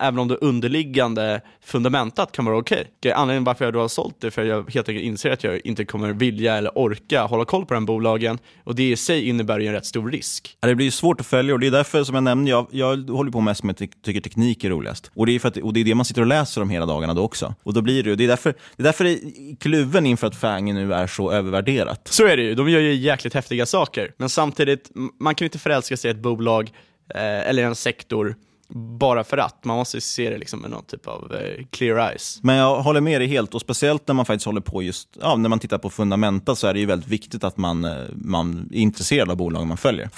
Även 0.00 0.18
om 0.18 0.28
det 0.28 0.36
underliggande 0.36 1.40
fundamentat 1.64 2.32
kan 2.32 2.44
vara 2.44 2.58
okej. 2.58 2.84
Okay. 2.98 3.12
Anledningen 3.12 3.44
varför 3.44 3.64
jag 3.64 3.74
då 3.74 3.80
har 3.80 3.88
sålt 3.88 4.20
det, 4.20 4.30
för 4.30 4.44
jag 4.44 4.74
helt 4.74 4.88
enkelt 4.88 5.04
inser 5.04 5.30
att 5.30 5.44
jag 5.44 5.60
inte 5.64 5.84
kommer 5.84 6.12
vilja 6.12 6.56
eller 6.56 6.78
orka 6.78 7.22
hålla 7.22 7.44
koll 7.44 7.66
på 7.66 7.74
den 7.74 7.86
bolagen. 7.86 8.38
Och 8.64 8.74
det 8.74 8.90
i 8.90 8.96
sig 8.96 9.28
innebär 9.28 9.60
ju 9.60 9.66
en 9.66 9.72
rätt 9.72 9.86
stor 9.86 10.10
risk. 10.10 10.56
Det 10.60 10.74
blir 10.74 10.90
svårt 10.90 11.20
att 11.20 11.26
följa 11.26 11.54
och 11.54 11.60
det 11.60 11.66
är 11.66 11.70
därför 11.70 12.04
som 12.04 12.14
jag 12.14 12.24
nämnde, 12.24 12.50
jag, 12.50 12.66
jag 12.70 13.10
håller 13.10 13.30
på 13.30 13.40
mest 13.40 13.62
med 13.62 13.72
att 13.72 14.02
tycker 14.02 14.20
teknik 14.20 14.64
är 14.64 14.70
roligast. 14.70 15.10
Och 15.14 15.26
det 15.26 15.32
är, 15.32 15.38
för 15.38 15.48
att, 15.48 15.56
och 15.56 15.72
det 15.72 15.80
är 15.80 15.84
det 15.84 15.94
man 15.94 16.04
sitter 16.04 16.20
och 16.20 16.26
läser 16.26 16.62
om 16.62 16.70
hela 16.70 16.86
dagarna 16.86 17.14
då 17.14 17.22
också. 17.22 17.54
Och 17.62 17.74
då 17.74 17.82
blir 17.82 18.02
det 18.02 18.14
det 18.16 18.24
är 18.24 18.28
därför, 18.28 18.54
det 18.76 18.82
är 18.82 18.84
därför 18.84 19.04
det 19.04 19.10
är 19.10 19.56
kluven 19.56 20.06
inför 20.06 20.26
att 20.26 20.36
FANG 20.36 20.74
nu 20.74 20.94
är 20.94 21.06
så 21.06 21.32
övervärderat. 21.32 22.08
Så 22.08 22.26
är 22.26 22.36
det 22.36 22.42
ju, 22.42 22.54
de 22.54 22.68
gör 22.68 22.80
ju 22.80 22.94
jäkligt 22.94 23.34
häftiga 23.34 23.66
saker. 23.66 24.12
Men 24.16 24.28
samtidigt, 24.28 24.90
man 25.20 25.34
kan 25.34 25.44
ju 25.44 25.46
inte 25.46 25.58
förälska 25.58 25.96
sig 25.96 26.08
i 26.08 26.14
ett 26.14 26.22
bolag 26.22 26.70
eh, 27.14 27.48
eller 27.48 27.64
en 27.64 27.74
sektor 27.74 28.36
bara 28.68 29.24
för 29.24 29.36
att. 29.36 29.64
Man 29.64 29.76
måste 29.76 30.00
se 30.00 30.30
det 30.30 30.38
liksom 30.38 30.60
med 30.60 30.70
någon 30.70 30.84
typ 30.84 31.06
av 31.06 31.34
eh, 31.34 31.64
clear 31.70 32.10
eyes. 32.10 32.38
Men 32.42 32.56
jag 32.56 32.82
håller 32.82 33.00
med 33.00 33.20
dig 33.20 33.28
helt 33.28 33.54
och 33.54 33.60
speciellt 33.60 34.08
när 34.08 34.14
man 34.14 34.26
faktiskt 34.26 34.46
håller 34.46 34.60
på 34.60 34.82
just, 34.82 35.08
ja, 35.20 35.36
när 35.36 35.48
man 35.48 35.58
tittar 35.58 35.78
på 35.78 35.90
fundamenta 35.90 36.54
så 36.54 36.66
är 36.66 36.74
det 36.74 36.80
ju 36.80 36.86
väldigt 36.86 37.08
viktigt 37.08 37.44
att 37.44 37.56
man, 37.56 37.84
eh, 37.84 38.04
man 38.14 38.68
är 38.72 38.78
intresserad 38.78 39.30
av 39.30 39.36
bolagen 39.36 39.68
man 39.68 39.76
följer. 39.76 40.10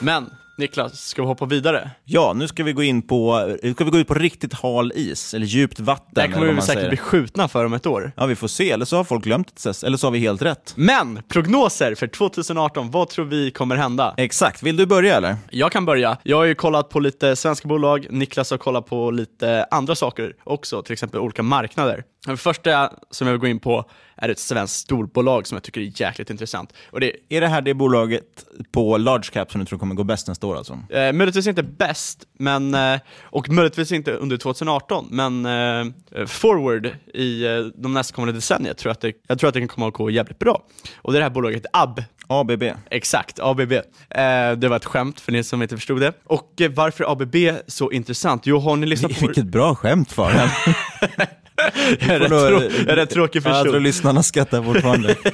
Men 0.00 0.30
Niklas, 0.58 1.00
ska 1.00 1.22
vi 1.22 1.28
hoppa 1.28 1.44
vidare? 1.44 1.90
Ja, 2.04 2.32
nu 2.32 2.48
ska 2.48 2.64
vi 2.64 2.72
gå 2.72 2.82
in 2.82 3.02
på, 3.02 3.50
ska 3.74 3.84
vi 3.84 3.90
gå 3.90 3.98
ut 3.98 4.08
på 4.08 4.14
riktigt 4.14 4.54
hal 4.54 4.92
is, 4.94 5.34
eller 5.34 5.46
djupt 5.46 5.80
vatten. 5.80 6.12
Det 6.14 6.28
kommer 6.28 6.52
vi 6.52 6.60
säkert 6.60 6.88
bli 6.88 6.96
skjutna 6.96 7.48
för 7.48 7.64
om 7.64 7.72
ett 7.72 7.86
år. 7.86 8.12
Ja, 8.16 8.26
vi 8.26 8.36
får 8.36 8.48
se. 8.48 8.70
Eller 8.70 8.84
så 8.84 8.96
har 8.96 9.04
folk 9.04 9.24
glömt 9.24 9.62
det, 9.64 9.82
eller 9.82 9.96
så 9.96 10.06
har 10.06 10.12
vi 10.12 10.18
helt 10.18 10.42
rätt. 10.42 10.72
Men, 10.76 11.22
prognoser 11.28 11.94
för 11.94 12.06
2018, 12.06 12.90
vad 12.90 13.08
tror 13.08 13.24
vi 13.24 13.50
kommer 13.50 13.76
hända? 13.76 14.14
Exakt. 14.16 14.62
Vill 14.62 14.76
du 14.76 14.86
börja 14.86 15.16
eller? 15.16 15.36
Jag 15.50 15.72
kan 15.72 15.84
börja. 15.84 16.16
Jag 16.22 16.36
har 16.36 16.44
ju 16.44 16.54
kollat 16.54 16.88
på 16.88 17.00
lite 17.00 17.36
svenska 17.36 17.68
bolag, 17.68 18.06
Niklas 18.10 18.50
har 18.50 18.58
kollat 18.58 18.86
på 18.86 19.10
lite 19.10 19.66
andra 19.70 19.94
saker 19.94 20.32
också, 20.44 20.82
till 20.82 20.92
exempel 20.92 21.20
olika 21.20 21.42
marknader. 21.42 22.04
Det 22.26 22.36
första 22.36 22.90
som 23.10 23.26
jag 23.26 23.32
vill 23.32 23.40
gå 23.40 23.46
in 23.46 23.58
på 23.58 23.84
är 24.16 24.28
ett 24.28 24.38
svenskt 24.38 24.76
storbolag 24.76 25.46
som 25.46 25.56
jag 25.56 25.62
tycker 25.62 25.80
är 25.80 26.00
jäkligt 26.00 26.30
intressant. 26.30 26.72
Och 26.90 27.00
det, 27.00 27.12
är 27.28 27.40
det 27.40 27.48
här 27.48 27.62
det 27.62 27.74
bolaget 27.74 28.44
på 28.72 28.96
large 28.96 29.28
cap 29.32 29.52
som 29.52 29.60
du 29.60 29.66
tror 29.66 29.78
kommer 29.78 29.94
gå 29.94 30.04
bäst 30.04 30.28
nästa 30.28 30.46
år 30.46 30.56
alltså? 30.56 30.78
Eh, 30.90 31.12
möjligtvis 31.12 31.46
inte 31.46 31.62
bäst, 31.62 32.24
men, 32.38 32.74
eh, 32.74 33.00
och 33.22 33.48
möjligtvis 33.48 33.92
inte 33.92 34.12
under 34.12 34.36
2018, 34.36 35.06
men 35.10 35.46
eh, 35.46 36.26
forward 36.26 36.90
i 37.14 37.44
eh, 37.44 37.58
de 37.74 37.94
nästkommande 37.94 38.32
decennierna 38.32 38.74
tror 38.74 38.90
jag, 38.90 38.94
att 38.94 39.00
det, 39.00 39.12
jag 39.28 39.38
tror 39.38 39.48
att 39.48 39.54
det 39.54 39.60
kan 39.60 39.68
komma 39.68 39.88
att 39.88 39.94
gå 39.94 40.10
jävligt 40.10 40.38
bra. 40.38 40.62
Och 40.96 41.12
det 41.12 41.18
är 41.18 41.20
det 41.20 41.24
här 41.24 41.30
bolaget 41.30 41.66
AB. 41.72 42.00
ABB. 42.28 42.62
Exakt, 42.90 43.40
ABB. 43.40 43.72
Eh, 43.72 43.82
det 44.56 44.68
var 44.68 44.76
ett 44.76 44.84
skämt 44.84 45.20
för 45.20 45.32
ni 45.32 45.44
som 45.44 45.62
inte 45.62 45.76
förstod 45.76 46.00
det. 46.00 46.12
Och 46.24 46.60
eh, 46.60 46.70
varför 46.70 47.12
ABB 47.12 47.36
så 47.66 47.90
intressant? 47.90 48.46
Jo, 48.46 48.58
har 48.58 48.76
ni 48.76 48.86
lyssnat 48.86 49.20
på... 49.20 49.26
Vilket 49.26 49.44
bra 49.46 49.74
skämt 49.74 50.12
Faran. 50.12 50.48
jag 52.00 52.10
är 52.10 52.18
rätt, 52.18 52.28
trå 52.28 52.38
jag 52.38 52.88
är 52.88 52.96
rätt 52.96 53.10
tråkig 53.10 53.42
person. 53.42 53.56
Jag 53.56 53.66
tror 53.66 53.80
lyssnarna 53.80 54.22
skrattar 54.22 54.62
fortfarande. 54.62 55.16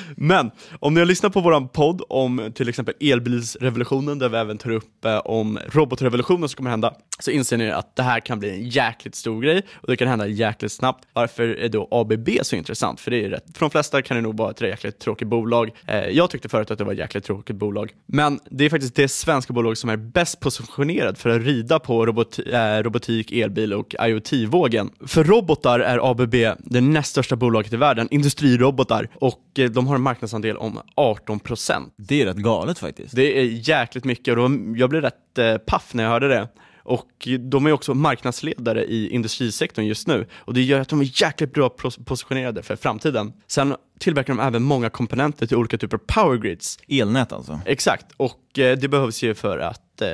Men 0.16 0.50
om 0.78 0.94
ni 0.94 1.00
har 1.00 1.06
lyssnat 1.06 1.32
på 1.32 1.40
vår 1.40 1.68
podd 1.68 2.02
om 2.08 2.52
till 2.54 2.68
exempel 2.68 2.94
elbilsrevolutionen, 3.00 4.18
där 4.18 4.28
vi 4.28 4.36
även 4.36 4.58
tar 4.58 4.70
upp 4.70 5.04
eh, 5.04 5.18
om 5.18 5.58
robotrevolutionen 5.72 6.48
som 6.48 6.56
kommer 6.56 6.70
hända, 6.70 6.94
så 7.18 7.30
inser 7.30 7.56
ni 7.56 7.70
att 7.70 7.96
det 7.96 8.02
här 8.02 8.20
kan 8.20 8.38
bli 8.38 8.50
en 8.50 8.68
jäkligt 8.68 9.14
stor 9.14 9.42
grej 9.42 9.62
och 9.74 9.86
det 9.88 9.96
kan 9.96 10.08
hända 10.08 10.26
jäkligt 10.26 10.72
snabbt. 10.72 11.08
Varför 11.12 11.42
är 11.42 11.68
då 11.68 11.88
ABB 11.90 12.28
så 12.42 12.56
intressant? 12.56 13.00
För 13.00 13.10
det 13.10 13.24
är 13.24 13.30
rätt. 13.30 13.44
För 13.54 13.60
de 13.60 13.70
flesta 13.70 14.02
kan 14.02 14.16
det 14.16 14.20
nog 14.20 14.36
vara 14.36 14.50
ett 14.50 14.60
jäkligt 14.60 14.98
tråkigt 14.98 15.28
bolag. 15.28 15.70
Eh, 15.86 16.08
jag 16.08 16.30
tyckte 16.30 16.48
förut 16.48 16.70
att 16.70 16.78
det 16.78 16.84
var 16.84 16.92
ett 16.92 16.98
jäkligt 16.98 17.24
tråkigt 17.24 17.56
bolag, 17.56 17.92
men 18.06 18.40
det 18.50 18.64
är 18.64 18.70
faktiskt 18.70 18.94
det 18.94 19.08
svenska 19.08 19.52
bolag 19.52 19.78
som 19.78 19.90
är 19.90 19.96
bäst 19.96 20.40
positionerat 20.40 21.18
för 21.18 21.30
att 21.30 21.42
rida 21.42 21.78
på 21.78 22.06
robot 22.06 22.38
eh, 22.38 22.82
robotik, 22.82 23.32
elbil 23.32 23.72
och 23.72 23.94
IoT-vågen. 24.00 24.90
För 25.06 25.24
robotar 25.24 25.80
är 25.80 26.10
ABB 26.10 26.34
det 26.58 26.80
näst 26.80 27.10
största 27.10 27.36
bolaget 27.36 27.72
i 27.72 27.76
världen, 27.76 28.08
industrirobotar, 28.10 29.08
och 29.14 29.58
eh, 29.58 29.70
de 29.70 29.81
de 29.82 29.88
har 29.88 29.94
en 29.94 30.02
marknadsandel 30.02 30.56
om 30.56 30.80
18%. 30.96 31.90
Det 31.96 32.22
är 32.22 32.26
rätt 32.26 32.36
galet 32.36 32.78
faktiskt. 32.78 33.16
Det 33.16 33.38
är 33.38 33.44
jäkligt 33.68 34.04
mycket 34.04 34.38
och 34.38 34.50
jag 34.76 34.90
blev 34.90 35.02
rätt 35.02 35.38
eh, 35.38 35.56
paff 35.56 35.94
när 35.94 36.02
jag 36.04 36.10
hörde 36.10 36.28
det. 36.28 36.48
och 36.84 37.28
de 37.40 37.66
är 37.66 37.72
också 37.72 37.94
marknadsledare 37.94 38.84
i 38.84 39.10
industrisektorn 39.10 39.84
just 39.84 40.06
nu 40.08 40.26
och 40.38 40.54
det 40.54 40.62
gör 40.62 40.80
att 40.80 40.88
de 40.88 41.00
är 41.00 41.22
jäkligt 41.22 41.54
bra 41.54 41.68
pos- 41.68 42.04
positionerade 42.04 42.62
för 42.62 42.76
framtiden. 42.76 43.32
Sen 43.46 43.76
tillverkar 43.98 44.34
de 44.34 44.40
även 44.42 44.62
många 44.62 44.90
komponenter 44.90 45.46
till 45.46 45.56
olika 45.56 45.78
typer 45.78 45.96
av 45.96 46.02
power 46.06 46.38
grids. 46.38 46.78
Elnät 46.88 47.32
alltså? 47.32 47.60
Exakt, 47.66 48.06
och 48.16 48.58
eh, 48.58 48.78
det 48.78 48.88
behövs 48.88 49.22
ju 49.22 49.34
för 49.34 49.58
att 49.58 49.91
eh, 50.02 50.08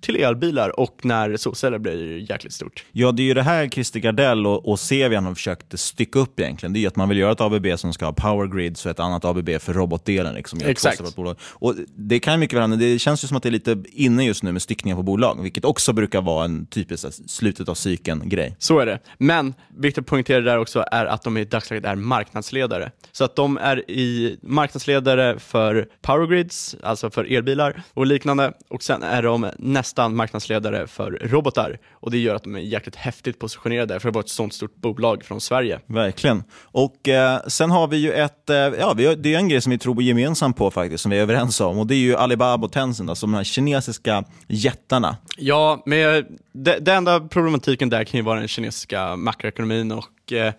till 0.00 0.16
elbilar 0.16 0.80
och 0.80 1.00
när 1.02 1.36
solceller 1.36 1.78
blir 1.78 2.30
jäkligt 2.30 2.52
stort. 2.52 2.84
Ja, 2.92 3.12
det 3.12 3.22
är 3.22 3.24
ju 3.24 3.34
det 3.34 3.42
här 3.42 3.68
Christer 3.68 4.00
Gardell 4.00 4.46
och, 4.46 4.68
och 4.68 4.80
Cevian 4.80 5.24
har 5.24 5.34
försökt 5.34 5.78
stycka 5.78 6.18
upp 6.18 6.40
egentligen. 6.40 6.72
Det 6.72 6.78
är 6.78 6.80
ju 6.80 6.86
att 6.86 6.96
man 6.96 7.08
vill 7.08 7.18
göra 7.18 7.32
ett 7.32 7.40
ABB 7.40 7.66
som 7.76 7.92
ska 7.92 8.04
ha 8.04 8.12
power 8.12 8.46
grids 8.46 8.84
och 8.84 8.90
ett 8.90 9.00
annat 9.00 9.24
ABB 9.24 9.50
för 9.60 9.72
robotdelen. 9.72 10.34
Liksom, 10.34 10.58
Exakt. 10.64 11.02
Och 11.40 11.74
det 11.96 12.18
kan 12.18 12.40
mycket 12.40 12.56
väl 12.56 12.60
hända. 12.60 12.76
Det 12.76 12.98
känns 12.98 13.24
ju 13.24 13.28
som 13.28 13.36
att 13.36 13.42
det 13.42 13.48
är 13.48 13.50
lite 13.50 13.82
inne 13.92 14.24
just 14.24 14.42
nu 14.42 14.52
med 14.52 14.62
styckningar 14.62 14.96
på 14.96 15.02
bolag, 15.02 15.42
vilket 15.42 15.64
också 15.64 15.92
brukar 15.92 16.20
vara 16.20 16.44
en 16.44 16.66
typisk 16.66 17.06
slutet 17.26 17.68
av 17.68 17.74
cykeln-grej. 17.74 18.56
Så 18.58 18.78
är 18.78 18.86
det. 18.86 18.98
Men 19.18 19.54
viktigt 19.76 20.02
att 20.02 20.06
poängtera 20.06 20.40
där 20.40 20.58
också 20.58 20.84
är 20.92 21.06
att 21.06 21.22
de 21.22 21.36
i 21.36 21.44
dagsläget 21.44 21.84
är 21.84 21.94
marknadsledare. 21.94 22.90
Så 23.12 23.24
att 23.24 23.36
de 23.36 23.58
är 23.58 23.90
i 23.90 24.38
marknadsledare 24.42 25.38
för 25.38 25.88
power 26.02 26.26
grids, 26.26 26.76
alltså 26.82 27.10
för 27.10 27.24
elbilar 27.24 27.82
och 27.94 28.06
liknande. 28.06 28.52
Och 28.68 28.82
sen 28.82 29.02
är 29.16 29.22
de 29.22 29.50
nästan 29.58 30.16
marknadsledare 30.16 30.86
för 30.86 31.10
robotar. 31.22 31.78
Och 31.92 32.10
det 32.10 32.18
gör 32.18 32.34
att 32.34 32.42
de 32.42 32.56
är 32.56 32.60
jäkligt 32.60 32.96
häftigt 32.96 33.38
positionerade 33.38 34.00
för 34.00 34.08
att 34.08 34.14
vara 34.14 34.24
ett 34.24 34.28
sånt 34.28 34.54
stort 34.54 34.76
bolag 34.76 35.24
från 35.24 35.40
Sverige. 35.40 35.80
Verkligen. 35.86 36.44
Och 36.62 37.08
eh, 37.08 37.40
sen 37.46 37.70
har 37.70 37.88
vi 37.88 37.96
ju 37.96 38.12
ett, 38.12 38.50
eh, 38.50 38.56
ja, 38.56 38.94
vi 38.96 39.06
har, 39.06 39.16
det 39.16 39.34
är 39.34 39.38
en 39.38 39.48
grej 39.48 39.60
som 39.60 39.70
vi 39.70 39.78
tror 39.78 40.02
gemensamt 40.02 40.56
på 40.56 40.70
faktiskt, 40.70 41.02
som 41.02 41.10
vi 41.10 41.18
är 41.18 41.22
överens 41.22 41.60
om. 41.60 41.78
Och 41.78 41.86
det 41.86 41.94
är 41.94 41.98
ju 41.98 42.16
Alibaba 42.16 42.66
och 42.66 42.72
Tencent, 42.72 43.10
alltså 43.10 43.26
de 43.26 43.34
här 43.34 43.44
kinesiska 43.44 44.24
jättarna. 44.48 45.16
Ja, 45.36 45.82
men 45.86 46.24
det, 46.52 46.78
det 46.78 46.92
enda 46.92 47.20
problematiken 47.20 47.90
där 47.90 48.04
kan 48.04 48.18
ju 48.18 48.24
vara 48.24 48.38
den 48.38 48.48
kinesiska 48.48 49.16
makroekonomin 49.16 49.92
och 49.92 50.32
eh, 50.32 50.52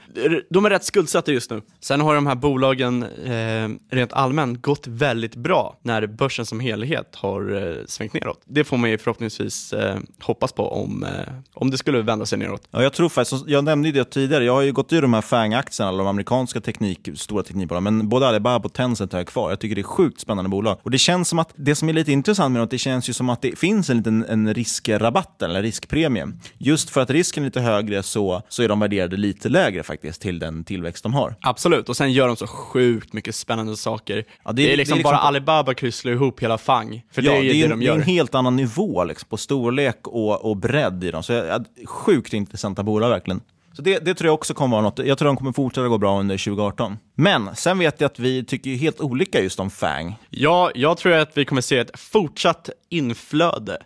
de 0.50 0.66
är 0.66 0.70
rätt 0.70 0.84
skuldsatta 0.84 1.32
just 1.32 1.52
nu. 1.52 1.62
Sen 1.80 2.02
har 2.02 2.16
de 2.16 2.28
här 2.28 2.36
bolagen 2.36 3.04
eh, 3.04 3.96
rent 3.96 4.14
allmänt 4.14 4.62
gått 4.62 4.88
väldigt 4.88 5.36
bra 5.36 5.80
när 5.82 6.08
börsen 6.08 6.46
som 6.46 6.60
helhet 6.60 7.16
har 7.16 7.56
eh, 7.56 7.86
svängt 7.86 8.14
neråt. 8.14 8.37
Det 8.46 8.64
får 8.64 8.78
man 8.78 8.90
ju 8.90 8.98
förhoppningsvis 8.98 9.74
eh, 9.74 9.98
hoppas 10.22 10.52
på 10.52 10.70
om, 10.70 11.04
eh, 11.04 11.10
om 11.54 11.72
det 11.72 11.78
skulle 11.78 12.02
vända 12.02 12.26
sig 12.26 12.38
neråt. 12.40 12.68
Ja, 12.72 12.84
jag 12.84 12.94
tror 12.94 13.10
faktiskt, 13.10 13.48
jag 13.48 13.64
nämnde 13.64 13.92
det 13.92 14.04
tidigare, 14.04 14.44
jag 14.44 14.54
har 14.54 14.62
ju 14.62 14.72
gått 14.74 14.94
i 14.94 15.00
de 15.02 15.14
här 15.14 15.22
FANG-aktierna, 15.22 15.90
alla 15.90 15.98
de 15.98 16.08
amerikanska 16.08 16.62
teknik, 16.62 17.10
stora 17.16 17.44
teknikbolagen, 17.44 17.84
men 17.84 18.10
både 18.10 18.28
Alibaba 18.28 18.66
och 18.66 18.74
Tencent 18.74 19.12
har 19.12 19.20
jag 19.20 19.28
kvar. 19.28 19.50
Jag 19.50 19.60
tycker 19.60 19.76
det 19.76 19.82
är 19.82 19.84
sjukt 19.84 20.22
spännande 20.22 20.50
bolag. 20.50 20.78
Och 20.84 20.92
det 20.92 20.98
känns 20.98 21.30
som 21.30 21.40
att, 21.40 21.54
det 21.56 21.76
som 21.76 21.90
är 21.90 21.94
lite 21.94 22.12
intressant 22.12 22.54
med 22.54 22.62
det, 22.62 22.66
det 22.66 22.78
känns 22.78 23.10
ju 23.10 23.14
som 23.14 23.30
att 23.30 23.42
det 23.42 23.60
finns 23.60 23.90
en 23.90 23.98
liten 23.98 24.26
en 24.30 24.54
riskrabatt, 24.54 25.42
eller 25.42 25.62
riskpremie. 25.62 26.28
Just 26.58 26.90
för 26.90 27.02
att 27.02 27.10
risken 27.10 27.44
är 27.44 27.48
lite 27.48 27.60
högre 27.62 28.04
så, 28.04 28.42
så 28.50 28.64
är 28.64 28.68
de 28.70 28.80
värderade 28.80 29.18
lite 29.18 29.50
lägre 29.50 29.84
faktiskt 29.84 30.22
till 30.22 30.40
den 30.40 30.64
tillväxt 30.64 31.04
de 31.04 31.14
har. 31.14 31.36
Absolut, 31.42 31.90
och 31.90 31.98
sen 31.98 32.14
gör 32.14 32.28
de 32.28 32.36
så 32.36 32.48
sjukt 32.48 33.14
mycket 33.14 33.36
spännande 33.36 33.78
saker. 33.78 34.24
Ja, 34.46 34.52
det, 34.52 34.74
är 34.74 34.78
liksom 34.78 34.94
det 34.94 34.94
är 34.94 34.98
liksom- 34.98 35.04
bara 35.04 35.18
Alibaba 35.18 35.74
kan 35.74 35.88
ju 35.88 35.92
slå 35.92 36.12
ihop 36.12 36.44
hela 36.44 36.58
FANG, 36.58 37.04
för 37.12 37.22
ja, 37.22 37.32
det 37.32 37.38
är 37.38 37.42
ju 37.42 37.62
det, 37.62 37.68
de 37.68 37.80
det 37.80 37.86
är 37.86 37.88
gör 37.88 38.04
helt 38.28 38.36
annan 38.36 38.56
nivå 38.56 39.04
liksom, 39.04 39.30
på 39.30 39.38
storlek 39.38 40.08
och, 40.08 40.46
och 40.46 40.58
bredd 40.58 41.04
i 41.04 41.12
dem. 41.12 41.24
Så 41.24 41.34
jag, 41.34 41.66
sjukt 41.86 42.34
intressanta 42.34 42.84
bolag 42.84 43.10
verkligen. 43.10 43.42
Så 43.74 43.82
det, 43.82 44.06
det 44.06 44.16
tror 44.16 44.28
jag 44.28 44.34
också 44.34 44.54
kommer 44.54 44.72
vara 44.72 44.82
något. 44.82 45.00
Jag 45.00 45.18
tror 45.18 45.26
de 45.26 45.38
kommer 45.38 45.52
fortsätta 45.52 45.88
gå 45.88 45.98
bra 45.98 46.20
under 46.20 46.38
2018. 46.38 46.98
Men 47.16 47.56
sen 47.56 47.80
vet 47.80 48.02
jag 48.02 48.06
att 48.06 48.20
vi 48.20 48.46
tycker 48.46 48.76
helt 48.76 49.02
olika 49.02 49.42
just 49.42 49.60
om 49.60 49.70
FANG. 49.70 50.16
Ja, 50.30 50.72
jag 50.76 50.98
tror 50.98 51.14
att 51.14 51.38
vi 51.38 51.46
kommer 51.46 51.62
se 51.62 51.78
ett 51.78 52.00
fortsatt 52.00 52.70
inflöde 52.90 53.78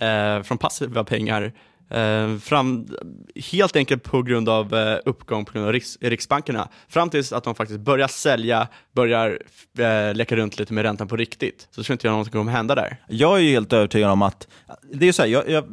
eh, 0.00 0.42
från 0.42 0.58
passiva 0.58 1.04
pengar. 1.04 1.52
Eh, 1.90 2.36
fram, 2.38 2.88
helt 3.52 3.76
enkelt 3.76 4.02
på 4.02 4.22
grund 4.22 4.48
av 4.48 4.74
eh, 4.74 4.98
uppgång 5.04 5.44
på 5.44 5.52
grund 5.52 5.66
av 5.66 5.72
riks, 5.72 5.98
Riksbankerna. 6.00 6.68
Fram 6.88 7.10
tills 7.10 7.32
att 7.32 7.44
de 7.44 7.54
faktiskt 7.54 7.80
börjar 7.80 8.08
sälja, 8.08 8.68
börjar 8.94 9.38
eh, 9.78 10.14
leka 10.14 10.36
runt 10.36 10.58
lite 10.58 10.72
med 10.72 10.82
räntan 10.82 11.08
på 11.08 11.16
riktigt. 11.16 11.68
Så 11.70 11.82
tror 11.82 11.94
inte 11.94 12.06
jag 12.06 12.12
någonting 12.12 12.32
kommer 12.32 12.52
hända 12.52 12.74
där. 12.74 12.96
Jag 13.08 13.36
är 13.36 13.42
ju 13.42 13.50
helt 13.50 13.72
övertygad 13.72 14.10
om 14.10 14.22
att, 14.22 14.48
det 14.92 15.04
är 15.04 15.06
ju 15.06 15.12
så 15.12 15.22
här, 15.22 15.28
jag, 15.28 15.50
jag, 15.50 15.64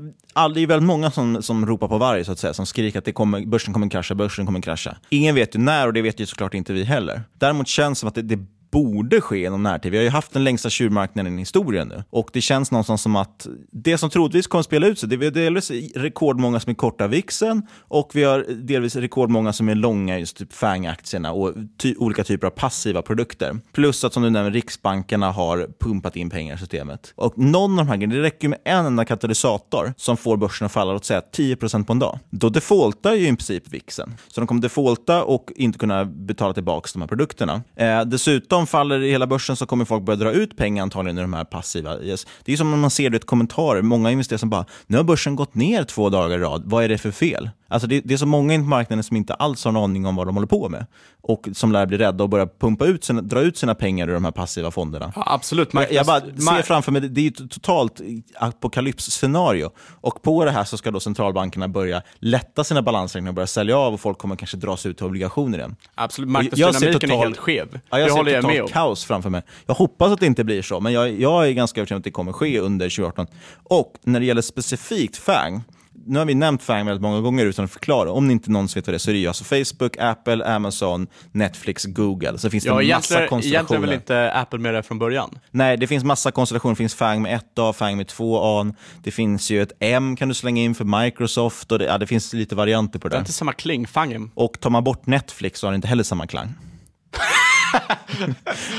det 0.54 0.62
är 0.62 0.68
väldigt 0.68 0.88
många 0.88 1.12
som, 1.12 1.44
som 1.44 1.66
ropar 1.66 1.88
på 1.88 1.98
varg, 1.98 2.26
så 2.26 2.32
att 2.32 2.40
säga, 2.40 2.54
som 2.54 2.66
skriker 2.66 3.00
att 3.00 3.06
det 3.06 3.12
kommer, 3.12 3.46
börsen 3.46 3.74
kommer 3.74 3.90
krascha, 3.90 4.16
börsen 4.16 4.46
kommer 4.46 4.62
krascha. 4.62 4.98
Ingen 5.10 5.36
vet 5.36 5.56
ju 5.56 5.60
när 5.60 5.88
och 5.88 5.94
det 5.94 6.02
vet 6.02 6.20
ju 6.20 6.26
såklart 6.26 6.54
inte 6.54 6.74
vi 6.74 6.84
heller. 6.84 7.22
Däremot 7.34 7.68
känns 7.68 7.98
det 7.98 8.00
som 8.00 8.10
att 8.10 8.16
det, 8.16 8.22
det 8.22 8.46
borde 8.72 9.22
ske 9.22 9.46
inom 9.46 9.64
närtid. 9.64 9.92
Vi 9.92 9.98
har 9.98 10.04
ju 10.04 10.10
haft 10.10 10.34
den 10.34 10.44
längsta 10.44 10.70
tjurmarknaden 10.70 11.36
i 11.36 11.40
historien 11.40 11.88
nu. 11.88 12.04
Och 12.10 12.30
det 12.34 12.42
känns 12.42 12.72
någonstans 12.72 13.02
som 13.02 13.16
att 13.16 13.48
det 13.72 13.98
som 13.98 14.10
troligtvis 14.10 14.48
kommer 14.48 14.60
att 14.60 14.66
spela 14.66 14.88
ut 14.88 15.00
sig, 15.00 15.10
det 15.10 15.26
är 15.26 15.32
delvis 15.32 15.72
rekordmånga 15.96 16.60
som 16.60 16.70
är 16.70 16.76
korta 16.76 17.08
vixen 17.08 17.68
och 17.80 18.12
vi 18.14 18.24
har 18.24 18.46
delvis 18.50 18.96
rekordmånga 18.96 19.54
som 19.54 19.70
är 19.70 19.76
långa 19.76 20.20
just 20.20 20.38
typ 20.38 20.54
FANG-aktierna 20.54 21.32
och 21.32 21.54
ty 21.78 21.96
olika 21.98 22.24
typer 22.24 22.48
av 22.48 22.52
passiva 22.52 23.02
produkter. 23.02 23.60
Plus 23.74 24.04
att 24.04 24.14
som 24.14 24.24
du 24.24 24.30
nämner, 24.30 24.52
Riksbankerna 24.52 25.32
har 25.32 25.68
pumpat 25.80 26.16
in 26.16 26.30
pengar 26.30 26.56
i 26.56 26.58
systemet. 26.58 27.14
Och 27.16 27.38
någon 27.38 27.72
av 27.72 27.86
de 27.86 27.88
här 27.88 27.98
grejerna, 27.98 28.16
det 28.16 28.22
räcker 28.22 28.44
ju 28.46 28.50
med 28.50 28.60
en 28.64 28.86
enda 28.86 29.06
katalysator 29.06 29.94
som 29.98 30.18
får 30.18 30.38
börsen 30.38 30.66
att 30.66 30.72
falla, 30.72 30.94
låt 30.94 31.06
säga 31.06 31.22
10% 31.36 31.86
på 31.86 31.94
en 31.94 32.00
dag. 32.00 32.20
Då 32.30 32.50
defaultar 32.50 33.14
ju 33.14 33.28
i 33.28 33.28
princip 33.28 33.74
vixen. 33.74 34.16
Så 34.28 34.42
de 34.42 34.48
kommer 34.48 34.62
defaulta 34.62 35.24
och 35.24 35.52
inte 35.56 35.80
kunna 35.80 36.06
betala 36.06 36.54
tillbaka 36.54 36.90
de 36.94 37.02
här 37.02 37.08
produkterna. 37.08 37.62
Eh, 37.76 38.02
dessutom 38.02 38.57
faller 38.66 39.04
i 39.04 39.12
hela 39.12 39.28
börsen 39.28 39.56
så 39.56 39.66
kommer 39.66 39.86
folk 39.86 40.04
börja 40.04 40.18
dra 40.18 40.32
ut 40.32 40.58
pengar 40.58 40.84
antagligen 40.84 41.18
i 41.18 41.22
de 41.22 41.34
här 41.34 41.44
passiva. 41.44 42.00
Yes. 42.00 42.28
Det 42.46 42.54
är 42.54 42.58
som 42.58 42.72
när 42.72 42.78
man 42.78 42.90
ser 42.90 43.10
det 43.10 43.16
i 43.16 43.18
ett 43.18 43.26
kommentarer, 43.26 43.82
många 43.82 44.12
investerare 44.12 44.40
som 44.40 44.50
bara, 44.50 44.66
nu 44.88 44.98
har 44.98 45.04
börsen 45.04 45.36
gått 45.36 45.56
ner 45.56 45.84
två 45.84 46.10
dagar 46.10 46.38
i 46.38 46.42
rad, 46.42 46.64
vad 46.66 46.84
är 46.84 46.90
det 46.90 46.98
för 46.98 47.12
fel? 47.12 47.50
Alltså 47.68 47.88
det, 47.88 48.02
det 48.06 48.14
är 48.14 48.18
så 48.18 48.26
många 48.26 48.54
i 48.54 48.58
marknaden 48.58 49.04
som 49.04 49.18
inte 49.18 49.34
alls 49.34 49.64
har 49.66 49.72
en 49.72 49.78
aning 49.78 50.06
om 50.06 50.16
vad 50.16 50.28
de 50.28 50.36
håller 50.36 50.48
på 50.48 50.70
med 50.70 50.86
och 51.28 51.48
som 51.54 51.72
lär 51.72 51.86
bli 51.86 51.98
rädda 51.98 52.24
och 52.24 52.30
börja 52.30 52.48
pumpa 52.60 52.86
ut 52.86 53.04
sina, 53.04 53.22
dra 53.22 53.42
ut 53.42 53.58
sina 53.58 53.76
pengar 53.76 54.10
ur 54.10 54.14
de 54.14 54.26
här 54.26 54.32
passiva 54.32 54.72
fonderna. 54.72 55.14
Ja, 55.16 55.24
absolut. 55.26 55.70
Jag, 55.74 55.92
jag 55.92 56.06
bara 56.06 56.22
ser 56.22 56.62
framför 56.62 56.92
mig, 56.92 57.02
det 57.02 57.22
är 57.22 57.28
ett 57.28 57.52
totalt 57.52 58.02
apokalypsscenario. 58.40 59.72
Och 60.02 60.22
på 60.22 60.46
det 60.46 60.52
här 60.52 60.64
så 60.64 60.78
ska 60.78 60.92
då 60.92 61.00
centralbankerna 61.00 61.68
börja 61.68 62.02
lätta 62.20 62.64
sina 62.64 62.82
balansräkningar 62.82 63.32
och 63.32 63.36
börja 63.36 63.48
sälja 63.48 63.78
av 63.78 63.94
och 63.94 64.00
folk 64.00 64.18
kommer 64.18 64.36
kanske 64.36 64.58
dras 64.58 64.86
ut 64.86 64.98
till 64.98 65.06
obligationer 65.06 65.58
igen. 65.58 65.76
Absolut, 65.96 66.30
marknadsdynamiken 66.30 67.12
är 67.12 67.18
helt 67.18 67.38
skev. 67.38 67.80
Ja, 67.90 68.00
jag 68.00 68.08
det 68.08 68.14
håller 68.14 68.32
jag 68.32 68.44
med 68.44 68.62
om. 68.62 68.68
kaos 68.68 69.06
framför 69.06 69.30
mig. 69.30 69.42
Jag 69.66 69.76
hoppas 69.76 70.12
att 70.12 70.20
det 70.20 70.26
inte 70.26 70.44
blir 70.44 70.62
så, 70.62 70.80
men 70.80 70.94
jag, 70.94 71.22
jag 71.22 71.48
är 71.48 71.52
ganska 71.52 71.82
övertygad 71.82 71.96
om 71.96 72.00
att 72.00 72.04
det 72.04 72.12
kommer 72.12 72.34
ske 72.34 72.60
under 72.60 72.90
2018. 72.90 73.28
Och 73.64 73.94
när 74.04 74.20
det 74.20 74.26
gäller 74.26 74.42
specifikt 74.42 75.18
FANG, 75.18 75.64
nu 76.08 76.20
har 76.20 76.26
vi 76.26 76.36
nämnt 76.36 76.64
FANG 76.64 76.86
väldigt 76.86 77.02
många 77.02 77.22
gånger 77.22 77.46
utan 77.46 77.66
att 77.66 77.72
förklara. 77.72 78.12
Om 78.12 78.28
ni 78.28 78.34
inte 78.34 78.52
någonsin 78.52 78.80
vet 78.80 78.88
vad 78.88 78.94
det 78.94 78.98
är 78.98 79.00
så 79.00 79.10
är 79.10 79.14
det 79.14 79.20
ju 79.20 79.28
alltså 79.28 79.44
Facebook, 79.44 79.98
Apple, 80.00 80.46
Amazon, 80.46 81.08
Netflix, 81.32 81.86
Google. 81.86 82.38
Så 82.38 82.50
finns 82.50 82.64
det 82.64 82.68
Ja, 82.68 82.74
massa 82.74 82.84
egentligen, 82.84 83.28
konstellationer. 83.30 83.56
egentligen 83.56 83.82
väl 83.82 83.94
inte 83.94 84.32
Apple 84.32 84.60
med 84.60 84.74
det 84.74 84.84
från 84.84 85.00
början. 85.00 85.40
Nej, 85.52 85.78
det 85.78 85.88
finns 85.88 86.04
massa 86.04 86.32
konstellationer. 86.32 86.76
Det 86.76 86.78
finns 86.78 86.96
FANG 86.96 87.22
med 87.22 87.36
ett 87.36 87.60
A, 87.60 87.74
FANG 87.74 87.98
med 87.98 88.08
två 88.08 88.40
A. 88.44 88.74
Det 89.04 89.12
finns 89.12 89.50
ju 89.52 89.62
ett 89.62 89.72
M 89.80 90.16
kan 90.16 90.28
du 90.28 90.34
slänga 90.34 90.62
in 90.62 90.76
för 90.76 91.04
Microsoft. 91.04 91.72
Och 91.72 91.80
det, 91.80 91.86
ja, 91.86 91.98
det 91.98 92.08
finns 92.08 92.34
lite 92.34 92.56
varianter 92.56 93.00
på 93.00 93.08
det. 93.08 93.16
Det 93.16 93.18
är 93.18 93.20
inte 93.20 93.34
samma 93.34 93.54
kling, 93.54 93.88
fangen. 93.88 94.32
Och 94.36 94.60
tar 94.60 94.70
man 94.70 94.84
bort 94.84 95.06
Netflix 95.06 95.60
så 95.60 95.68
har 95.68 95.72
det 95.72 95.76
inte 95.76 95.88
heller 95.88 96.04
samma 96.04 96.28
klang. 96.28 96.54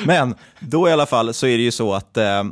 Men 0.06 0.34
då 0.60 0.88
i 0.88 0.92
alla 0.92 1.06
fall 1.06 1.34
så 1.34 1.46
är 1.46 1.56
det 1.56 1.62
ju 1.62 1.70
så 1.70 1.94
att 1.94 2.16
eh, 2.16 2.44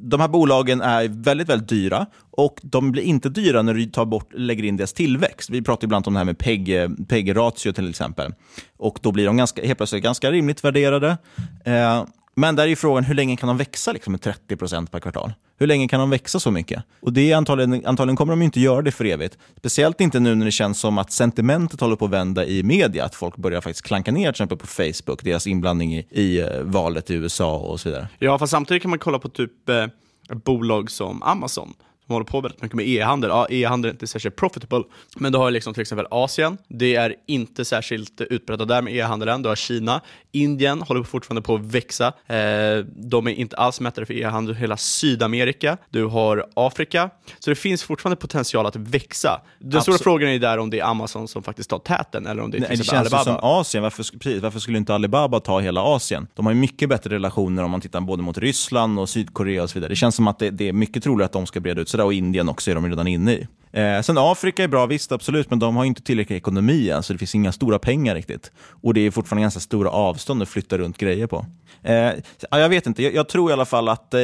de 0.00 0.20
här 0.20 0.28
bolagen 0.28 0.80
är 0.80 1.08
väldigt, 1.08 1.48
väldigt 1.48 1.68
dyra 1.68 2.06
och 2.30 2.60
de 2.62 2.92
blir 2.92 3.02
inte 3.02 3.28
dyra 3.28 3.62
när 3.62 3.74
du 3.74 3.86
tar 3.86 4.04
bort, 4.04 4.32
lägger 4.34 4.64
in 4.64 4.76
deras 4.76 4.92
tillväxt. 4.92 5.50
Vi 5.50 5.62
pratar 5.62 5.84
ibland 5.84 6.06
om 6.06 6.12
det 6.14 6.20
här 6.20 6.24
med 6.24 6.38
PEG, 6.38 6.88
PEG-ratio 7.08 7.72
till 7.72 7.90
exempel. 7.90 8.34
Och 8.78 8.98
då 9.02 9.12
blir 9.12 9.26
de 9.26 9.36
ganska, 9.36 9.66
helt 9.66 9.78
plötsligt 9.78 10.02
ganska 10.02 10.30
rimligt 10.30 10.64
värderade. 10.64 11.18
Eh, 11.64 12.04
men 12.34 12.56
där 12.56 12.64
är 12.64 12.68
ju 12.68 12.76
frågan, 12.76 13.04
hur 13.04 13.14
länge 13.14 13.36
kan 13.36 13.46
de 13.46 13.56
växa 13.56 13.92
liksom, 13.92 14.12
med 14.12 14.20
30% 14.20 14.90
per 14.90 15.00
kvartal? 15.00 15.32
Hur 15.58 15.66
länge 15.66 15.88
kan 15.88 16.00
de 16.00 16.10
växa 16.10 16.40
så 16.40 16.50
mycket? 16.50 16.82
Och 17.00 17.12
det 17.12 17.32
är 17.32 17.36
antagligen, 17.36 17.86
antagligen 17.86 18.16
kommer 18.16 18.32
de 18.32 18.42
inte 18.42 18.60
göra 18.60 18.82
det 18.82 18.92
för 18.92 19.04
evigt. 19.04 19.38
Speciellt 19.56 20.00
inte 20.00 20.20
nu 20.20 20.34
när 20.34 20.44
det 20.44 20.50
känns 20.50 20.80
som 20.80 20.98
att 20.98 21.12
sentimentet 21.12 21.80
håller 21.80 21.96
på 21.96 22.04
att 22.04 22.10
vända 22.10 22.46
i 22.46 22.62
media. 22.62 23.04
Att 23.04 23.14
folk 23.14 23.36
börjar 23.36 23.60
faktiskt 23.60 23.86
klanka 23.86 24.12
ner 24.12 24.22
till 24.22 24.30
exempel 24.30 24.58
på 24.58 24.66
Facebook, 24.66 25.22
deras 25.22 25.46
inblandning 25.46 25.94
i, 25.94 26.06
i 26.10 26.40
eh, 26.40 26.60
valet 26.62 27.10
i 27.10 27.14
USA 27.14 27.56
och 27.56 27.80
så 27.80 27.88
vidare. 27.88 28.08
Ja, 28.18 28.38
fast 28.38 28.50
samtidigt 28.50 28.82
kan 28.82 28.90
man 28.90 28.98
kolla 28.98 29.18
på 29.18 29.28
typ 29.28 29.68
eh, 29.68 29.86
bolag 30.34 30.90
som 30.90 31.22
Amazon 31.22 31.74
som 32.10 32.14
håller 32.14 32.26
på 32.26 32.40
väldigt 32.40 32.62
mycket 32.62 32.76
med 32.76 32.88
e-handel. 32.88 33.30
Ja, 33.30 33.46
e-handel 33.50 33.88
är 33.88 33.92
inte 33.92 34.06
särskilt 34.06 34.36
profitable, 34.36 34.82
men 35.16 35.32
du 35.32 35.38
har 35.38 35.50
liksom 35.50 35.74
till 35.74 35.80
exempel 35.80 36.06
Asien. 36.10 36.58
Det 36.68 36.94
är 36.94 37.14
inte 37.26 37.64
särskilt 37.64 38.20
utbredda 38.20 38.64
där 38.64 38.82
med 38.82 38.94
e-handel 38.96 39.28
än. 39.28 39.42
Du 39.42 39.48
har 39.48 39.56
Kina. 39.56 40.00
Indien 40.32 40.82
håller 40.82 41.02
fortfarande 41.02 41.42
på 41.42 41.54
att 41.54 41.60
växa. 41.60 42.06
Eh, 42.06 42.84
de 42.86 43.26
är 43.26 43.30
inte 43.30 43.56
alls 43.56 43.80
mättade 43.80 44.06
för 44.06 44.14
e-handel. 44.14 44.54
Hela 44.54 44.76
Sydamerika. 44.76 45.76
Du 45.90 46.04
har 46.04 46.46
Afrika. 46.54 47.10
Så 47.38 47.50
det 47.50 47.56
finns 47.56 47.82
fortfarande 47.82 48.16
potential 48.16 48.66
att 48.66 48.76
växa. 48.76 49.40
Den 49.58 49.70
stora 49.70 49.78
Absolut. 49.78 50.02
frågan 50.02 50.28
är 50.28 50.38
där 50.38 50.58
om 50.58 50.70
det 50.70 50.80
är 50.80 50.84
Amazon 50.84 51.28
som 51.28 51.42
faktiskt 51.42 51.70
tar 51.70 51.78
täten 51.78 52.26
eller 52.26 52.42
om 52.42 52.50
det 52.50 52.56
är 52.56 52.60
till 52.60 52.68
Nej, 52.68 52.78
det 52.78 52.84
känns 52.84 53.00
Alibaba. 53.00 53.24
som 53.24 53.36
Asien. 53.42 53.82
Varför, 53.82 54.18
precis, 54.18 54.42
varför 54.42 54.58
skulle 54.58 54.78
inte 54.78 54.94
Alibaba 54.94 55.40
ta 55.40 55.60
hela 55.60 55.80
Asien? 55.80 56.26
De 56.34 56.46
har 56.46 56.52
ju 56.52 56.60
mycket 56.60 56.88
bättre 56.88 57.14
relationer 57.14 57.64
om 57.64 57.70
man 57.70 57.80
tittar 57.80 58.00
både 58.00 58.22
mot 58.22 58.38
Ryssland 58.38 58.98
och 58.98 59.08
Sydkorea 59.08 59.62
och 59.62 59.70
så 59.70 59.74
vidare. 59.74 59.88
Det 59.88 59.96
känns 59.96 60.14
som 60.14 60.28
att 60.28 60.38
det, 60.38 60.50
det 60.50 60.68
är 60.68 60.72
mycket 60.72 61.02
troligare 61.02 61.26
att 61.26 61.32
de 61.32 61.46
ska 61.46 61.60
breda 61.60 61.80
ut 61.80 61.88
sig 61.88 61.99
Petra 62.00 62.06
och 62.06 62.12
Indien 62.12 62.48
också 62.48 62.70
är 62.70 62.74
de 62.74 62.88
redan 62.88 63.06
inne 63.06 63.32
i. 63.32 63.46
Eh, 63.72 64.00
sen 64.02 64.18
Afrika 64.18 64.64
är 64.64 64.68
bra, 64.68 64.86
visst 64.86 65.12
absolut, 65.12 65.50
men 65.50 65.58
de 65.58 65.76
har 65.76 65.84
inte 65.84 66.02
tillräcklig 66.02 66.36
ekonomi 66.36 66.90
än, 66.90 67.02
så 67.02 67.12
det 67.12 67.18
finns 67.18 67.34
inga 67.34 67.52
stora 67.52 67.78
pengar 67.78 68.14
riktigt. 68.14 68.52
Och 68.82 68.94
det 68.94 69.00
är 69.00 69.10
fortfarande 69.10 69.42
ganska 69.42 69.60
stora 69.60 69.90
avstånd 69.90 70.42
att 70.42 70.48
flytta 70.48 70.78
runt 70.78 70.98
grejer 70.98 71.26
på. 71.26 71.46
Eh, 71.82 72.12
ja, 72.50 72.58
jag 72.58 72.68
vet 72.68 72.86
inte, 72.86 73.02
jag, 73.02 73.14
jag, 73.14 73.28
tror 73.28 73.50
i 73.50 73.52
alla 73.52 73.64
fall 73.64 73.88
att 73.88 74.14
eh, 74.14 74.20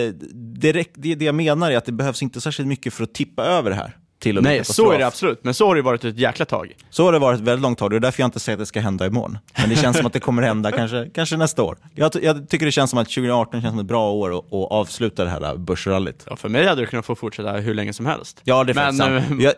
direkt, 0.60 0.90
det, 0.94 1.14
det 1.14 1.24
jag 1.24 1.34
menar 1.34 1.70
är 1.70 1.76
att 1.76 1.84
det 1.84 1.92
behövs 1.92 2.22
inte 2.22 2.40
särskilt 2.40 2.68
mycket 2.68 2.94
för 2.94 3.04
att 3.04 3.14
tippa 3.14 3.44
över 3.44 3.70
det 3.70 3.76
här. 3.76 3.96
Till 4.18 4.40
Nej, 4.42 4.64
så 4.64 4.90
är 4.90 4.98
det 4.98 5.06
absolut. 5.06 5.44
Men 5.44 5.54
så 5.54 5.66
har 5.66 5.76
det 5.76 5.82
varit 5.82 6.04
ett 6.04 6.18
jäkla 6.18 6.44
tag. 6.44 6.72
Så 6.90 7.04
har 7.04 7.12
det 7.12 7.18
varit 7.18 7.40
ett 7.40 7.46
väldigt 7.46 7.62
långt 7.62 7.78
tag. 7.78 7.90
Det 7.90 7.96
är 7.96 8.00
därför 8.00 8.22
jag 8.22 8.28
inte 8.28 8.40
säger 8.40 8.56
att 8.56 8.60
det 8.60 8.66
ska 8.66 8.80
hända 8.80 9.06
imorgon. 9.06 9.38
Men 9.58 9.68
det 9.68 9.76
känns 9.76 9.96
som 9.96 10.06
att 10.06 10.12
det 10.12 10.20
kommer 10.20 10.42
hända 10.42 10.72
kanske, 10.72 11.08
kanske 11.14 11.36
nästa 11.36 11.62
år. 11.62 11.76
Jag, 11.94 12.10
jag 12.22 12.48
tycker 12.48 12.66
det 12.66 12.72
känns 12.72 12.90
som 12.90 12.98
att 12.98 13.08
2018 13.08 13.62
känns 13.62 13.72
som 13.72 13.78
ett 13.78 13.86
bra 13.86 14.10
år 14.10 14.38
att, 14.38 14.44
att 14.44 14.70
avsluta 14.70 15.24
det 15.24 15.30
här 15.30 15.56
börsrallyt. 15.56 16.26
Ja, 16.30 16.36
för 16.36 16.48
mig 16.48 16.66
hade 16.66 16.80
det 16.80 16.86
kunnat 16.86 17.06
få 17.06 17.14
fortsätta 17.14 17.52
hur 17.52 17.74
länge 17.74 17.92
som 17.92 18.06
helst. 18.06 18.40
Ja, 18.44 18.64
det 18.64 18.72
är 18.72 18.74
Men, 18.74 18.94
sant. 18.94 19.42
Jag, 19.42 19.54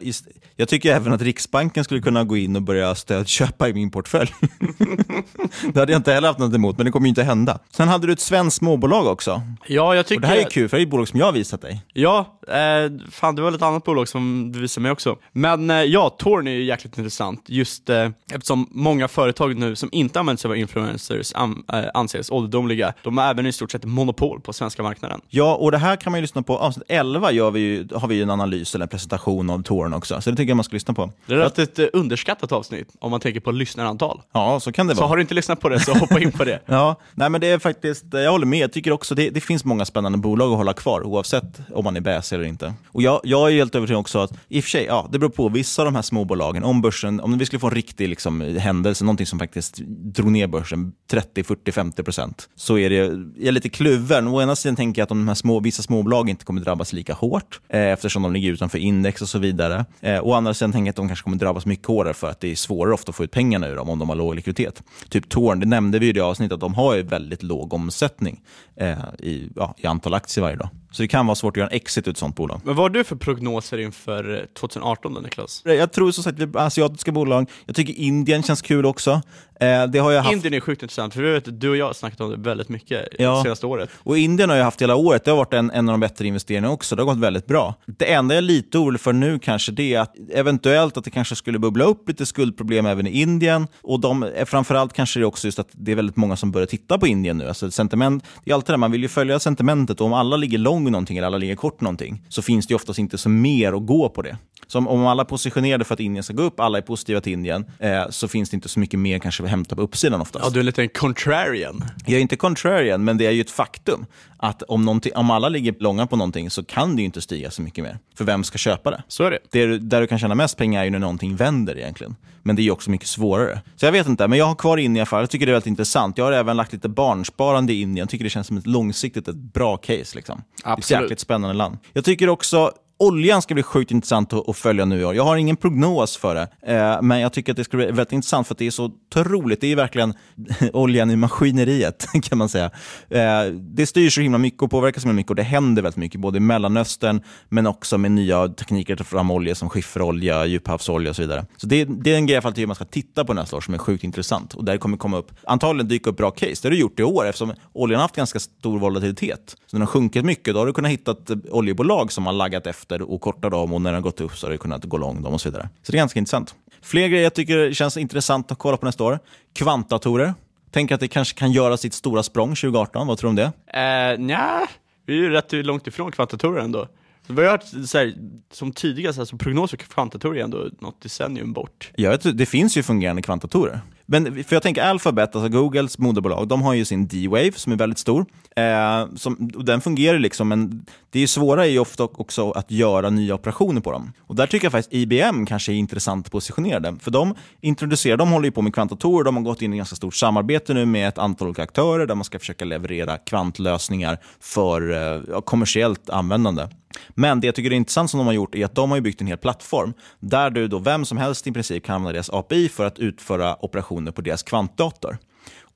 jag, 0.56 0.68
tycker 0.68 0.94
även 0.94 1.12
att 1.12 1.22
Riksbanken 1.22 1.84
skulle 1.84 2.00
kunna 2.00 2.24
gå 2.24 2.36
in 2.36 2.56
och 2.56 2.62
börja 2.62 2.94
stödköpa 2.94 3.68
i 3.68 3.72
min 3.72 3.90
portfölj. 3.90 4.34
det 5.72 5.80
hade 5.80 5.92
jag 5.92 5.98
inte 5.98 6.12
heller 6.12 6.28
haft 6.28 6.40
något 6.40 6.54
emot, 6.54 6.76
men 6.76 6.86
det 6.86 6.92
kommer 6.92 7.06
ju 7.06 7.08
inte 7.08 7.22
hända. 7.22 7.58
Sen 7.70 7.88
hade 7.88 8.06
du 8.06 8.12
ett 8.12 8.20
svenskt 8.20 8.56
småbolag 8.56 9.06
också. 9.06 9.42
Ja, 9.66 9.94
jag 9.94 10.06
tycker... 10.06 10.16
Och 10.16 10.20
det 10.20 10.26
här 10.28 10.36
är 10.36 10.50
kul, 10.50 10.68
för 10.68 10.76
det 10.76 10.82
är 10.82 10.84
ett 10.84 10.90
bolag 10.90 11.08
som 11.08 11.18
jag 11.18 11.26
har 11.26 11.32
visat 11.32 11.62
dig. 11.62 11.82
Ja, 11.92 12.38
eh, 12.48 13.10
fan 13.10 13.34
det 13.34 13.42
var 13.42 13.52
ett 13.52 13.62
annat 13.62 13.84
bolag 13.84 14.08
som 14.08 14.52
du 14.58 14.62
visade 14.62 14.82
mig 14.82 14.92
också. 14.92 15.16
Men 15.32 15.70
eh, 15.70 15.76
ja, 15.76 16.10
Torn 16.18 16.46
är 16.46 16.52
ju 16.52 16.64
jäkligt 16.64 16.98
intressant 16.98 17.44
just 17.46 17.90
eh, 17.90 18.10
eftersom 18.32 18.68
många 18.70 19.08
företag 19.08 19.56
nu 19.56 19.76
som 19.76 19.88
inte 19.92 20.20
använder 20.20 20.40
sig 20.40 20.48
av 20.48 20.56
influencers 20.56 21.32
an, 21.34 21.64
äh, 21.72 21.84
anses 21.94 22.30
ålderdomliga. 22.30 22.94
De 23.02 23.18
har 23.18 23.30
även 23.30 23.46
i 23.46 23.52
stort 23.52 23.72
sett 23.72 23.84
monopol 23.84 24.40
på 24.40 24.52
svenska 24.52 24.82
marknaden. 24.82 25.20
Ja, 25.28 25.54
och 25.54 25.72
det 25.72 25.78
här 25.78 25.96
kan 25.96 26.10
man 26.10 26.18
ju 26.18 26.22
lyssna 26.22 26.42
på. 26.42 26.58
Avsnitt 26.58 26.84
11 26.88 27.32
gör 27.32 27.50
vi 27.50 27.60
ju, 27.60 27.88
har 27.94 28.08
vi 28.08 28.14
ju 28.14 28.22
en 28.22 28.30
analys 28.30 28.74
eller 28.74 28.84
en 28.84 28.88
presentation 28.88 29.50
av 29.50 29.62
Torn 29.62 29.94
också, 29.94 30.20
så 30.20 30.30
det 30.30 30.36
tycker 30.36 30.50
jag 30.50 30.56
man 30.56 30.64
ska 30.64 30.74
lyssna 30.74 30.94
på. 30.94 31.12
Det 31.26 31.34
är 31.34 31.38
rätt 31.38 31.58
ett 31.58 31.78
eh, 31.78 31.86
underskattat 31.92 32.52
avsnitt 32.52 32.88
om 33.00 33.10
man 33.10 33.20
tänker 33.20 33.40
på 33.40 33.50
lyssnarantal. 33.50 34.20
Ja, 34.32 34.60
så 34.60 34.72
kan 34.72 34.86
det 34.86 34.94
vara. 34.94 35.04
Så 35.04 35.08
har 35.08 35.16
du 35.16 35.22
inte 35.22 35.34
lyssnat 35.34 35.60
på 35.60 35.68
det, 35.68 35.80
så 35.80 35.92
hoppa 35.92 36.20
in 36.20 36.32
på 36.32 36.44
det. 36.44 36.60
ja, 36.66 36.96
nej 37.14 37.30
men 37.30 37.40
det 37.40 37.46
är 37.46 37.58
faktiskt, 37.58 38.04
jag 38.10 38.30
håller 38.30 38.46
med. 38.46 38.58
Jag 38.58 38.72
tycker 38.72 38.92
också 38.92 39.14
det, 39.14 39.30
det 39.30 39.40
finns 39.40 39.64
många 39.64 39.84
spännande 39.84 40.18
bolag 40.18 40.50
att 40.50 40.56
hålla 40.56 40.72
kvar, 40.72 41.06
oavsett 41.06 41.60
om 41.74 41.84
man 41.84 41.96
är 41.96 42.00
bäs 42.00 42.32
eller 42.32 42.44
inte. 42.44 42.74
Och 42.86 43.02
jag, 43.02 43.20
jag 43.24 43.50
är 43.50 43.54
helt 43.54 43.74
övertygad 43.74 44.00
också 44.00 44.18
att, 44.18 44.32
i 44.48 44.60
och 44.60 44.64
för 44.64 44.70
sig, 44.70 44.84
ja, 44.84 45.08
det 45.12 45.18
beror 45.18 45.30
på. 45.30 45.48
Vissa 45.48 45.82
av 45.82 45.86
de 45.86 45.94
här 45.94 46.02
småbolagen, 46.02 46.64
om 46.64 46.80
börsen, 46.80 47.20
om 47.20 47.38
vi 47.38 47.46
skulle 47.46 47.60
få 47.60 47.66
en 47.66 47.74
riktig 47.74 48.08
liksom, 48.08 48.40
händelse, 48.40 49.04
någonting 49.04 49.26
som 49.26 49.38
faktiskt 49.38 49.76
drog 49.86 50.32
ner 50.32 50.46
börsen 50.46 50.92
30, 51.10 51.44
40, 51.44 51.72
50 51.72 52.02
procent, 52.02 52.48
så 52.56 52.78
är 52.78 52.90
det, 52.90 52.96
jag 52.96 53.46
är 53.46 53.52
lite 53.52 53.68
kluven. 53.68 54.28
Å 54.28 54.42
ena 54.42 54.56
sidan 54.56 54.76
tänker 54.76 55.00
jag 55.00 55.04
att 55.04 55.08
de 55.08 55.28
här 55.28 55.34
små, 55.34 55.60
vissa 55.60 55.82
småbolag 55.82 56.30
inte 56.30 56.44
kommer 56.44 56.60
drabbas 56.60 56.92
lika 56.92 57.14
hårt, 57.14 57.60
eh, 57.68 57.80
eftersom 57.80 58.22
de 58.22 58.32
ligger 58.32 58.52
utanför 58.52 58.78
index 58.78 59.22
och 59.22 59.28
så 59.28 59.38
vidare. 59.38 59.84
Eh, 60.00 60.20
å 60.24 60.32
andra 60.32 60.54
sidan 60.54 60.72
tänker 60.72 60.86
jag 60.86 60.92
att 60.92 60.96
de 60.96 61.08
kanske 61.08 61.24
kommer 61.24 61.36
drabbas 61.36 61.66
mycket 61.66 61.86
hårdare 61.86 62.14
för 62.14 62.30
att 62.30 62.40
det 62.40 62.50
är 62.50 62.56
svårare 62.56 62.94
ofta 62.94 63.10
att 63.10 63.16
få 63.16 63.24
ut 63.24 63.30
pengarna 63.30 63.68
ur 63.68 63.76
dem 63.76 63.88
om 63.88 63.98
de 63.98 64.08
har 64.08 64.16
låg 64.16 64.34
likviditet. 64.34 64.82
Typ 65.08 65.28
Torn, 65.28 65.60
det 65.60 65.66
nämnde 65.66 65.98
vi 65.98 66.08
i 66.08 66.12
det 66.12 66.20
avsnittet, 66.20 66.54
att 66.54 66.60
de 66.60 66.74
har 66.74 66.94
ju 66.94 67.02
väldigt 67.02 67.42
låg 67.42 67.74
omsättning 67.74 68.40
eh, 68.76 68.98
i, 69.18 69.50
ja, 69.56 69.74
i 69.78 69.86
antal 69.86 70.14
aktier 70.14 70.42
varje 70.42 70.56
dag. 70.56 70.68
Så 70.90 71.02
det 71.02 71.08
kan 71.08 71.26
vara 71.26 71.34
svårt 71.34 71.52
att 71.52 71.56
göra 71.56 71.68
en 71.68 71.76
exit 71.76 72.06
ur 72.08 72.10
ett 72.10 72.18
sånt 72.18 72.36
bolag. 72.36 72.60
Men 72.64 72.74
vad 72.74 72.84
har 72.84 72.90
du 72.90 73.04
för 73.04 73.16
prognoser 73.16 73.78
inför 73.78 74.27
2018 74.54 75.14
då 75.14 75.20
Niklas? 75.20 75.62
Jag 75.64 75.92
tror 75.92 76.10
som 76.10 76.24
sagt 76.24 76.56
asiatiska 76.56 77.12
bolag. 77.12 77.50
Jag 77.66 77.76
tycker 77.76 77.92
Indien 77.92 78.42
känns 78.42 78.62
kul 78.62 78.86
också. 78.86 79.20
Eh, 79.60 79.86
det 79.86 79.98
har 79.98 80.12
jag 80.12 80.22
haft... 80.22 80.32
Indien 80.32 80.54
är 80.54 80.60
sjukt 80.60 80.82
intressant, 80.82 81.14
för 81.14 81.22
vi 81.22 81.30
vet 81.30 81.60
du 81.60 81.70
och 81.70 81.76
jag 81.76 81.86
har 81.86 81.92
snackat 81.92 82.20
om 82.20 82.30
det 82.30 82.36
väldigt 82.36 82.68
mycket 82.68 83.08
ja. 83.18 83.42
senaste 83.42 83.66
året. 83.66 83.90
Och 83.96 84.18
Indien 84.18 84.50
har 84.50 84.56
jag 84.56 84.64
haft 84.64 84.82
hela 84.82 84.96
året. 84.96 85.24
Det 85.24 85.30
har 85.30 85.38
varit 85.38 85.54
en, 85.54 85.70
en 85.70 85.88
av 85.88 85.92
de 85.92 86.00
bättre 86.00 86.26
investeringarna 86.26 86.70
också. 86.70 86.96
Det 86.96 87.02
har 87.02 87.06
gått 87.06 87.18
väldigt 87.18 87.46
bra. 87.46 87.74
Det 87.86 88.12
enda 88.12 88.34
jag 88.34 88.38
är 88.38 88.42
lite 88.42 88.78
orolig 88.78 89.00
för 89.00 89.12
nu 89.12 89.38
kanske 89.38 89.72
det 89.72 89.94
är 89.94 90.00
att 90.00 90.14
eventuellt 90.32 90.96
att 90.96 91.04
det 91.04 91.10
kanske 91.10 91.36
skulle 91.36 91.58
bubbla 91.58 91.84
upp 91.84 92.08
lite 92.08 92.26
skuldproblem 92.26 92.86
även 92.86 93.06
i 93.06 93.20
Indien. 93.20 93.66
Och 93.82 94.00
de, 94.00 94.22
eh, 94.22 94.44
framförallt 94.44 94.92
kanske 94.92 95.20
det 95.20 95.24
är 95.24 95.26
också 95.26 95.46
just 95.46 95.58
att 95.58 95.68
det 95.72 95.92
är 95.92 95.96
väldigt 95.96 96.16
många 96.16 96.36
som 96.36 96.52
börjar 96.52 96.66
titta 96.66 96.98
på 96.98 97.06
Indien 97.06 97.38
nu. 97.38 97.48
Alltså 97.48 97.70
sentiment, 97.70 98.24
det 98.44 98.50
är 98.50 98.54
alltid 98.54 98.74
det, 98.74 98.78
man 98.78 98.92
vill 98.92 99.02
ju 99.02 99.08
följa 99.08 99.38
sentimentet 99.38 100.00
och 100.00 100.06
om 100.06 100.12
alla 100.12 100.36
ligger 100.36 100.58
lång 100.58 100.90
någonting 100.90 101.16
eller 101.16 101.26
alla 101.26 101.38
ligger 101.38 101.56
kort 101.56 101.80
någonting 101.80 102.22
så 102.28 102.42
finns 102.42 102.66
det 102.66 102.74
oftast 102.74 102.98
inte 102.98 103.18
så 103.18 103.28
mer 103.28 103.72
att 103.72 103.86
gå 103.86 104.08
på 104.08 104.17
det. 104.22 104.36
Så 104.66 104.78
om, 104.78 105.06
alla 105.06 105.22
är 105.22 105.26
positionerade 105.26 105.84
för 105.84 105.94
att 105.94 106.00
Indien 106.00 106.22
ska 106.22 106.32
gå 106.32 106.42
upp, 106.42 106.60
alla 106.60 106.78
är 106.78 106.82
positiva 106.82 107.20
till 107.20 107.32
Indien, 107.32 107.64
eh, 107.78 108.08
så 108.10 108.28
finns 108.28 108.50
det 108.50 108.54
inte 108.54 108.68
så 108.68 108.80
mycket 108.80 109.00
mer 109.00 109.18
kanske 109.18 109.42
att 109.42 109.50
hämta 109.50 109.76
på 109.76 109.82
uppsidan 109.82 110.20
oftast. 110.20 110.44
Ja, 110.44 110.50
du 110.50 110.60
är 110.60 110.64
lite 110.64 110.82
en 110.82 110.88
contrarian. 110.88 111.84
Jag 112.06 112.16
är 112.16 112.20
inte 112.20 112.36
contrarian, 112.36 113.04
men 113.04 113.18
det 113.18 113.26
är 113.26 113.30
ju 113.30 113.40
ett 113.40 113.50
faktum 113.50 114.06
att 114.36 114.62
om, 114.62 115.00
om 115.14 115.30
alla 115.30 115.48
ligger 115.48 115.74
långa 115.78 116.06
på 116.06 116.16
någonting 116.16 116.50
så 116.50 116.64
kan 116.64 116.96
det 116.96 117.02
ju 117.02 117.06
inte 117.06 117.20
stiga 117.20 117.50
så 117.50 117.62
mycket 117.62 117.84
mer. 117.84 117.98
För 118.14 118.24
vem 118.24 118.44
ska 118.44 118.58
köpa 118.58 118.90
det? 118.90 119.02
Så 119.08 119.24
är 119.24 119.30
det. 119.30 119.38
det 119.50 119.78
där 119.78 120.00
du 120.00 120.06
kan 120.06 120.18
tjäna 120.18 120.34
mest 120.34 120.56
pengar 120.56 120.80
är 120.80 120.84
ju 120.84 120.90
när 120.90 120.98
någonting 120.98 121.36
vänder 121.36 121.78
egentligen. 121.78 122.16
Men 122.42 122.56
det 122.56 122.62
är 122.62 122.64
ju 122.64 122.70
också 122.70 122.90
mycket 122.90 123.08
svårare. 123.08 123.60
Så 123.76 123.86
jag 123.86 123.92
vet 123.92 124.06
inte, 124.06 124.28
men 124.28 124.38
jag 124.38 124.46
har 124.46 124.54
kvar 124.54 124.76
Indien 124.76 124.96
i 124.96 125.00
alla 125.00 125.06
fall. 125.06 125.22
Jag 125.22 125.30
tycker 125.30 125.46
det 125.46 125.50
är 125.50 125.54
väldigt 125.54 125.66
intressant. 125.66 126.18
Jag 126.18 126.24
har 126.24 126.32
även 126.32 126.56
lagt 126.56 126.72
lite 126.72 126.88
barnsparande 126.88 127.72
i 127.72 127.80
Indien. 127.80 128.02
Jag 128.02 128.08
tycker 128.08 128.24
det 128.24 128.30
känns 128.30 128.46
som 128.46 128.56
ett 128.56 128.66
långsiktigt, 128.66 129.28
ett 129.28 129.36
bra 129.36 129.76
case. 129.76 130.16
Liksom. 130.16 130.42
Absolut. 130.64 130.88
Det 130.88 130.94
är 130.94 130.98
ett 130.98 131.02
jäkligt 131.02 131.20
spännande 131.20 131.56
land. 131.56 131.78
Jag 131.92 132.04
tycker 132.04 132.28
också 132.28 132.72
Oljan 133.00 133.42
ska 133.42 133.54
bli 133.54 133.62
sjukt 133.62 133.90
intressant 133.90 134.32
att, 134.32 134.56
följa 134.56 134.84
nu 134.84 135.00
i 135.00 135.04
år. 135.04 135.14
Jag 135.14 135.24
har 135.24 135.36
ingen 135.36 135.56
prognos 135.56 136.16
för 136.16 136.34
det, 136.34 136.74
eh, 136.74 137.02
men 137.02 137.20
jag 137.20 137.32
tycker 137.32 137.52
att 137.52 137.56
det 137.56 137.64
ska 137.64 137.76
bli 137.76 137.86
väldigt 137.86 138.12
intressant 138.12 138.46
för 138.46 138.54
att 138.54 138.58
det 138.58 138.66
är 138.66 138.70
så 138.70 138.84
otroligt. 138.84 139.60
Det 139.60 139.72
är 139.72 139.76
verkligen 139.76 140.14
oljan 140.72 141.10
i 141.10 141.16
maskineriet 141.16 142.06
kan 142.22 142.38
man 142.38 142.48
säga. 142.48 142.70
Eh, 143.08 143.44
det 143.52 143.86
styr 143.86 144.10
så 144.10 144.20
himla 144.20 144.38
mycket 144.38 144.62
och 144.62 144.70
påverkar 144.70 145.00
så 145.00 145.08
himla 145.08 145.16
mycket 145.16 145.30
och 145.30 145.36
det 145.36 145.42
händer 145.42 145.82
väldigt 145.82 145.96
mycket, 145.96 146.20
både 146.20 146.36
i 146.36 146.40
Mellanöstern 146.40 147.22
men 147.48 147.66
också 147.66 147.98
med 147.98 148.10
nya 148.10 148.48
tekniker 148.48 148.92
att 148.92 148.98
ta 148.98 149.04
fram 149.04 149.30
olja 149.30 149.54
som 149.54 149.70
skifferolja, 149.70 150.46
djuphavsolja 150.46 151.10
och 151.10 151.16
så 151.16 151.22
vidare. 151.22 151.46
Så 151.56 151.66
det, 151.66 151.84
det 151.84 152.12
är 152.12 152.16
en 152.16 152.26
grej 152.26 152.40
jag 152.44 152.66
man 152.68 152.74
ska 152.74 152.84
titta 152.84 153.24
på 153.24 153.34
nästa 153.34 153.56
år 153.56 153.60
som 153.60 153.74
är 153.74 153.78
sjukt 153.78 154.04
intressant 154.04 154.54
och 154.54 154.64
där 154.64 154.78
kommer 154.78 154.96
komma 154.96 155.16
upp, 155.16 155.32
antagligen 155.44 155.88
dyka 155.88 156.10
upp 156.10 156.16
bra 156.16 156.30
case. 156.30 156.54
Det 156.62 156.68
har 156.68 156.70
du 156.70 156.78
gjort 156.78 157.00
i 157.00 157.02
år 157.02 157.26
eftersom 157.26 157.52
oljan 157.72 157.98
har 157.98 158.04
haft 158.04 158.16
ganska 158.16 158.38
stor 158.38 158.78
volatilitet. 158.78 159.56
Så 159.66 159.76
när 159.76 159.78
den 159.78 159.80
har 159.80 159.86
sjunkit 159.86 160.24
mycket, 160.24 160.54
då 160.54 160.60
har 160.60 160.66
du 160.66 160.72
kunnat 160.72 160.90
hitta 160.90 161.14
oljebolag 161.50 162.12
som 162.12 162.26
har 162.26 162.32
laggat 162.32 162.66
efter 162.66 162.87
efter 162.88 163.10
och 163.10 163.20
korta 163.20 163.50
dem 163.50 163.72
och 163.72 163.80
när 163.80 163.92
den 163.92 164.02
gått 164.02 164.20
upp 164.20 164.36
så 164.36 164.46
har 164.46 164.52
det 164.52 164.58
kunnat 164.58 164.84
gå 164.84 164.96
lång 164.96 165.22
dem 165.22 165.34
och 165.34 165.40
så 165.40 165.48
vidare. 165.48 165.68
Så 165.82 165.92
det 165.92 165.96
är 165.96 166.00
ganska 166.00 166.18
intressant. 166.18 166.54
Fler 166.82 167.08
grejer 167.08 167.24
jag 167.24 167.34
tycker 167.34 167.72
känns 167.72 167.96
intressant 167.96 168.52
att 168.52 168.58
kolla 168.58 168.76
på 168.76 168.86
nästa 168.86 169.04
år. 169.04 169.18
Kvantdatorer. 169.54 170.34
Tänker 170.70 170.94
att 170.94 171.00
det 171.00 171.08
kanske 171.08 171.38
kan 171.38 171.52
göra 171.52 171.76
sitt 171.76 171.94
stora 171.94 172.22
språng 172.22 172.48
2018. 172.48 173.06
Vad 173.06 173.18
tror 173.18 173.28
du 173.28 173.42
om 173.42 173.52
det? 173.72 174.14
Uh, 174.14 174.26
nja, 174.26 174.66
vi 175.06 175.12
är 175.12 175.22
ju 175.22 175.30
rätt 175.30 175.52
långt 175.52 175.86
ifrån 175.86 176.12
kvantdatorer 176.12 176.62
ändå. 176.62 176.88
Vi 177.26 177.44
har 177.44 177.50
hört 177.50 177.64
så 177.86 177.98
här, 177.98 178.14
som 178.52 178.72
tidigare, 178.72 179.12
så, 179.12 179.20
här, 179.20 179.26
så 179.26 179.36
prognoser 179.36 179.76
för 179.76 179.84
kvantdatorer 179.84 180.40
är 180.40 180.44
ändå 180.44 180.70
något 180.80 181.02
decennium 181.02 181.52
bort. 181.52 181.90
Ja, 181.96 182.16
det 182.16 182.46
finns 182.46 182.76
ju 182.76 182.82
fungerande 182.82 183.22
kvantdatorer. 183.22 183.80
Men 184.10 184.44
för 184.44 184.56
jag 184.56 184.62
tänker 184.62 184.82
Alphabet, 184.82 185.34
alltså 185.34 185.48
Googles 185.48 185.98
moderbolag, 185.98 186.48
de 186.48 186.62
har 186.62 186.74
ju 186.74 186.84
sin 186.84 187.08
D-Wave 187.08 187.52
som 187.52 187.72
är 187.72 187.76
väldigt 187.76 187.98
stor. 187.98 188.26
Eh, 188.56 189.14
som, 189.16 189.50
den 189.64 189.80
fungerar 189.80 190.18
liksom, 190.18 190.48
men 190.48 190.86
det 191.10 191.20
är 191.20 191.26
svåra 191.26 191.66
är 191.66 191.70
ju 191.70 191.78
ofta 191.78 192.04
också 192.04 192.50
att 192.50 192.70
göra 192.70 193.10
nya 193.10 193.34
operationer 193.34 193.80
på 193.80 193.92
dem. 193.92 194.12
Och 194.20 194.34
där 194.34 194.46
tycker 194.46 194.64
jag 194.64 194.72
faktiskt 194.72 194.94
IBM 194.94 195.46
kanske 195.46 195.72
är 195.72 195.76
intressant 195.76 196.30
positionerade. 196.30 196.96
För 197.00 197.10
de 197.10 197.34
introducerar, 197.60 198.16
de 198.16 198.30
håller 198.30 198.44
ju 198.44 198.52
på 198.52 198.62
med 198.62 198.74
kvantdatorer, 198.74 199.24
de 199.24 199.36
har 199.36 199.42
gått 199.42 199.62
in 199.62 199.74
i 199.74 199.76
ganska 199.76 199.96
stort 199.96 200.14
samarbete 200.14 200.74
nu 200.74 200.86
med 200.86 201.08
ett 201.08 201.18
antal 201.18 201.48
olika 201.48 201.62
aktörer 201.62 202.06
där 202.06 202.14
man 202.14 202.24
ska 202.24 202.38
försöka 202.38 202.64
leverera 202.64 203.16
kvantlösningar 203.16 204.18
för 204.40 204.92
eh, 204.92 205.40
kommersiellt 205.40 206.10
användande. 206.10 206.68
Men 207.08 207.40
det 207.40 207.46
jag 207.46 207.54
tycker 207.54 207.70
är 207.70 207.76
intressant 207.76 208.10
som 208.10 208.18
de 208.18 208.26
har 208.26 208.34
gjort 208.34 208.54
är 208.54 208.64
att 208.64 208.74
de 208.74 208.90
har 208.90 209.00
byggt 209.00 209.20
en 209.20 209.26
hel 209.26 209.38
plattform 209.38 209.92
där 210.20 210.50
du 210.50 210.68
då 210.68 210.78
vem 210.78 211.04
som 211.04 211.18
helst 211.18 211.46
i 211.46 211.52
princip 211.52 211.84
kan 211.84 211.94
använda 211.94 212.12
deras 212.12 212.30
API 212.30 212.68
för 212.68 212.86
att 212.86 212.98
utföra 212.98 213.64
operationer 213.64 214.12
på 214.12 214.20
deras 214.20 214.42
kvantdator. 214.42 215.18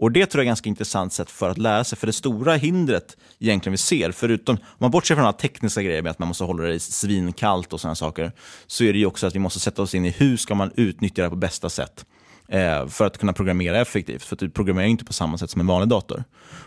Och 0.03 0.13
Det 0.13 0.27
tror 0.27 0.41
jag 0.41 0.47
är 0.47 0.47
ett 0.47 0.51
ganska 0.51 0.69
intressant 0.69 1.13
sätt 1.13 1.31
för 1.31 1.51
att 1.51 1.59
lära 1.59 1.85
sig. 1.85 1.99
För 1.99 2.07
det 2.07 2.13
stora 2.13 2.55
hindret 2.55 3.17
egentligen 3.39 3.73
vi 3.73 3.79
ser, 3.79 4.13
förutom 4.13 4.57
om 4.57 4.77
man 4.79 4.91
bortser 4.91 5.15
från 5.15 5.25
alla 5.25 5.33
tekniska 5.33 5.83
grejer 5.83 6.03
med 6.03 6.11
att 6.11 6.19
man 6.19 6.29
måste 6.29 6.45
hålla 6.45 6.63
det 6.63 6.81
svinkallt 6.81 7.73
och 7.73 7.81
sådana 7.81 7.95
saker, 7.95 8.33
så 8.67 8.85
är 8.85 8.93
det 8.93 8.99
ju 8.99 9.07
också 9.07 9.27
att 9.27 9.35
vi 9.35 9.39
måste 9.39 9.61
sätta 9.61 9.83
oss 9.83 9.95
in 9.95 10.05
i 10.05 10.11
hur 10.11 10.37
ska 10.37 10.55
man 10.55 10.71
utnyttja 10.77 11.23
det 11.23 11.31
på 11.31 11.37
bästa 11.37 11.71
sätt 11.71 12.05
eh, 12.53 12.87
för 12.87 13.07
att 13.07 13.19
kunna 13.19 13.33
programmera 13.33 13.81
effektivt. 13.81 14.23
För 14.23 14.37
du 14.37 14.51
programmerar 14.51 14.87
inte 14.87 15.05
på 15.05 15.13
samma 15.13 15.39
sätt 15.39 15.51
som 15.51 15.61
en 15.61 15.67
vanlig 15.67 15.89
dator. 15.89 16.25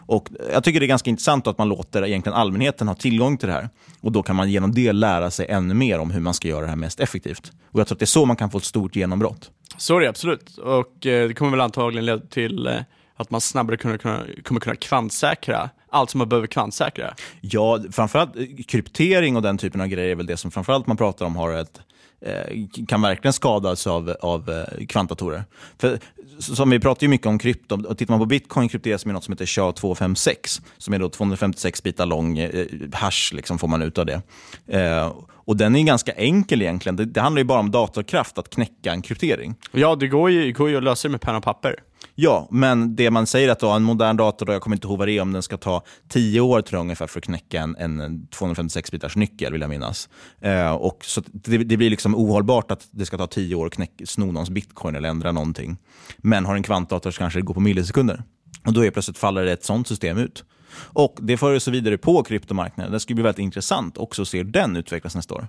Och 0.07 0.29
Jag 0.53 0.63
tycker 0.63 0.79
det 0.79 0.85
är 0.85 0.87
ganska 0.87 1.09
intressant 1.09 1.47
att 1.47 1.57
man 1.57 1.69
låter 1.69 2.05
egentligen 2.05 2.37
allmänheten 2.37 2.87
ha 2.87 2.95
tillgång 2.95 3.37
till 3.37 3.47
det 3.47 3.53
här. 3.53 3.69
Och 4.01 4.11
Då 4.11 4.23
kan 4.23 4.35
man 4.35 4.49
genom 4.49 4.73
det 4.73 4.93
lära 4.93 5.31
sig 5.31 5.45
ännu 5.49 5.73
mer 5.73 5.99
om 5.99 6.11
hur 6.11 6.21
man 6.21 6.33
ska 6.33 6.47
göra 6.47 6.61
det 6.61 6.67
här 6.67 6.75
mest 6.75 6.99
effektivt. 6.99 7.51
Och 7.71 7.79
Jag 7.79 7.87
tror 7.87 7.95
att 7.95 7.99
det 7.99 8.03
är 8.03 8.07
så 8.07 8.25
man 8.25 8.35
kan 8.35 8.51
få 8.51 8.57
ett 8.57 8.63
stort 8.63 8.95
genombrott. 8.95 9.51
Så 9.77 9.97
är 9.97 10.01
det 10.01 10.09
absolut. 10.09 10.57
Och 10.57 11.05
eh, 11.05 11.27
Det 11.27 11.33
kommer 11.33 11.51
väl 11.51 11.61
antagligen 11.61 12.05
leda 12.05 12.27
till 12.27 12.67
eh, 12.67 12.73
att 13.15 13.31
man 13.31 13.41
snabbare 13.41 13.77
kunna, 13.77 13.97
kunna, 13.97 14.23
kommer 14.43 14.61
kunna 14.61 14.75
kvantsäkra 14.75 15.69
allt 15.89 16.09
som 16.09 16.17
man 16.17 16.29
behöver 16.29 16.47
kvantsäkra. 16.47 17.13
Ja, 17.41 17.79
framförallt 17.91 18.33
kryptering 18.67 19.35
och 19.35 19.41
den 19.41 19.57
typen 19.57 19.81
av 19.81 19.87
grejer 19.87 20.09
är 20.09 20.15
väl 20.15 20.25
det 20.25 20.37
som 20.37 20.51
framförallt 20.51 20.87
man 20.87 20.97
pratar 20.97 21.25
om 21.25 21.35
har 21.35 21.53
ett 21.53 21.77
eh, 21.77 21.83
Eh, 22.25 22.85
kan 22.87 23.01
verkligen 23.01 23.33
skadas 23.33 23.87
av, 23.87 24.15
av 24.21 24.49
eh, 24.49 24.85
kvantdatorer. 24.85 25.43
För, 25.77 25.99
som 26.39 26.69
vi 26.69 26.79
pratar 26.79 27.03
ju 27.03 27.07
mycket 27.07 27.27
om 27.27 27.39
krypto, 27.39 27.87
och 27.87 27.97
tittar 27.97 28.13
man 28.13 28.19
på 28.19 28.25
bitcoin 28.25 28.69
krypteras 28.69 29.05
med 29.05 29.13
något 29.13 29.23
som 29.23 29.31
heter 29.31 29.45
SHA-256, 29.45 30.61
som 30.77 30.93
är 30.93 30.99
då 30.99 31.09
256 31.09 31.83
bitar 31.83 32.05
lång 32.05 32.37
eh, 32.37 32.67
hash, 32.93 33.33
liksom 33.33 33.59
får 33.59 33.67
man 33.67 33.81
ut 33.81 33.97
av 33.97 34.05
det. 34.05 34.21
Eh, 34.67 35.13
och 35.31 35.57
den 35.57 35.75
är 35.75 35.83
ganska 35.83 36.11
enkel 36.11 36.61
egentligen. 36.61 36.95
Det, 36.95 37.05
det 37.05 37.21
handlar 37.21 37.39
ju 37.39 37.45
bara 37.45 37.59
om 37.59 37.71
datorkraft 37.71 38.37
att 38.37 38.49
knäcka 38.49 38.91
en 38.91 39.01
kryptering. 39.01 39.55
Ja, 39.71 39.95
det 39.95 40.07
går 40.07 40.31
ju, 40.31 40.53
går 40.53 40.69
ju 40.69 40.77
att 40.77 40.83
lösa 40.83 41.07
det 41.07 41.11
med 41.11 41.21
penna 41.21 41.37
och 41.37 41.43
papper. 41.43 41.75
Ja, 42.17 42.47
men 42.51 42.95
det 42.95 43.11
man 43.11 43.27
säger 43.27 43.49
att 43.49 43.59
då, 43.59 43.69
en 43.69 43.83
modern 43.83 44.17
dator, 44.17 44.45
då, 44.45 44.53
jag 44.53 44.61
kommer 44.61 44.75
inte 44.75 44.87
ihåg 44.87 44.97
vad 44.97 45.07
det 45.07 45.17
är, 45.17 45.21
om 45.21 45.33
den 45.33 45.43
ska 45.43 45.57
ta 45.57 45.83
10 46.07 46.41
år 46.41 46.61
tror 46.61 46.77
jag, 46.77 46.81
ungefär 46.81 47.07
för 47.07 47.19
att 47.19 47.25
knäcka 47.25 47.61
en, 47.61 47.75
en 47.75 48.27
256-bitars 48.27 49.17
nyckel, 49.17 49.51
vill 49.51 49.61
jag 49.61 49.69
minnas. 49.69 50.09
Eh, 50.41 50.71
och 50.71 51.05
så 51.05 51.21
det, 51.31 51.57
det, 51.57 51.77
blir 51.77 51.89
liksom 51.89 52.15
ohållbart 52.15 52.71
att 52.71 52.87
det 52.91 53.05
ska 53.05 53.17
ta 53.17 53.27
10 53.27 53.55
år 53.55 53.65
att 53.65 53.73
knäck, 53.73 54.01
sno 54.05 54.25
någons 54.25 54.49
bitcoin 54.49 54.95
eller 54.95 55.09
ändra 55.09 55.31
någonting. 55.31 55.77
Men 56.17 56.45
har 56.45 56.55
en 56.55 56.63
kvantdator 56.63 57.11
så 57.11 57.19
kanske 57.19 57.39
det 57.39 57.43
går 57.43 57.53
på 57.53 57.59
millisekunder. 57.59 58.23
Och 58.65 58.73
då 58.73 58.85
är 58.85 58.91
plötsligt 58.91 59.17
faller 59.17 59.45
ett 59.45 59.65
sånt 59.65 59.87
system 59.87 60.17
ut. 60.17 60.43
Och 60.77 61.17
Det 61.21 61.37
för 61.37 61.55
oss 61.55 61.67
vidare 61.67 61.97
på 61.97 62.23
kryptomarknaden. 62.23 62.93
Det 62.93 62.99
skulle 62.99 63.15
bli 63.15 63.23
väldigt 63.23 63.43
intressant 63.43 63.97
också 63.97 64.21
att 64.21 64.27
se 64.27 64.37
hur 64.37 64.45
den 64.45 64.75
utvecklas 64.75 65.15
nästa 65.15 65.35
år. 65.35 65.47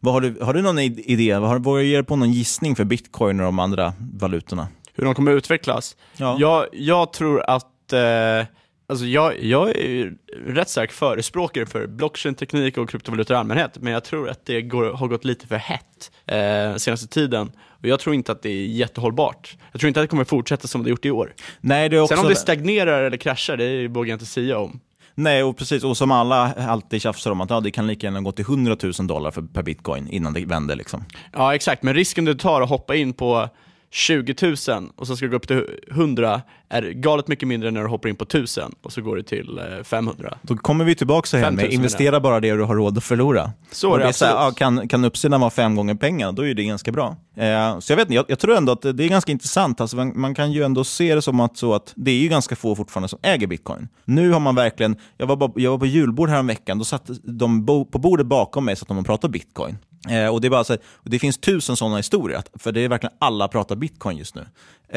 Vad 0.00 0.14
har, 0.14 0.20
du, 0.20 0.38
har 0.40 0.54
du 0.54 0.62
någon 0.62 0.78
idé? 0.78 1.32
Har, 1.32 1.58
vågar 1.58 1.82
du 1.82 1.88
ge 1.88 2.02
på 2.02 2.16
någon 2.16 2.32
gissning 2.32 2.76
för 2.76 2.84
bitcoin 2.84 3.40
och 3.40 3.46
de 3.46 3.58
andra 3.58 3.92
valutorna? 4.12 4.68
Hur 4.94 5.04
de 5.04 5.14
kommer 5.14 5.32
utvecklas. 5.32 5.96
Ja. 6.16 6.36
Jag, 6.40 6.66
jag 6.72 7.12
tror 7.12 7.50
att 7.50 7.92
eh, 7.92 8.46
Alltså 8.86 9.06
jag, 9.06 9.42
jag 9.42 9.68
är 9.68 10.12
rätt 10.46 10.68
stark 10.68 10.92
förespråkare 10.92 11.66
för 11.66 11.86
blockchain-teknik 11.86 12.78
och 12.78 12.90
kryptovalutor 12.90 13.36
i 13.36 13.38
allmänhet, 13.38 13.78
men 13.80 13.92
jag 13.92 14.04
tror 14.04 14.28
att 14.28 14.46
det 14.46 14.62
går, 14.62 14.92
har 14.92 15.08
gått 15.08 15.24
lite 15.24 15.46
för 15.46 15.56
hett 15.56 16.10
eh, 16.26 16.76
senaste 16.76 17.06
tiden. 17.06 17.52
Och 17.68 17.86
jag 17.88 18.00
tror 18.00 18.14
inte 18.14 18.32
att 18.32 18.42
det 18.42 18.48
är 18.48 18.66
jättehållbart. 18.66 19.56
Jag 19.72 19.80
tror 19.80 19.88
inte 19.88 20.00
att 20.00 20.04
det 20.04 20.08
kommer 20.08 20.24
fortsätta 20.24 20.68
som 20.68 20.82
det 20.82 20.90
gjort 20.90 21.04
i 21.04 21.10
år. 21.10 21.34
Nej, 21.60 21.88
det 21.88 21.96
är 21.96 22.00
också 22.00 22.16
Sen 22.16 22.24
om 22.24 22.28
det 22.28 22.36
stagnerar 22.36 23.02
eller 23.02 23.16
kraschar, 23.16 23.56
det 23.56 23.88
vågar 23.88 24.08
jag 24.08 24.14
inte 24.14 24.26
säga 24.26 24.58
om. 24.58 24.80
Nej, 25.14 25.42
och 25.42 25.56
precis. 25.56 25.84
Och 25.84 25.96
som 25.96 26.10
alla 26.10 26.52
alltid 26.52 27.02
tjafsar 27.02 27.30
om 27.30 27.40
att 27.40 27.50
ja, 27.50 27.60
det 27.60 27.70
kan 27.70 27.86
lika 27.86 28.06
gärna 28.06 28.20
gå 28.20 28.32
till 28.32 28.44
100 28.44 28.76
000 28.82 28.92
dollar 29.06 29.30
för, 29.30 29.42
per 29.42 29.62
bitcoin 29.62 30.08
innan 30.08 30.32
det 30.32 30.44
vänder. 30.44 30.76
Liksom. 30.76 31.04
Ja, 31.32 31.54
exakt. 31.54 31.82
Men 31.82 31.94
risken 31.94 32.24
du 32.24 32.34
tar 32.34 32.62
att 32.62 32.68
hoppa 32.68 32.94
in 32.94 33.12
på 33.12 33.48
20 33.94 34.34
000 34.68 34.90
och 34.96 35.06
så 35.06 35.16
ska 35.16 35.26
du 35.26 35.30
gå 35.30 35.36
upp 35.36 35.48
till 35.48 35.66
100 35.90 36.42
är 36.68 36.82
galet 36.82 37.28
mycket 37.28 37.48
mindre 37.48 37.70
när 37.70 37.82
du 37.82 37.88
hoppar 37.88 38.08
in 38.08 38.16
på 38.16 38.24
1000 38.24 38.74
och 38.82 38.92
så 38.92 39.02
går 39.02 39.16
det 39.16 39.22
till 39.22 39.60
500. 39.84 40.28
Eh, 40.32 40.38
Då 40.42 40.56
kommer 40.56 40.84
vi 40.84 40.94
tillbaka 40.94 41.26
så 41.26 41.36
här 41.36 41.50
med 41.50 41.72
investera 41.72 42.20
bara 42.20 42.40
det 42.40 42.52
du 42.52 42.62
har 42.62 42.74
råd 42.74 42.98
att 42.98 43.04
förlora. 43.04 43.52
Så 43.70 43.94
är 43.94 43.98
det, 43.98 44.06
det 44.06 44.12
så 44.12 44.24
här, 44.24 44.32
ja, 44.32 44.50
kan, 44.50 44.88
kan 44.88 45.04
uppsidan 45.04 45.40
vara 45.40 45.50
fem 45.50 45.76
gånger 45.76 45.94
pengarna, 45.94 46.32
då 46.32 46.46
är 46.46 46.54
det 46.54 46.64
ganska 46.64 46.92
bra. 46.92 47.16
Eh, 47.36 47.78
så 47.78 47.92
jag 47.92 47.96
vet 47.96 48.04
inte, 48.04 48.14
jag, 48.14 48.24
jag, 48.28 48.38
tror 48.38 48.56
ändå 48.56 48.72
att 48.72 48.82
det 48.82 49.04
är 49.04 49.08
ganska 49.08 49.32
intressant. 49.32 49.80
Alltså 49.80 49.96
man, 49.96 50.20
man, 50.20 50.34
kan 50.34 50.52
ju 50.52 50.62
ändå 50.62 50.84
se 50.84 51.14
det 51.14 51.22
som 51.22 51.40
att, 51.40 51.56
så 51.56 51.74
att 51.74 51.92
det 51.96 52.10
är 52.10 52.18
ju 52.18 52.28
ganska 52.28 52.56
få 52.56 52.76
fortfarande 52.76 53.08
som 53.08 53.18
äger 53.22 53.46
bitcoin. 53.46 53.88
Nu 54.04 54.30
har 54.30 54.40
man 54.40 54.54
verkligen, 54.54 54.96
jag 55.16 55.26
var, 55.26 55.36
bara, 55.36 55.52
jag 55.56 55.70
var 55.70 55.78
på 55.78 55.86
julbord 55.86 56.28
häromveckan, 56.28 56.78
då 56.78 56.84
satt 56.84 57.10
de 57.22 57.64
bo, 57.64 57.84
på 57.84 57.98
bordet 57.98 58.26
bakom 58.26 58.64
mig 58.64 58.76
så 58.76 58.82
att 58.82 58.88
de 58.88 59.04
pratade 59.04 59.32
bitcoin. 59.32 59.78
Eh, 60.08 60.26
och 60.28 60.40
det, 60.40 60.48
är 60.48 60.50
bara 60.50 60.64
så, 60.64 60.76
det 61.02 61.18
finns 61.18 61.38
tusen 61.38 61.76
sådana 61.76 61.96
historier, 61.96 62.42
för 62.58 62.72
det 62.72 62.80
är 62.80 62.88
verkligen 62.88 63.14
alla 63.18 63.48
pratar 63.48 63.76
bitcoin 63.76 64.16
just 64.16 64.34
nu. 64.34 64.46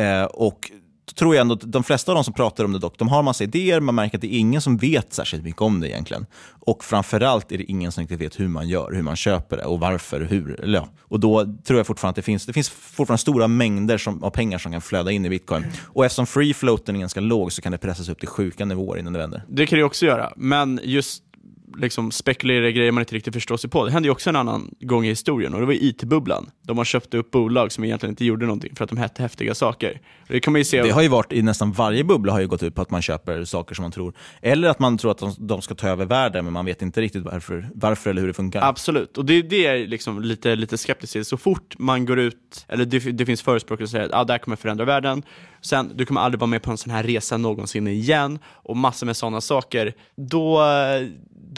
Eh, 0.04 0.24
och 0.24 0.72
tror 1.16 1.36
jag 1.36 1.42
ändå 1.42 1.54
att 1.54 1.72
de 1.72 1.84
flesta 1.84 2.12
av 2.12 2.16
de 2.16 2.24
som 2.24 2.34
pratar 2.34 2.66
om 2.66 2.72
det 2.72 2.80
dock, 2.80 2.98
de 2.98 3.08
har 3.08 3.24
massa 3.24 3.44
idéer, 3.44 3.80
man 3.80 3.96
märker 3.96 4.18
att 4.18 4.22
det 4.22 4.36
är 4.36 4.40
ingen 4.40 4.62
som 4.62 4.78
vet 4.78 5.14
särskilt 5.14 5.44
mycket 5.44 5.62
om 5.62 5.80
det 5.80 5.90
egentligen. 5.90 6.26
Och 6.60 6.84
framförallt 6.84 7.52
är 7.52 7.58
det 7.58 7.64
ingen 7.64 7.92
som 7.92 8.02
riktigt 8.02 8.22
vet 8.22 8.40
hur 8.40 8.48
man 8.48 8.68
gör, 8.68 8.92
hur 8.92 9.02
man 9.02 9.16
köper 9.16 9.58
det 9.58 9.66
och 9.66 9.80
varför 9.80 10.22
hur. 10.22 10.62
Eller 10.62 10.80
ja. 10.80 10.90
Och 11.00 11.20
då 11.20 11.46
tror 11.64 11.80
jag 11.80 11.88
fortfarande 11.88 12.12
att 12.12 12.16
det 12.16 12.22
finns, 12.22 12.46
det 12.46 12.54
finns 12.54 12.70
fortfarande 12.70 13.22
stora 13.22 13.48
mängder 13.48 13.98
som, 13.98 14.24
av 14.24 14.30
pengar 14.30 14.58
som 14.58 14.72
kan 14.72 14.82
flöda 14.82 15.12
in 15.12 15.26
i 15.26 15.30
bitcoin. 15.30 15.66
Och 15.86 16.06
eftersom 16.06 16.28
free 16.28 16.54
floaten 16.54 16.96
är 16.96 17.00
ganska 17.00 17.20
låg 17.20 17.52
så 17.52 17.62
kan 17.62 17.72
det 17.72 17.78
pressas 17.78 18.10
upp 18.10 18.20
till 18.20 18.28
sjuka 18.28 18.66
nivåer 18.66 19.00
innan 19.00 19.14
det 19.14 19.20
vänder. 19.20 19.44
Det 19.48 19.66
kan 19.66 19.80
det 19.80 19.84
också 19.84 20.06
göra, 20.06 20.34
men 20.36 20.80
just 20.84 21.24
liksom 21.76 22.12
spekulera 22.12 22.70
i 22.70 22.74
grejer 22.74 22.92
man 22.92 23.02
inte 23.02 23.16
riktigt 23.16 23.34
förstår 23.34 23.58
sig 23.58 23.70
på. 23.70 23.86
Det 23.86 23.92
hände 23.92 24.08
ju 24.08 24.12
också 24.12 24.30
en 24.30 24.36
annan 24.36 24.76
gång 24.80 25.06
i 25.06 25.10
historien 25.10 25.54
och 25.54 25.60
det 25.60 25.66
var 25.66 25.74
IT-bubblan. 25.74 26.50
De 26.62 26.78
har 26.78 26.86
köpt 26.86 27.14
upp 27.14 27.32
bolag 27.32 27.72
som 27.72 27.84
egentligen 27.84 28.12
inte 28.12 28.26
gjorde 28.26 28.46
någonting 28.46 28.76
för 28.76 28.84
att 28.84 28.90
de 28.90 28.98
hette 28.98 29.22
häftiga 29.22 29.56
saker. 29.56 30.02
Det 30.28 30.40
kan 30.40 30.54
man 30.54 30.66
se. 30.66 30.82
Det 30.82 30.90
har 30.90 31.02
ju 31.02 31.08
varit 31.08 31.34
i 31.34 31.42
nästan 31.42 31.72
varje 31.72 32.04
bubbla 32.04 32.32
har 32.34 32.40
ju 32.40 32.48
gått 32.48 32.64
ut 32.64 32.76
på 32.76 32.82
att 32.82 32.90
man 32.90 33.02
köper 33.02 33.44
saker 33.44 33.76
som 33.76 33.84
man 33.84 33.92
tror, 33.92 34.14
eller 34.42 34.70
att 34.70 34.80
man 34.80 34.98
tror 34.98 35.12
att 35.12 35.18
de, 35.18 35.36
de 35.38 35.62
ska 35.62 35.76
ta 35.76 35.88
över 35.88 36.06
världen 36.06 36.44
men 36.44 36.54
man 36.54 36.66
vet 36.66 36.82
inte 36.82 37.02
riktigt 37.02 37.24
varför, 37.24 37.70
varför 37.76 38.10
eller 38.10 38.22
hur 38.22 38.28
det 38.28 38.34
funkar. 38.34 38.62
Absolut, 38.62 39.18
och 39.18 39.26
det, 39.26 39.42
det 39.42 39.66
är 39.66 39.88
liksom 39.88 40.22
lite, 40.22 40.56
lite 40.56 40.78
skeptisk 40.78 41.14
till. 41.14 41.26
Så 41.26 41.38
fort 41.38 41.76
man 41.80 42.06
går 42.06 42.20
ut, 42.20 42.66
eller 42.68 42.86
det, 42.86 43.00
det 43.00 43.26
finns 43.26 43.42
förespråkare 43.42 43.88
som 43.88 43.92
säger 43.92 44.06
att 44.06 44.14
ah, 44.14 44.24
det 44.24 44.34
här 44.34 44.38
kommer 44.38 44.58
förändra 44.58 44.86
världen, 44.86 45.24
sen 45.62 45.92
du 45.96 46.06
kommer 46.06 46.22
aldrig 46.22 46.40
vara 46.40 46.50
med 46.50 46.62
på 46.62 46.72
en 46.72 46.78
sån 46.78 46.92
här 46.92 47.04
resa 47.04 47.38
någonsin 47.38 47.88
igen 47.88 48.40
och 48.46 48.78
massor 48.78 49.06
med 49.06 49.18
sådana 49.18 49.42
saker, 49.42 49.94
då 50.16 50.64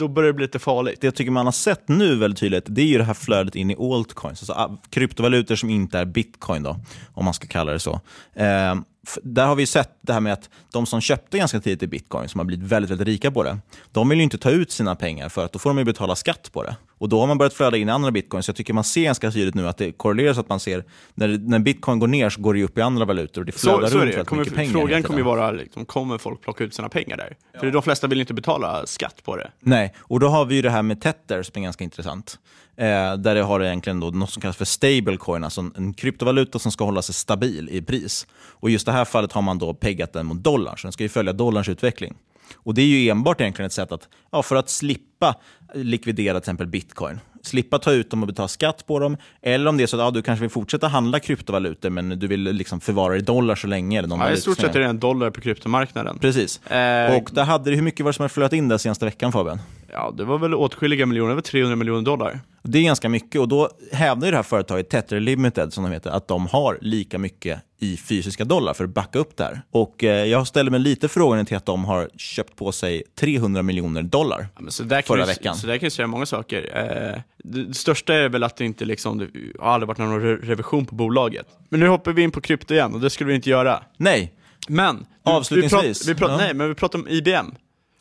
då 0.00 0.08
börjar 0.08 0.26
det 0.26 0.32
bli 0.32 0.44
lite 0.44 0.58
farligt. 0.58 1.00
Det 1.00 1.06
jag 1.06 1.14
tycker 1.14 1.30
man 1.30 1.46
har 1.46 1.52
sett 1.52 1.88
nu 1.88 2.16
väldigt 2.16 2.40
tydligt, 2.40 2.64
det 2.66 2.82
är 2.82 2.86
ju 2.86 2.98
det 2.98 3.04
här 3.04 3.14
flödet 3.14 3.54
in 3.54 3.70
i 3.70 3.76
altcoins, 3.76 4.40
alltså 4.42 4.52
ah, 4.52 4.80
kryptovalutor 4.90 5.56
som 5.56 5.70
inte 5.70 5.98
är 5.98 6.04
bitcoin, 6.04 6.62
då, 6.62 6.76
om 7.12 7.24
man 7.24 7.34
ska 7.34 7.46
kalla 7.46 7.72
det 7.72 7.78
så. 7.78 8.00
Eh, 8.34 8.74
där 9.22 9.46
har 9.46 9.54
vi 9.56 9.66
sett 9.66 9.90
det 10.00 10.12
här 10.12 10.20
med 10.20 10.32
att 10.32 10.50
de 10.72 10.86
som 10.86 11.00
köpte 11.00 11.38
ganska 11.38 11.60
tidigt 11.60 11.82
i 11.82 11.86
bitcoin, 11.86 12.28
som 12.28 12.38
har 12.38 12.44
blivit 12.44 12.66
väldigt, 12.66 12.90
väldigt 12.90 13.08
rika 13.08 13.30
på 13.30 13.42
det, 13.42 13.58
de 13.92 14.08
vill 14.08 14.18
ju 14.18 14.24
inte 14.24 14.38
ta 14.38 14.50
ut 14.50 14.70
sina 14.70 14.96
pengar 14.96 15.28
för 15.28 15.44
att 15.44 15.52
då 15.52 15.58
får 15.58 15.70
de 15.70 15.78
ju 15.78 15.84
betala 15.84 16.16
skatt 16.16 16.50
på 16.52 16.62
det. 16.62 16.76
Och 16.98 17.08
då 17.08 17.20
har 17.20 17.26
man 17.26 17.38
börjat 17.38 17.54
flöda 17.54 17.76
in 17.76 17.88
i 17.88 17.92
andra 17.92 18.10
bitcoin, 18.10 18.42
så 18.42 18.50
jag 18.50 18.56
tycker 18.56 18.72
man 18.72 18.84
ser 18.84 19.02
ganska 19.02 19.30
tydligt 19.30 19.54
nu 19.54 19.68
att 19.68 19.76
det 19.76 19.92
korrelerar 19.92 20.34
så 20.34 20.40
att 20.40 20.48
man 20.48 20.60
ser, 20.60 20.84
när, 21.14 21.28
när 21.28 21.58
bitcoin 21.58 21.98
går 21.98 22.06
ner 22.06 22.30
så 22.30 22.40
går 22.40 22.54
det 22.54 22.64
upp 22.64 22.78
i 22.78 22.80
andra 22.80 23.04
valutor 23.04 23.42
och 23.42 23.46
det 23.46 23.52
flödar 23.52 23.78
så, 23.78 23.82
runt 23.82 23.92
så 23.92 24.16
väldigt 24.16 24.30
mycket 24.30 24.54
pengar. 24.54 24.72
Frågan 24.72 25.02
kommer 25.02 25.18
ju 25.18 25.24
vara, 25.24 25.50
liksom, 25.50 25.84
kommer 25.84 26.18
folk 26.18 26.40
plocka 26.40 26.64
ut 26.64 26.74
sina 26.74 26.88
pengar 26.88 27.16
där? 27.16 27.36
Ja. 27.52 27.60
För 27.60 27.70
de 27.70 27.82
flesta 27.82 28.06
vill 28.06 28.20
inte 28.20 28.34
betala 28.34 28.86
skatt 28.86 29.22
på 29.24 29.36
det. 29.36 29.50
Nej, 29.60 29.94
och 29.98 30.20
då 30.20 30.28
har 30.28 30.44
vi 30.44 30.54
ju 30.54 30.62
det 30.62 30.70
här 30.70 30.82
med 30.82 31.00
Tether 31.00 31.42
som 31.42 31.58
är 31.58 31.62
ganska 31.62 31.84
intressant. 31.84 32.38
Eh, 32.80 33.16
där 33.16 33.34
det 33.34 33.42
har 33.42 33.62
egentligen 33.62 34.00
då 34.00 34.10
något 34.10 34.30
som 34.30 34.42
kallas 34.42 34.56
för 34.56 34.64
stablecoin, 34.64 35.44
alltså 35.44 35.60
en, 35.60 35.72
en 35.76 35.94
kryptovaluta 35.94 36.58
som 36.58 36.72
ska 36.72 36.84
hålla 36.84 37.02
sig 37.02 37.14
stabil 37.14 37.68
i 37.68 37.82
pris. 37.82 38.26
Och 38.34 38.70
just 38.70 38.86
det 38.86 38.92
här 38.92 39.04
fallet 39.04 39.32
har 39.32 39.42
man 39.42 39.58
då 39.58 39.74
peggat 39.74 40.12
den 40.12 40.26
mot 40.26 40.38
dollarn, 40.38 40.78
så 40.78 40.86
den 40.86 40.92
ska 40.92 41.02
ju 41.02 41.08
följa 41.08 41.32
dollarns 41.32 41.68
utveckling. 41.68 42.14
Och 42.54 42.74
Det 42.74 42.82
är 42.82 42.86
ju 42.86 43.10
enbart 43.10 43.40
egentligen 43.40 43.66
ett 43.66 43.72
sätt 43.72 43.92
att, 43.92 44.08
ja, 44.32 44.42
för 44.42 44.56
att 44.56 44.68
slippa 44.68 45.34
likvidera 45.74 46.34
till 46.34 46.38
exempel 46.38 46.66
bitcoin. 46.66 47.20
Slippa 47.42 47.78
ta 47.78 47.92
ut 47.92 48.10
dem 48.10 48.22
och 48.22 48.26
betala 48.26 48.48
skatt 48.48 48.86
på 48.86 48.98
dem. 48.98 49.16
Eller 49.42 49.66
om 49.66 49.76
det 49.76 49.82
är 49.82 49.86
så 49.86 49.96
att 49.96 50.02
ja, 50.02 50.10
du 50.10 50.22
kanske 50.22 50.40
vill 50.40 50.50
fortsätta 50.50 50.88
handla 50.88 51.20
kryptovalutor 51.20 51.90
men 51.90 52.08
du 52.08 52.26
vill 52.26 52.42
liksom 52.42 52.80
förvara 52.80 53.16
i 53.16 53.20
dollar 53.20 53.54
så 53.54 53.66
länge. 53.66 53.98
Eller 53.98 54.08
ja, 54.08 54.30
I 54.30 54.36
stort 54.36 54.58
sett 54.58 54.74
är 54.74 54.80
det 54.80 54.86
en 54.86 54.98
dollar 54.98 55.30
på 55.30 55.40
kryptomarknaden. 55.40 56.18
Precis. 56.18 56.66
Eh, 56.66 57.16
och 57.16 57.30
där 57.32 57.44
hade 57.44 57.70
hur 57.70 57.82
mycket 57.82 58.04
var 58.04 58.12
det 58.12 58.16
som 58.16 58.22
har 58.22 58.28
flöt 58.28 58.52
in 58.52 58.68
där 58.68 58.78
senaste 58.78 59.04
veckan 59.04 59.32
Fabian? 59.32 59.60
Ja, 59.92 60.14
det 60.16 60.24
var 60.24 60.38
väl 60.38 60.54
åtskilliga 60.54 61.06
miljoner, 61.06 61.32
över 61.32 61.42
300 61.42 61.76
miljoner 61.76 62.02
dollar. 62.02 62.40
Det 62.62 62.78
är 62.78 62.82
ganska 62.82 63.08
mycket 63.08 63.40
och 63.40 63.48
då 63.48 63.70
hävdar 63.92 64.26
ju 64.26 64.30
det 64.30 64.36
här 64.36 64.42
företaget, 64.42 64.88
Tether 64.88 65.20
Limited 65.20 65.72
som 65.72 65.84
de 65.84 65.92
heter, 65.92 66.10
att 66.10 66.28
de 66.28 66.46
har 66.46 66.78
lika 66.80 67.18
mycket 67.18 67.62
i 67.78 67.96
fysiska 67.96 68.44
dollar 68.44 68.74
för 68.74 68.84
att 68.84 68.90
backa 68.90 69.18
upp 69.18 69.36
det 69.36 69.44
här. 69.44 69.62
Och 69.70 70.04
eh, 70.04 70.24
jag 70.24 70.46
ställer 70.46 70.70
mig 70.70 70.80
lite 70.80 71.08
frågan 71.08 71.46
till 71.46 71.56
att 71.56 71.66
de 71.66 71.84
har 71.84 72.08
köpt 72.16 72.56
på 72.56 72.72
sig 72.72 73.02
300 73.20 73.62
miljoner 73.62 74.02
dollar 74.02 74.48
ja, 74.88 75.02
förra 75.02 75.16
du, 75.16 75.26
veckan. 75.26 75.56
Så 75.60 75.66
där 75.66 75.78
kan 75.78 75.86
jag 75.86 75.92
säga 75.92 76.06
många 76.06 76.26
saker. 76.26 76.70
Eh, 76.74 77.20
det, 77.44 77.74
största 77.74 78.14
är 78.14 78.28
väl 78.28 78.42
att 78.42 78.56
det 78.56 78.64
inte 78.64 78.84
liksom, 78.84 79.18
det 79.18 79.28
har 79.60 79.70
aldrig 79.70 79.88
varit 79.88 79.98
någon 79.98 80.22
re 80.22 80.36
revision 80.36 80.86
på 80.86 80.94
bolaget. 80.94 81.46
Men 81.68 81.80
nu 81.80 81.88
hoppar 81.88 82.12
vi 82.12 82.22
in 82.22 82.30
på 82.30 82.40
krypto 82.40 82.74
igen 82.74 82.94
och 82.94 83.00
det 83.00 83.10
skulle 83.10 83.28
vi 83.28 83.34
inte 83.34 83.50
göra. 83.50 83.82
Nej. 83.96 84.34
Men, 84.68 85.06
avslutningsvis. 85.22 86.08
Vi, 86.08 86.14
prat, 86.14 86.16
vi 86.16 86.18
prat, 86.18 86.30
ja. 86.30 86.36
Nej, 86.36 86.54
men 86.54 86.68
vi 86.68 86.74
pratar 86.74 86.98
om 86.98 87.08
IBM. 87.08 87.54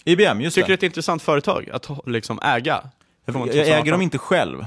IBM, 0.06 0.42
just 0.42 0.56
Tycker 0.56 0.68
det. 0.68 0.72
det 0.72 0.74
är 0.74 0.78
ett 0.78 0.84
intressant 0.84 1.22
företag 1.22 1.70
att 1.70 1.90
liksom 2.06 2.40
äga? 2.44 2.84
Jag, 3.26 3.56
jag 3.56 3.68
äger 3.68 3.92
dem 3.92 4.02
inte 4.02 4.18
själv. 4.18 4.66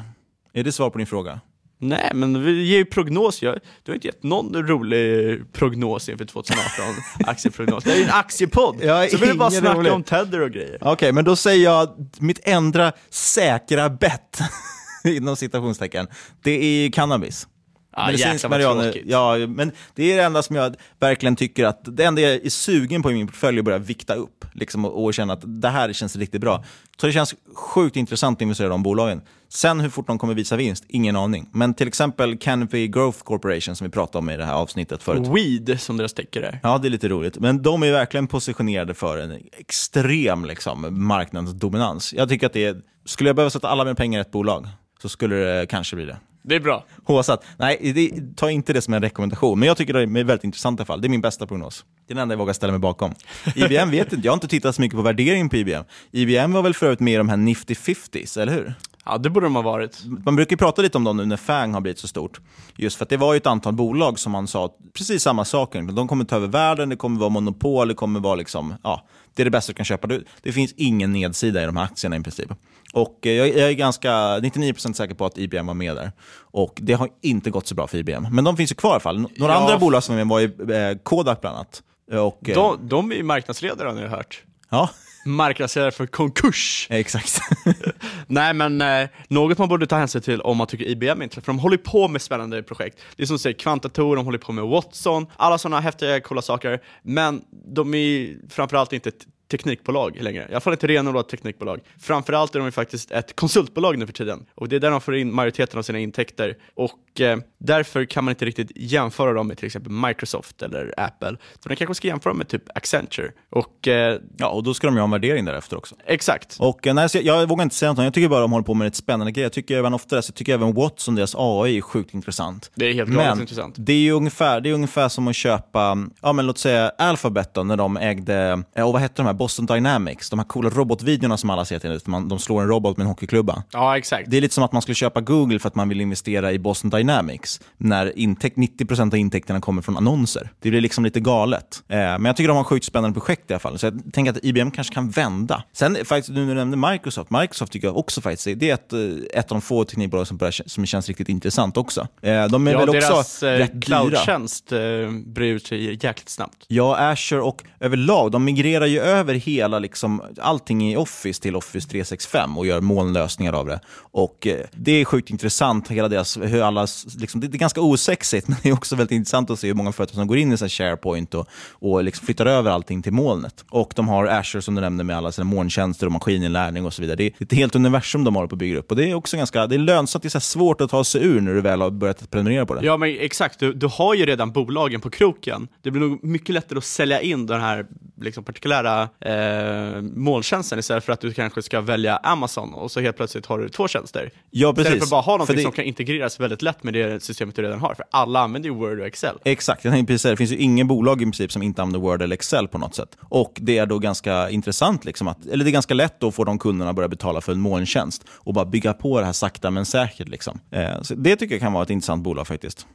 Är 0.52 0.64
det 0.64 0.72
svar 0.72 0.90
på 0.90 0.98
din 0.98 1.06
fråga? 1.06 1.40
Nej, 1.82 2.10
men 2.14 2.44
vi 2.44 2.64
ger 2.66 2.78
ju 2.78 2.84
prognos. 2.84 3.40
du 3.40 3.48
har 3.86 3.94
inte 3.94 4.06
gett 4.06 4.22
någon 4.22 4.66
rolig 4.68 5.52
prognos 5.52 6.08
inför 6.08 6.24
2018, 6.24 6.84
aktieprognos. 7.26 7.84
Det 7.84 7.92
är 7.92 7.96
ju 7.96 8.04
en 8.04 8.10
aktiepodd, 8.10 8.76
jag 8.82 9.10
så 9.10 9.16
vi 9.16 9.26
vill 9.26 9.38
bara 9.38 9.50
snacka 9.50 9.74
rolig. 9.74 9.92
om 9.92 10.02
Tether 10.02 10.40
och 10.40 10.50
grejer. 10.50 10.78
Okej, 10.80 10.92
okay, 10.92 11.12
men 11.12 11.24
då 11.24 11.36
säger 11.36 11.64
jag 11.64 12.10
mitt 12.18 12.40
enda 12.42 12.92
säkra 13.10 13.90
bett, 13.90 14.40
inom 15.04 15.36
citationstecken, 15.36 16.06
det 16.42 16.64
är 16.64 16.90
cannabis. 16.90 17.46
Ah, 17.92 18.06
Medicinsk 18.06 18.48
marijuana. 18.48 18.92
Ja, 19.04 19.36
men 19.48 19.72
det 19.94 20.12
är 20.12 20.16
det 20.16 20.22
enda 20.22 20.42
som 20.42 20.56
jag 20.56 20.74
verkligen 21.00 21.36
tycker 21.36 21.64
att, 21.64 21.80
det 21.84 22.04
enda 22.04 22.22
jag 22.22 22.32
är 22.32 22.50
sugen 22.50 23.02
på 23.02 23.10
i 23.10 23.14
min 23.14 23.26
portfölj 23.26 23.56
är 23.56 23.60
att 23.60 23.64
börja 23.64 23.78
vikta 23.78 24.14
upp 24.14 24.44
liksom, 24.52 24.84
och, 24.84 25.04
och 25.04 25.14
känna 25.14 25.32
att 25.32 25.42
det 25.44 25.68
här 25.68 25.92
känns 25.92 26.16
riktigt 26.16 26.40
bra. 26.40 26.64
Så 27.00 27.06
det 27.06 27.12
känns 27.12 27.34
sjukt 27.54 27.96
intressant 27.96 28.38
att 28.38 28.42
investera 28.42 28.66
i 28.66 28.70
de 28.70 28.82
bolagen. 28.82 29.20
Sen 29.48 29.80
hur 29.80 29.88
fort 29.88 30.06
de 30.06 30.18
kommer 30.18 30.34
visa 30.34 30.56
vinst, 30.56 30.84
ingen 30.88 31.16
aning. 31.16 31.48
Men 31.52 31.74
till 31.74 31.88
exempel 31.88 32.38
Canopy 32.38 32.88
Growth 32.88 33.18
Corporation 33.18 33.76
som 33.76 33.86
vi 33.86 33.90
pratade 33.90 34.18
om 34.18 34.30
i 34.30 34.36
det 34.36 34.44
här 34.44 34.54
avsnittet 34.54 35.02
förut. 35.02 35.28
Weed 35.28 35.80
som 35.80 35.96
deras 35.96 36.14
tecken 36.14 36.44
är. 36.44 36.60
Ja, 36.62 36.78
det 36.78 36.88
är 36.88 36.90
lite 36.90 37.08
roligt. 37.08 37.38
Men 37.38 37.62
de 37.62 37.82
är 37.82 37.92
verkligen 37.92 38.26
positionerade 38.26 38.94
för 38.94 39.18
en 39.18 39.38
extrem 39.58 40.44
liksom, 40.44 41.06
marknadsdominans. 41.06 42.12
Jag 42.12 42.28
tycker 42.28 42.46
att 42.46 42.52
det 42.52 42.64
är, 42.64 42.76
skulle 43.04 43.28
jag 43.28 43.36
behöva 43.36 43.50
sätta 43.50 43.68
alla 43.68 43.84
mina 43.84 43.94
pengar 43.94 44.18
i 44.18 44.22
ett 44.22 44.32
bolag 44.32 44.68
så 45.02 45.08
skulle 45.08 45.36
det 45.36 45.66
kanske 45.66 45.96
bli 45.96 46.04
det. 46.04 46.16
Det 46.42 46.54
är 46.54 46.60
bra. 46.60 46.84
Håsat. 47.04 47.44
Nej, 47.56 47.92
det, 47.94 48.36
ta 48.36 48.50
inte 48.50 48.72
det 48.72 48.82
som 48.82 48.94
en 48.94 49.02
rekommendation. 49.02 49.58
Men 49.58 49.66
jag 49.66 49.76
tycker 49.76 49.92
det 49.92 50.02
är 50.02 50.24
väldigt 50.24 50.44
intressant 50.44 50.78
i 50.78 50.80
alla 50.80 50.86
fall. 50.86 51.00
Det 51.00 51.06
är 51.06 51.10
min 51.10 51.20
bästa 51.20 51.46
prognos. 51.46 51.84
Det 52.06 52.12
är 52.12 52.14
den 52.14 52.22
enda 52.22 52.32
jag 52.32 52.38
vågar 52.38 52.52
ställa 52.52 52.72
mig 52.72 52.80
bakom. 52.80 53.14
IBM 53.54 53.90
vet 53.90 54.12
inte, 54.12 54.26
jag 54.26 54.32
har 54.32 54.36
inte 54.36 54.48
tittat 54.48 54.74
så 54.74 54.80
mycket 54.80 54.96
på 54.96 55.02
värderingen 55.02 55.48
på 55.48 55.56
IBM. 55.56 55.84
IBM 56.10 56.52
var 56.52 56.62
väl 56.62 56.74
för 56.74 56.86
övrigt 56.86 57.00
med 57.00 57.14
i 57.14 57.16
de 57.16 57.28
här 57.28 57.36
Nifty 57.36 57.74
50s, 57.74 58.40
eller 58.40 58.52
hur? 58.52 58.74
Ja, 59.04 59.18
det 59.18 59.30
borde 59.30 59.46
de 59.46 59.54
ha 59.54 59.62
varit. 59.62 60.02
Man 60.24 60.36
brukar 60.36 60.56
prata 60.56 60.82
lite 60.82 60.98
om 60.98 61.04
dem 61.04 61.16
nu 61.16 61.24
när 61.24 61.36
FANG 61.36 61.74
har 61.74 61.80
blivit 61.80 61.98
så 61.98 62.08
stort. 62.08 62.40
Just 62.76 62.96
för 62.96 63.04
att 63.04 63.08
det 63.08 63.16
var 63.16 63.32
ju 63.32 63.36
ett 63.36 63.46
antal 63.46 63.72
bolag 63.72 64.18
som 64.18 64.32
man 64.32 64.46
sa 64.48 64.74
precis 64.92 65.22
samma 65.22 65.44
saker. 65.44 65.82
De 65.82 66.08
kommer 66.08 66.24
ta 66.24 66.36
över 66.36 66.46
världen, 66.48 66.88
det 66.88 66.96
kommer 66.96 67.20
vara 67.20 67.30
monopol, 67.30 67.88
det 67.88 67.94
kommer 67.94 68.20
vara 68.20 68.34
liksom, 68.34 68.74
ja, 68.82 69.06
det 69.34 69.42
är 69.42 69.44
det 69.44 69.50
bästa 69.50 69.72
du 69.72 69.76
kan 69.76 69.84
köpa. 69.84 70.08
Det 70.42 70.52
finns 70.52 70.72
ingen 70.76 71.12
nedsida 71.12 71.62
i 71.62 71.66
de 71.66 71.76
här 71.76 71.84
aktierna 71.84 72.16
i 72.16 72.20
princip. 72.22 72.50
Och 72.92 73.18
eh, 73.26 73.32
jag, 73.32 73.48
jag 73.48 73.68
är 73.68 73.72
ganska 73.72 74.10
99% 74.10 74.92
säker 74.92 75.14
på 75.14 75.24
att 75.26 75.38
IBM 75.38 75.66
var 75.66 75.74
med 75.74 75.96
där. 75.96 76.12
Och 76.40 76.78
det 76.82 76.92
har 76.92 77.08
inte 77.22 77.50
gått 77.50 77.66
så 77.66 77.74
bra 77.74 77.86
för 77.86 77.98
IBM. 77.98 78.26
Men 78.30 78.44
de 78.44 78.56
finns 78.56 78.70
ju 78.70 78.74
kvar 78.74 78.90
i 78.90 78.92
alla 78.92 79.00
fall. 79.00 79.18
Några 79.18 79.52
Ja. 79.52 79.58
andra 79.60 79.78
bolag 79.78 80.02
som 80.02 80.14
är 80.14 80.24
med 80.24 80.28
var 80.28 80.40
ju 80.40 80.74
eh, 80.74 80.98
Kodak 81.02 81.40
bland 81.40 81.56
annat. 81.56 81.82
Och, 82.12 82.48
eh, 82.48 82.54
De, 82.54 82.88
de 82.88 83.12
är 83.12 83.16
ju 83.16 83.22
marknadsledare 83.22 83.88
har 83.88 83.94
ni 83.94 84.06
hört. 84.06 84.42
Ja. 84.70 84.90
Marknadsledare 85.24 85.90
för 85.90 86.06
konkurs. 86.06 86.86
Exakt. 86.90 87.40
Nej 88.26 88.54
men 88.54 88.80
eh, 88.80 89.08
något 89.28 89.58
man 89.58 89.68
borde 89.68 89.86
ta 89.86 89.96
hänsyn 89.96 90.22
till 90.22 90.40
om 90.40 90.56
man 90.56 90.66
tycker 90.66 90.84
IBM 90.84 91.20
är 91.20 91.24
intressant, 91.24 91.44
för 91.44 91.52
de 91.52 91.58
håller 91.58 91.76
på 91.76 92.08
med 92.08 92.22
spännande 92.22 92.62
projekt. 92.62 92.98
Det 93.16 93.22
är 93.22 93.26
som 93.26 93.34
du 93.34 93.38
säger, 93.38 93.58
Kvantator, 93.58 94.16
de 94.16 94.24
håller 94.24 94.38
på 94.38 94.52
med 94.52 94.64
Watson, 94.64 95.26
alla 95.36 95.58
sådana 95.58 95.80
häftiga 95.80 96.20
coola 96.20 96.42
saker. 96.42 96.80
Men 97.02 97.42
de 97.74 97.94
är 97.94 98.36
framförallt 98.50 98.92
inte 98.92 99.10
teknikbolag 99.52 100.18
längre. 100.20 100.46
I 100.48 100.52
alla 100.52 100.60
fall 100.60 100.72
inte 100.72 100.86
renodlat 100.86 101.28
teknikbolag. 101.28 101.80
Framförallt 102.00 102.54
är 102.54 102.58
de 102.58 102.64
ju 102.64 102.72
faktiskt 102.72 103.10
ett 103.10 103.36
konsultbolag 103.36 103.98
nu 103.98 104.06
för 104.06 104.12
tiden. 104.12 104.46
Och 104.54 104.68
det 104.68 104.76
är 104.76 104.80
där 104.80 104.90
de 104.90 105.00
får 105.00 105.16
in 105.16 105.34
majoriteten 105.34 105.78
av 105.78 105.82
sina 105.82 105.98
intäkter. 105.98 106.56
Och 106.74 107.20
eh, 107.20 107.38
därför 107.58 108.04
kan 108.04 108.24
man 108.24 108.32
inte 108.32 108.44
riktigt 108.44 108.70
jämföra 108.76 109.32
dem 109.32 109.48
med 109.48 109.58
till 109.58 109.66
exempel 109.66 109.92
Microsoft 109.92 110.62
eller 110.62 110.94
Apple. 110.96 111.36
Så 111.60 111.68
man 111.68 111.76
kanske 111.76 111.94
ska 111.94 112.08
jämföra 112.08 112.34
med 112.34 112.48
typ 112.48 112.62
Accenture. 112.74 113.30
Och, 113.50 113.88
eh, 113.88 114.18
ja, 114.36 114.48
och 114.48 114.62
då 114.62 114.74
ska 114.74 114.86
de 114.86 114.94
ju 114.94 115.00
ha 115.00 115.04
en 115.04 115.10
värdering 115.10 115.44
därefter 115.44 115.76
också. 115.76 115.94
Exakt. 116.06 116.56
Och, 116.58 116.86
eh, 116.86 116.94
nej, 116.94 117.08
jag, 117.12 117.22
jag 117.22 117.48
vågar 117.48 117.62
inte 117.62 117.76
säga 117.76 117.92
något, 117.92 118.04
jag 118.04 118.14
tycker 118.14 118.28
bara 118.28 118.40
de 118.40 118.52
håller 118.52 118.64
på 118.64 118.74
med 118.74 118.86
ett 118.88 118.96
spännande 118.96 119.32
grej. 119.32 119.42
Jag 119.42 119.52
tycker 119.52 119.78
även 119.78 119.94
ofta 119.94 120.22
så 120.22 120.32
tycker 120.32 120.52
jag 120.52 120.62
även 120.62 120.74
Watson, 120.74 121.14
deras 121.14 121.34
AI, 121.38 121.76
är 121.76 121.80
sjukt 121.80 122.14
intressant. 122.14 122.70
Det 122.74 122.86
är 122.86 122.94
helt 122.94 123.10
galet 123.10 123.40
intressant. 123.40 123.74
det 123.78 124.08
är 124.08 124.12
ungefär, 124.12 124.60
det 124.60 124.70
är 124.70 124.74
ungefär 124.74 125.08
som 125.08 125.28
att 125.28 125.36
köpa, 125.36 125.98
ja 126.22 126.32
men 126.32 126.46
låt 126.46 126.58
säga 126.58 126.92
Alphabet 126.98 127.54
då, 127.54 127.62
när 127.62 127.76
de 127.76 127.96
ägde, 127.96 128.62
eh, 128.76 128.86
och 128.86 128.92
vad 128.92 129.02
hette 129.02 129.14
de 129.22 129.26
här, 129.26 129.34
Boston 129.42 129.66
Dynamics, 129.66 130.30
de 130.30 130.38
här 130.38 130.46
coola 130.46 130.70
robotvideorna 130.70 131.36
som 131.36 131.50
alla 131.50 131.64
ser 131.64 131.78
till, 131.78 132.00
för 132.00 132.10
man, 132.10 132.28
de 132.28 132.38
slår 132.38 132.62
en 132.62 132.68
robot 132.68 132.96
med 132.96 133.04
en 133.04 133.08
hockeyklubba. 133.08 133.62
Ja, 133.72 133.98
exakt. 133.98 134.30
Det 134.30 134.36
är 134.36 134.40
lite 134.40 134.54
som 134.54 134.64
att 134.64 134.72
man 134.72 134.82
skulle 134.82 134.94
köpa 134.94 135.20
Google 135.20 135.58
för 135.58 135.68
att 135.68 135.74
man 135.74 135.88
vill 135.88 136.00
investera 136.00 136.52
i 136.52 136.58
Boston 136.58 136.90
Dynamics, 136.90 137.60
när 137.76 138.18
intäkt, 138.18 138.56
90% 138.56 139.12
av 139.12 139.16
intäkterna 139.16 139.60
kommer 139.60 139.82
från 139.82 139.96
annonser. 139.96 140.50
Det 140.60 140.70
blir 140.70 140.80
liksom 140.80 141.04
lite 141.04 141.20
galet. 141.20 141.82
Eh, 141.88 141.96
men 141.98 142.24
jag 142.24 142.36
tycker 142.36 142.48
de 142.48 142.56
har 142.56 142.64
sjukt 142.64 142.84
spännande 142.84 143.14
projekt 143.20 143.50
i 143.50 143.54
alla 143.54 143.58
fall, 143.58 143.78
så 143.78 143.86
jag 143.86 144.12
tänker 144.12 144.32
att 144.32 144.44
IBM 144.44 144.70
kanske 144.70 144.94
kan 144.94 145.10
vända. 145.10 145.62
Sen 145.72 145.96
faktiskt, 146.04 146.28
nu 146.28 146.40
när 146.40 146.54
du 146.54 146.64
nämnde 146.64 146.90
Microsoft, 146.90 147.30
Microsoft 147.30 147.72
tycker 147.72 147.88
jag 147.88 147.96
också 147.96 148.20
faktiskt, 148.20 148.60
det 148.60 148.70
är 148.70 148.74
ett, 148.74 148.92
eh, 148.92 149.38
ett 149.38 149.52
av 149.52 149.54
de 149.54 149.60
få 149.60 149.84
teknikbolag 149.84 150.26
som, 150.26 150.36
börjar, 150.36 150.68
som 150.68 150.86
känns 150.86 151.08
riktigt 151.08 151.28
intressant 151.28 151.76
också. 151.76 152.00
Eh, 152.22 152.46
de 152.46 152.66
är 152.66 152.72
ja, 152.72 152.78
väl 152.78 152.88
också 152.88 153.00
deras 153.00 153.42
eh, 153.42 153.50
rätt 153.50 153.72
dyra. 153.72 153.80
cloudtjänst 153.80 154.72
eh, 154.72 154.78
brer 155.26 155.52
ut 155.52 155.66
sig 155.66 155.98
jäkligt 156.02 156.28
snabbt. 156.28 156.64
Ja, 156.68 156.96
Azure 157.10 157.40
och 157.42 157.64
överlag, 157.80 158.30
de 158.30 158.44
migrerar 158.44 158.86
ju 158.86 159.00
över 159.00 159.31
hela, 159.34 159.78
liksom, 159.78 160.22
allting 160.40 160.92
i 160.92 160.96
Office 160.96 161.42
till 161.42 161.56
Office 161.56 161.88
365 161.88 162.58
och 162.58 162.66
gör 162.66 162.80
molnlösningar 162.80 163.52
av 163.52 163.66
det. 163.66 163.80
Och 163.96 164.46
eh, 164.46 164.66
Det 164.72 164.92
är 164.92 165.04
sjukt 165.04 165.30
intressant, 165.30 165.88
hela 165.88 166.08
deras, 166.08 166.36
hur 166.36 166.62
alla, 166.62 166.86
liksom, 167.18 167.40
det, 167.40 167.48
det 167.48 167.56
är 167.56 167.58
ganska 167.58 167.80
osexigt, 167.80 168.48
men 168.48 168.56
det 168.62 168.68
är 168.68 168.72
också 168.72 168.96
väldigt 168.96 169.16
intressant 169.16 169.50
att 169.50 169.58
se 169.58 169.66
hur 169.66 169.74
många 169.74 169.92
företag 169.92 170.14
som 170.14 170.26
går 170.26 170.38
in 170.38 170.52
i 170.52 170.56
så 170.56 170.64
här 170.64 170.68
SharePoint 170.70 171.34
och, 171.34 171.48
och 171.70 172.04
liksom 172.04 172.26
flyttar 172.26 172.46
över 172.46 172.70
allting 172.70 173.02
till 173.02 173.12
molnet. 173.12 173.64
Och 173.70 173.92
de 173.96 174.08
har 174.08 174.26
Azure 174.26 174.62
som 174.62 174.74
du 174.74 174.80
nämnde 174.80 175.04
med 175.04 175.16
alla 175.16 175.32
sina 175.32 175.44
molntjänster 175.44 176.06
och 176.06 176.12
maskininlärning 176.12 176.86
och 176.86 176.92
så 176.92 177.02
vidare. 177.02 177.16
Det 177.16 177.26
är 177.26 177.32
ett 177.38 177.52
helt 177.52 177.74
universum 177.74 178.24
de 178.24 178.36
har 178.36 178.46
på 178.46 178.54
att 178.54 178.58
bygga 178.58 178.78
upp 178.78 178.90
och 178.90 178.96
det 178.96 179.10
är 179.10 179.14
också 179.14 179.36
ganska 179.36 179.66
det 179.66 179.74
är 179.74 179.78
lönsamt, 179.78 180.22
det 180.22 180.28
är 180.28 180.30
så 180.30 180.38
här 180.38 180.40
svårt 180.40 180.80
att 180.80 180.90
ta 180.90 181.04
sig 181.04 181.24
ur 181.24 181.40
när 181.40 181.54
du 181.54 181.60
väl 181.60 181.80
har 181.80 181.90
börjat 181.90 182.30
prenumerera 182.30 182.66
på 182.66 182.74
det. 182.74 182.86
Ja, 182.86 182.96
men 182.96 183.16
exakt. 183.20 183.58
Du, 183.58 183.72
du 183.72 183.86
har 183.86 184.14
ju 184.14 184.26
redan 184.26 184.52
bolagen 184.52 185.00
på 185.00 185.10
kroken. 185.10 185.68
Det 185.82 185.90
blir 185.90 186.00
nog 186.02 186.24
mycket 186.24 186.54
lättare 186.54 186.78
att 186.78 186.84
sälja 186.84 187.20
in 187.20 187.46
den 187.46 187.60
här 187.60 187.86
liksom, 188.20 188.44
partikulära 188.44 189.08
eh, 189.26 190.02
måltjänsten 190.02 190.78
istället 190.78 191.04
för 191.04 191.12
att 191.12 191.20
du 191.20 191.32
kanske 191.32 191.62
ska 191.62 191.80
välja 191.80 192.16
Amazon 192.16 192.74
och 192.74 192.90
så 192.90 193.00
helt 193.00 193.16
plötsligt 193.16 193.46
har 193.46 193.58
du 193.58 193.68
två 193.68 193.88
tjänster. 193.88 194.30
Ja, 194.50 194.72
precis. 194.72 194.80
Istället 194.86 194.98
för 195.00 195.06
att 195.06 195.10
bara 195.10 195.20
ha 195.20 195.32
någonting 195.32 195.56
det- 195.56 195.62
som 195.62 195.72
kan 195.72 195.84
integreras 195.84 196.40
väldigt 196.40 196.62
lätt 196.62 196.82
med 196.82 196.94
det 196.94 197.22
systemet 197.22 197.56
du 197.56 197.62
redan 197.62 197.80
har. 197.80 197.94
För 197.94 198.04
alla 198.10 198.40
använder 198.40 198.68
ju 198.68 198.74
Word 198.74 199.00
och 199.00 199.06
Excel. 199.06 199.36
Exakt, 199.44 199.84
jag 199.84 199.94
tänkte 199.94 200.12
precis. 200.12 200.30
Det 200.30 200.36
finns 200.36 200.52
ju 200.52 200.56
ingen 200.56 200.88
bolag 200.88 201.22
i 201.22 201.24
princip 201.24 201.52
som 201.52 201.62
inte 201.62 201.82
använder 201.82 202.00
Word 202.00 202.22
eller 202.22 202.34
Excel 202.34 202.68
på 202.68 202.78
något 202.78 202.94
sätt. 202.94 203.16
Och 203.28 203.52
det 203.60 203.78
är 203.78 203.86
då 203.86 203.98
ganska 203.98 204.50
intressant, 204.50 205.04
liksom 205.04 205.28
att, 205.28 205.46
eller 205.46 205.64
det 205.64 205.70
är 205.70 205.72
ganska 205.72 205.94
lätt 205.94 206.22
att 206.22 206.34
få 206.34 206.44
de 206.44 206.58
kunderna 206.58 206.90
att 206.90 206.96
börja 206.96 207.08
betala 207.08 207.40
för 207.40 207.52
en 207.52 207.60
molntjänst 207.60 208.24
och 208.30 208.54
bara 208.54 208.64
bygga 208.64 208.92
på 208.92 209.20
det 209.20 209.26
här 209.26 209.32
sakta 209.32 209.70
men 209.70 209.84
säkert. 209.86 210.28
Liksom. 210.28 210.60
Eh, 210.70 211.02
så 211.02 211.14
det 211.14 211.36
tycker 211.36 211.54
jag 211.54 211.60
kan 211.62 211.72
vara 211.72 211.82
ett 211.82 211.90
intressant 211.90 212.22
bolag 212.24 212.46
faktiskt. 212.46 212.86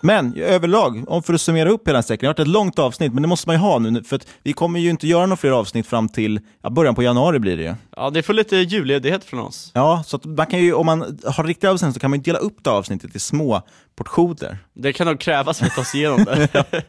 Men 0.00 0.34
överlag, 0.36 1.04
om 1.08 1.22
för 1.22 1.34
att 1.34 1.40
summera 1.40 1.70
upp 1.70 1.88
hela 1.88 2.02
sträckan, 2.02 2.20
det 2.20 2.26
har 2.26 2.34
varit 2.34 2.40
ett 2.40 2.52
långt 2.52 2.78
avsnitt, 2.78 3.12
men 3.12 3.22
det 3.22 3.28
måste 3.28 3.48
man 3.48 3.56
ju 3.56 3.60
ha 3.60 3.78
nu, 3.78 4.04
för 4.04 4.16
att 4.16 4.26
vi 4.42 4.52
kommer 4.52 4.80
ju 4.80 4.90
inte 4.90 5.06
göra 5.06 5.26
några 5.26 5.36
fler 5.36 5.50
avsnitt 5.50 5.86
fram 5.86 6.08
till 6.08 6.40
ja, 6.62 6.70
början 6.70 6.94
på 6.94 7.02
januari 7.02 7.38
blir 7.38 7.56
det 7.56 7.62
ju. 7.62 7.74
Ja, 7.96 8.10
det 8.10 8.22
får 8.22 8.32
lite 8.32 8.56
julledighet 8.56 9.24
från 9.24 9.40
oss. 9.40 9.70
Ja, 9.74 10.02
så 10.06 10.20
man 10.24 10.46
kan 10.46 10.58
ju, 10.58 10.72
om 10.72 10.86
man 10.86 11.18
har 11.24 11.44
riktiga 11.44 11.70
avsnitt 11.70 11.94
så 11.94 12.00
kan 12.00 12.10
man 12.10 12.18
ju 12.18 12.22
dela 12.22 12.38
upp 12.38 12.64
det 12.64 12.70
avsnittet 12.70 13.16
i 13.16 13.18
små 13.18 13.62
portioner. 13.96 14.58
Det 14.74 14.92
kan 14.92 15.06
nog 15.06 15.20
krävas 15.20 15.58
för 15.58 15.66
att 15.66 15.74
ta 15.74 15.84
sig 15.84 16.00
igenom 16.00 16.24
det. 16.24 16.48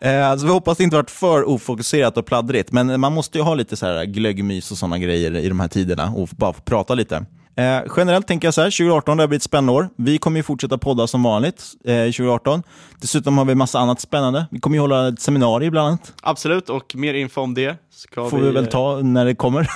Eh, 0.00 0.36
så 0.36 0.46
vi 0.46 0.52
hoppas 0.52 0.78
det 0.78 0.84
inte 0.84 0.96
varit 0.96 1.10
för 1.10 1.48
ofokuserat 1.48 2.16
och 2.16 2.26
pladdrigt, 2.26 2.72
men 2.72 3.00
man 3.00 3.12
måste 3.12 3.38
ju 3.38 3.44
ha 3.44 3.54
lite 3.54 3.76
så 3.76 3.86
här 3.86 4.04
glöggmys 4.04 4.70
och 4.70 4.78
sådana 4.78 4.98
grejer 4.98 5.36
i 5.36 5.48
de 5.48 5.60
här 5.60 5.68
tiderna 5.68 6.12
och 6.16 6.28
bara 6.28 6.52
få 6.52 6.60
prata 6.60 6.94
lite. 6.94 7.24
Eh, 7.56 7.82
generellt 7.96 8.26
tänker 8.26 8.46
jag 8.46 8.54
så 8.54 8.60
här, 8.60 8.70
2018 8.70 9.16
det 9.16 9.22
har 9.22 9.28
blivit 9.28 9.40
ett 9.40 9.44
spännande 9.44 9.72
år. 9.72 9.88
Vi 9.96 10.18
kommer 10.18 10.36
ju 10.36 10.42
fortsätta 10.42 10.78
podda 10.78 11.06
som 11.06 11.22
vanligt 11.22 11.64
eh, 11.84 12.04
2018. 12.04 12.62
Dessutom 13.00 13.38
har 13.38 13.44
vi 13.44 13.54
massa 13.54 13.78
annat 13.78 14.00
spännande. 14.00 14.46
Vi 14.50 14.60
kommer 14.60 14.76
ju 14.76 14.80
hålla 14.80 15.08
ett 15.08 15.20
seminarium 15.20 15.70
bland 15.70 15.88
annat. 15.88 16.12
Absolut, 16.22 16.68
och 16.68 16.94
mer 16.94 17.14
info 17.14 17.40
om 17.40 17.54
det 17.54 17.76
ska 17.90 18.30
får 18.30 18.38
vi, 18.38 18.50
väl 18.50 18.66
ta 18.66 19.00
när 19.02 19.24
det 19.24 19.34
kommer. 19.34 19.70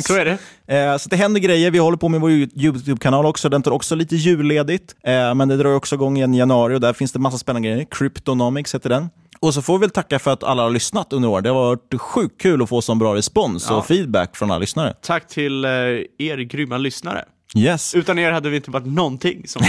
Så 0.02 0.14
är 0.14 0.24
det. 0.24 0.38
Eh, 0.66 0.96
så 0.96 1.08
det 1.08 1.16
händer 1.16 1.40
grejer. 1.40 1.70
Vi 1.70 1.78
håller 1.78 1.96
på 1.96 2.08
med 2.08 2.20
vår 2.20 2.30
YouTube-kanal 2.30 3.26
också. 3.26 3.48
Den 3.48 3.62
tar 3.62 3.70
också 3.70 3.94
lite 3.94 4.16
julledigt, 4.16 4.94
eh, 5.04 5.34
men 5.34 5.48
det 5.48 5.56
drar 5.56 5.74
också 5.74 5.94
igång 5.94 6.16
igen 6.16 6.34
i 6.34 6.38
januari 6.38 6.74
och 6.74 6.80
där 6.80 6.92
finns 6.92 7.12
det 7.12 7.18
massa 7.18 7.38
spännande 7.38 7.68
grejer. 7.68 7.86
Cryptonomics 7.90 8.74
heter 8.74 8.88
den. 8.90 9.10
Och 9.44 9.54
så 9.54 9.62
får 9.62 9.78
vi 9.78 9.80
väl 9.80 9.90
tacka 9.90 10.18
för 10.18 10.30
att 10.30 10.42
alla 10.42 10.62
har 10.62 10.70
lyssnat 10.70 11.12
under 11.12 11.28
året. 11.28 11.44
Det 11.44 11.50
har 11.50 11.56
varit 11.56 12.00
sjukt 12.00 12.40
kul 12.40 12.62
att 12.62 12.68
få 12.68 12.82
så 12.82 12.94
bra 12.94 13.14
respons 13.14 13.66
Ja. 13.70 13.76
och 13.76 13.86
feedback 13.86 14.36
från 14.36 14.50
alla 14.50 14.58
lyssnare. 14.58 14.94
Tack 15.02 15.28
till 15.28 15.64
eh, 15.64 15.70
er 16.18 16.38
grymma 16.38 16.78
lyssnare. 16.78 17.24
Yes. 17.56 17.94
Utan 17.94 18.18
er 18.18 18.32
hade 18.32 18.50
vi 18.50 18.56
inte 18.56 18.70
varit 18.70 18.86
någonting, 18.86 19.42
som. 19.48 19.62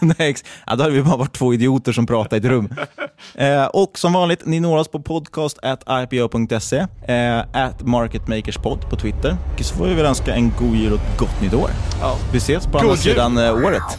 Nej, 0.18 0.34
ja, 0.66 0.76
då 0.76 0.82
hade 0.82 0.94
vi 0.94 1.02
bara 1.02 1.16
varit 1.16 1.32
två 1.32 1.54
idioter 1.54 1.92
som 1.92 2.06
pratade 2.06 2.36
i 2.36 2.38
ett 2.38 2.44
rum. 2.44 2.68
eh, 3.34 3.64
och 3.64 3.98
som 3.98 4.12
vanligt, 4.12 4.46
ni 4.46 4.60
når 4.60 4.78
oss 4.78 4.88
på 4.88 5.00
podcast 5.02 5.58
at 5.62 5.82
ipo.se, 6.12 6.86
eh, 7.08 7.38
at 7.52 7.82
marketmakerspod 7.82 8.90
på 8.90 8.96
Twitter. 8.96 9.36
Och 9.58 9.64
så 9.64 9.74
får 9.74 9.86
vi 9.86 9.94
väl 9.94 10.06
önska 10.06 10.34
en 10.34 10.52
god 10.58 10.76
jul 10.76 10.92
och 10.92 10.98
ett 10.98 11.18
gott 11.18 11.42
nytt 11.42 11.54
år. 11.54 11.70
Ja. 12.00 12.16
Vi 12.32 12.38
ses 12.38 12.66
på 12.66 12.72
God 12.72 12.80
andra 12.80 12.94
jul. 12.94 12.98
sidan 13.02 13.38
eh, 13.38 13.54
året. 13.54 13.98